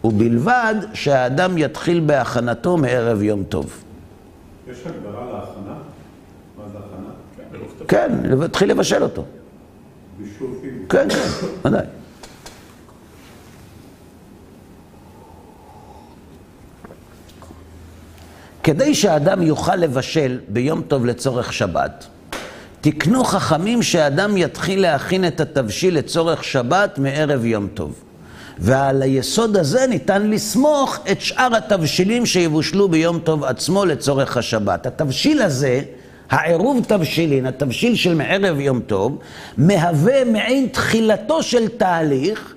ובלבד 0.04 0.76
שהאדם 0.94 1.58
יתחיל 1.58 2.00
בהכנתו 2.00 2.78
מערב 2.78 3.22
יום 3.22 3.44
טוב. 3.44 3.84
יש 4.72 4.78
הגדרה 4.86 5.26
להכנה? 5.26 5.76
מה 6.58 6.64
זה 6.72 6.78
הכנה? 6.78 7.88
כן, 7.88 8.12
להתחיל 8.24 8.72
לבשל 8.72 9.04
אותו. 9.04 9.26
כן, 10.90 11.10
כן, 11.10 11.18
ודאי. 11.66 11.86
כדי 18.64 18.96
שאדם 18.96 19.42
יוכל 19.42 19.76
לבשל 19.76 20.40
ביום 20.48 20.82
טוב 20.82 21.06
לצורך 21.06 21.54
שבת, 21.54 22.08
תקנו 22.82 23.24
חכמים 23.24 23.84
שאדם 23.84 24.38
יתחיל 24.38 24.82
להכין 24.82 25.28
את 25.28 25.40
התבשיל 25.40 25.98
לצורך 25.98 26.44
שבת 26.44 26.98
מערב 26.98 27.46
יום 27.46 27.68
טוב. 27.74 28.04
ועל 28.64 29.02
היסוד 29.02 29.58
הזה 29.58 29.88
ניתן 29.88 30.30
לסמוך 30.30 31.00
את 31.12 31.22
שאר 31.22 31.56
התבשילים 31.56 32.26
שיבושלו 32.26 32.90
ביום 32.90 33.20
טוב 33.20 33.44
עצמו 33.44 33.86
לצורך 33.86 34.38
השבת. 34.38 34.86
התבשיל 34.86 35.42
הזה, 35.42 35.82
העירוב 36.30 36.84
תבשילין, 36.88 37.46
התבשיל 37.46 37.96
של 37.96 38.16
מערב 38.16 38.60
יום 38.60 38.80
טוב, 38.80 39.18
מהווה 39.58 40.26
מעין 40.26 40.68
תחילתו 40.68 41.44
של 41.44 41.68
תהליך, 41.68 42.56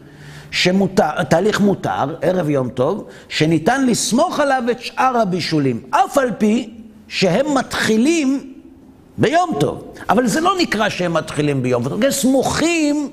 שמותר, 0.51 1.23
תהליך 1.23 1.61
מותר, 1.61 2.17
ערב 2.23 2.51
יום 2.51 2.69
טוב, 2.69 3.05
שניתן 3.29 3.87
לסמוך 3.87 4.41
עליו 4.41 4.63
את 4.71 4.81
שאר 4.81 5.17
הבישולים, 5.17 5.83
אף 5.91 6.19
על 6.19 6.31
פי 6.39 6.71
שהם 7.09 7.55
מתחילים 7.55 8.53
ביום 9.19 9.51
טוב. 9.61 9.85
אבל 10.11 10.27
זה 10.27 10.41
לא 10.41 10.55
נקרא 10.61 10.89
שהם 10.89 11.15
מתחילים 11.15 11.63
ביום 11.63 11.89
טוב, 11.89 12.05
הם 12.05 12.11
סמוכים 12.11 13.11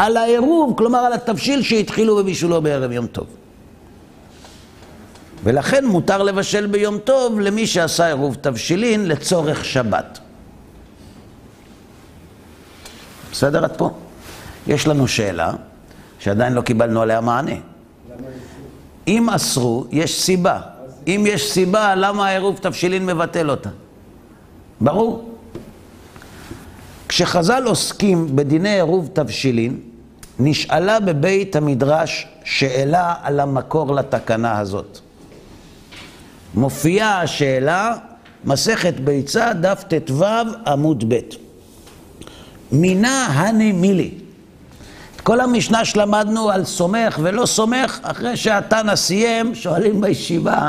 על 0.00 0.16
העירוב, 0.16 0.74
כלומר 0.78 0.98
על 0.98 1.12
התבשיל 1.12 1.62
שהתחילו 1.62 2.16
בבישולו 2.16 2.62
בערב 2.62 2.92
יום 2.92 3.06
טוב. 3.06 3.26
ולכן 5.44 5.86
מותר 5.86 6.22
לבשל 6.22 6.66
ביום 6.66 6.98
טוב 6.98 7.40
למי 7.40 7.66
שעשה 7.66 8.06
עירוב 8.06 8.34
תבשילין 8.40 9.08
לצורך 9.08 9.64
שבת. 9.64 10.18
בסדר 13.32 13.64
עד 13.64 13.76
פה? 13.76 13.90
יש 14.66 14.86
לנו 14.86 15.08
שאלה 15.08 15.52
שעדיין 16.18 16.52
לא 16.52 16.60
קיבלנו 16.60 17.02
עליה 17.02 17.20
מענה. 17.20 17.56
אם 19.08 19.30
אסרו, 19.30 19.86
יש 19.90 20.20
סיבה. 20.20 20.60
אם 21.06 21.24
יש 21.26 21.52
סיבה, 21.52 21.94
למה 21.94 22.28
העירוב 22.28 22.58
תבשילין 22.62 23.06
מבטל 23.06 23.50
אותה? 23.50 23.70
ברור. 24.80 25.34
כשחז"ל 27.08 27.62
עוסקים 27.66 28.36
בדיני 28.36 28.74
עירוב 28.74 29.08
תבשילין, 29.12 29.89
נשאלה 30.40 31.00
בבית 31.00 31.56
המדרש 31.56 32.26
שאלה 32.44 33.14
על 33.22 33.40
המקור 33.40 33.94
לתקנה 33.94 34.58
הזאת. 34.58 34.98
מופיעה 36.54 37.22
השאלה, 37.22 37.94
מסכת 38.44 38.94
ביצה, 38.94 39.52
דף 39.52 39.84
ט"ו, 39.88 40.24
עמוד 40.66 41.04
ב'. 41.08 41.18
מינה 42.72 43.26
הנמילי. 43.26 44.10
את 45.16 45.20
כל 45.20 45.40
המשנה 45.40 45.84
שלמדנו 45.84 46.50
על 46.50 46.64
סומך 46.64 47.18
ולא 47.22 47.46
סומך, 47.46 48.00
אחרי 48.02 48.36
שהתנא 48.36 48.96
סיים, 48.96 49.54
שואלים 49.54 50.00
בישיבה, 50.00 50.68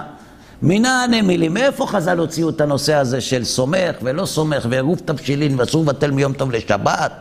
מינה 0.62 1.04
הנמילי, 1.04 1.50
מאיפה 1.50 1.88
חז"ל 1.88 2.18
הוציאו 2.18 2.50
את 2.50 2.62
הנושא 2.62 2.94
הזה 2.94 3.22
של 3.22 3.44
סומך 3.44 3.96
ולא 4.02 4.26
סומך 4.26 4.66
ועירוב 4.70 5.02
תבשילין 5.06 5.60
ואסור 5.60 5.84
לבטל 5.84 6.12
מיום 6.12 6.34
טוב 6.34 6.52
לשבת? 6.52 7.12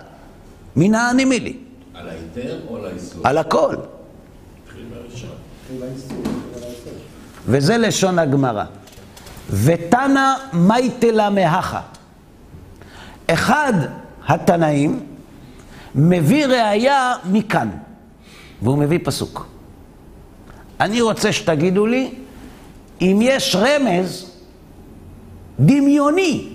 מינה 0.77 1.11
הנמילי. 1.11 1.70
ההיתר 2.11 2.59
או 2.69 2.77
על 2.77 2.87
האיסור? 2.87 3.29
על 3.29 3.39
הכל. 3.39 3.75
וזה 7.47 7.79
לשון 7.79 8.19
הגמרא. 8.19 8.65
ותנא 9.51 10.35
מייטלה 10.53 11.31
מהכה. 11.31 11.81
אחד 13.27 13.73
התנאים 14.27 15.07
מביא 15.95 16.47
ראייה 16.47 17.15
מכאן, 17.25 17.69
והוא 18.63 18.79
מביא 18.79 18.99
פסוק. 19.05 19.47
אני 20.81 21.01
רוצה 21.01 21.33
שתגידו 21.33 21.87
לי 21.87 22.15
אם 23.01 23.19
יש 23.23 23.57
רמז 23.57 24.31
דמיוני 25.61 26.49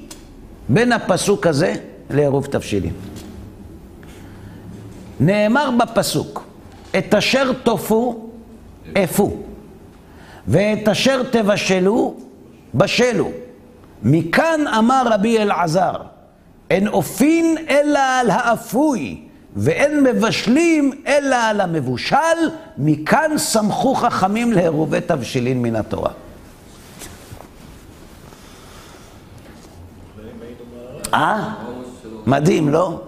בין 0.69 0.91
הפסוק 0.91 1.47
הזה 1.47 1.73
לעירוב 2.09 2.45
תבשילים. 2.45 2.93
נאמר 5.19 5.69
בפסוק, 5.71 6.43
את 6.97 7.13
אשר 7.13 7.53
תופו, 7.53 8.29
אפו, 9.03 9.33
ואת 10.47 10.87
אשר 10.87 11.23
תבשלו, 11.23 12.15
בשלו. 12.75 13.31
מכאן 14.03 14.67
אמר 14.77 15.03
רבי 15.05 15.37
אלעזר, 15.37 15.95
אין 16.69 16.87
אופין 16.87 17.55
אלא 17.69 17.99
על 17.99 18.29
האפוי, 18.29 19.21
ואין 19.55 20.03
מבשלים 20.03 20.91
אלא 21.07 21.35
על 21.35 21.61
המבושל, 21.61 22.17
מכאן 22.77 23.31
סמכו 23.37 23.95
חכמים 23.95 24.53
לעירובי 24.53 25.01
תבשילין 25.01 25.61
מן 25.61 25.75
התורה. 25.75 26.11
אה? 31.13 31.53
מדהים, 32.27 32.69
לא? 32.69 33.01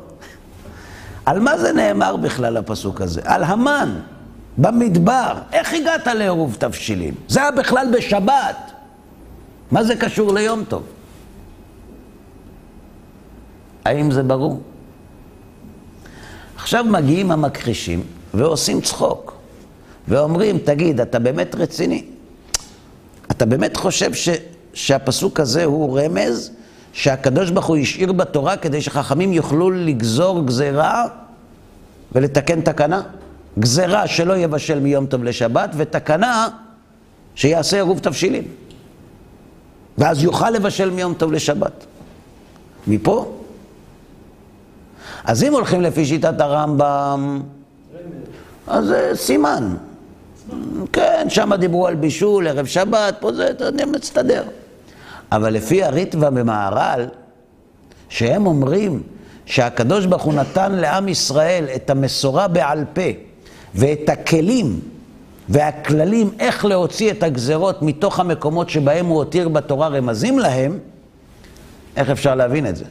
על 1.28 1.40
מה 1.40 1.58
זה 1.58 1.74
נאמר 1.74 2.16
בכלל 2.16 2.58
הפסוק 2.58 3.02
הזה? 3.02 3.22
על 3.24 3.44
המן, 3.44 4.00
במדבר. 4.58 5.34
איך 5.54 5.74
הגעת 5.74 6.08
לעירוב 6.08 6.56
תבשילים? 6.60 7.14
זה 7.28 7.42
היה 7.42 7.52
בכלל 7.52 7.88
בשבת. 7.98 8.72
מה 9.72 9.84
זה 9.84 9.96
קשור 9.96 10.34
ליום 10.34 10.64
טוב? 10.68 10.84
האם 13.86 14.12
זה 14.12 14.24
ברור? 14.24 14.62
עכשיו 16.56 16.86
מגיעים 16.86 17.32
המכחישים 17.32 18.04
ועושים 18.34 18.82
צחוק 18.82 19.34
ואומרים, 20.08 20.58
תגיד, 20.58 21.02
אתה 21.02 21.20
באמת 21.20 21.56
רציני? 21.56 22.06
אתה 23.32 23.46
באמת 23.46 23.78
חושב 23.78 24.14
ש, 24.14 24.30
שהפסוק 24.74 25.40
הזה 25.40 25.66
הוא 25.66 26.00
רמז 26.00 26.52
שהקדוש 26.98 27.50
ברוך 27.50 27.66
הוא 27.66 27.78
השאיר 27.78 28.12
בתורה 28.12 28.58
כדי 28.58 28.82
שחכמים 28.82 29.34
יוכלו 29.34 29.72
לגזור 29.72 30.45
גזרה 30.45 31.06
ולתקן 32.12 32.62
תקנה? 32.62 33.02
גזרה 33.60 34.08
שלא 34.08 34.38
יבשל 34.38 34.80
מיום 34.80 35.06
טוב 35.06 35.24
לשבת 35.24 35.70
ותקנה 35.78 36.48
שיעשה 37.36 37.78
עירוב 37.78 38.00
תבשילים. 38.00 38.43
ואז 39.98 40.24
יוכל 40.24 40.50
לבשל 40.50 40.89
מיום 40.89 41.14
טוב 41.14 41.32
לשבת. 41.32 41.86
מפה? 42.88 43.34
אז 45.24 45.43
אם 45.43 45.54
הולכים 45.54 45.82
לפי 45.82 46.06
שיטת 46.06 46.41
הרמב"ם, 46.41 47.41
אז 48.68 48.86
זה 48.86 49.12
סימן. 49.16 49.76
כן, 50.93 51.26
שם 51.30 51.54
דיברו 51.54 51.88
על 51.88 51.95
בישול, 51.95 52.48
ערב 52.48 52.66
שבת, 52.66 53.16
פה 53.20 53.34
זה, 53.34 53.52
אני 53.68 53.86
מצטדר. 53.86 54.43
אבל 55.32 55.54
לפי 55.54 55.84
הריטב"א 55.84 56.30
במהר"ל, 56.30 57.06
שהם 58.10 58.48
אומרים 58.48 59.04
שהקדוש 59.46 60.06
ברוך 60.06 60.24
הוא 60.24 60.34
נתן 60.34 60.72
לעם 60.72 61.08
ישראל 61.08 61.66
את 61.76 61.90
המסורה 61.90 62.48
בעל 62.48 62.84
פה 62.94 63.02
ואת 63.76 64.10
הכלים 64.10 64.80
והכללים 65.50 66.32
איך 66.40 66.66
להוציא 66.66 67.12
את 67.12 67.24
הגזרות 67.24 67.82
מתוך 67.82 68.20
המקומות 68.20 68.70
שבהם 68.70 69.06
הוא 69.06 69.18
הותיר 69.18 69.50
בתורה 69.50 69.88
רמזים 69.88 70.40
להם, 70.40 70.80
איך 71.96 72.10
אפשר 72.10 72.36
להבין 72.36 72.68
את 72.68 72.76
זה? 72.76 72.86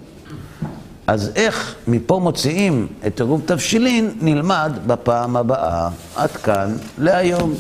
אז 1.07 1.33
איך 1.35 1.75
מפה 1.89 2.21
מוציאים 2.23 2.87
את 3.07 3.21
עירוב 3.21 3.43
תבשילין, 3.47 4.11
נלמד 4.21 4.73
בפעם 4.87 5.37
הבאה. 5.37 5.89
עד 6.17 6.31
כאן 6.31 6.77
להיום. 6.99 7.55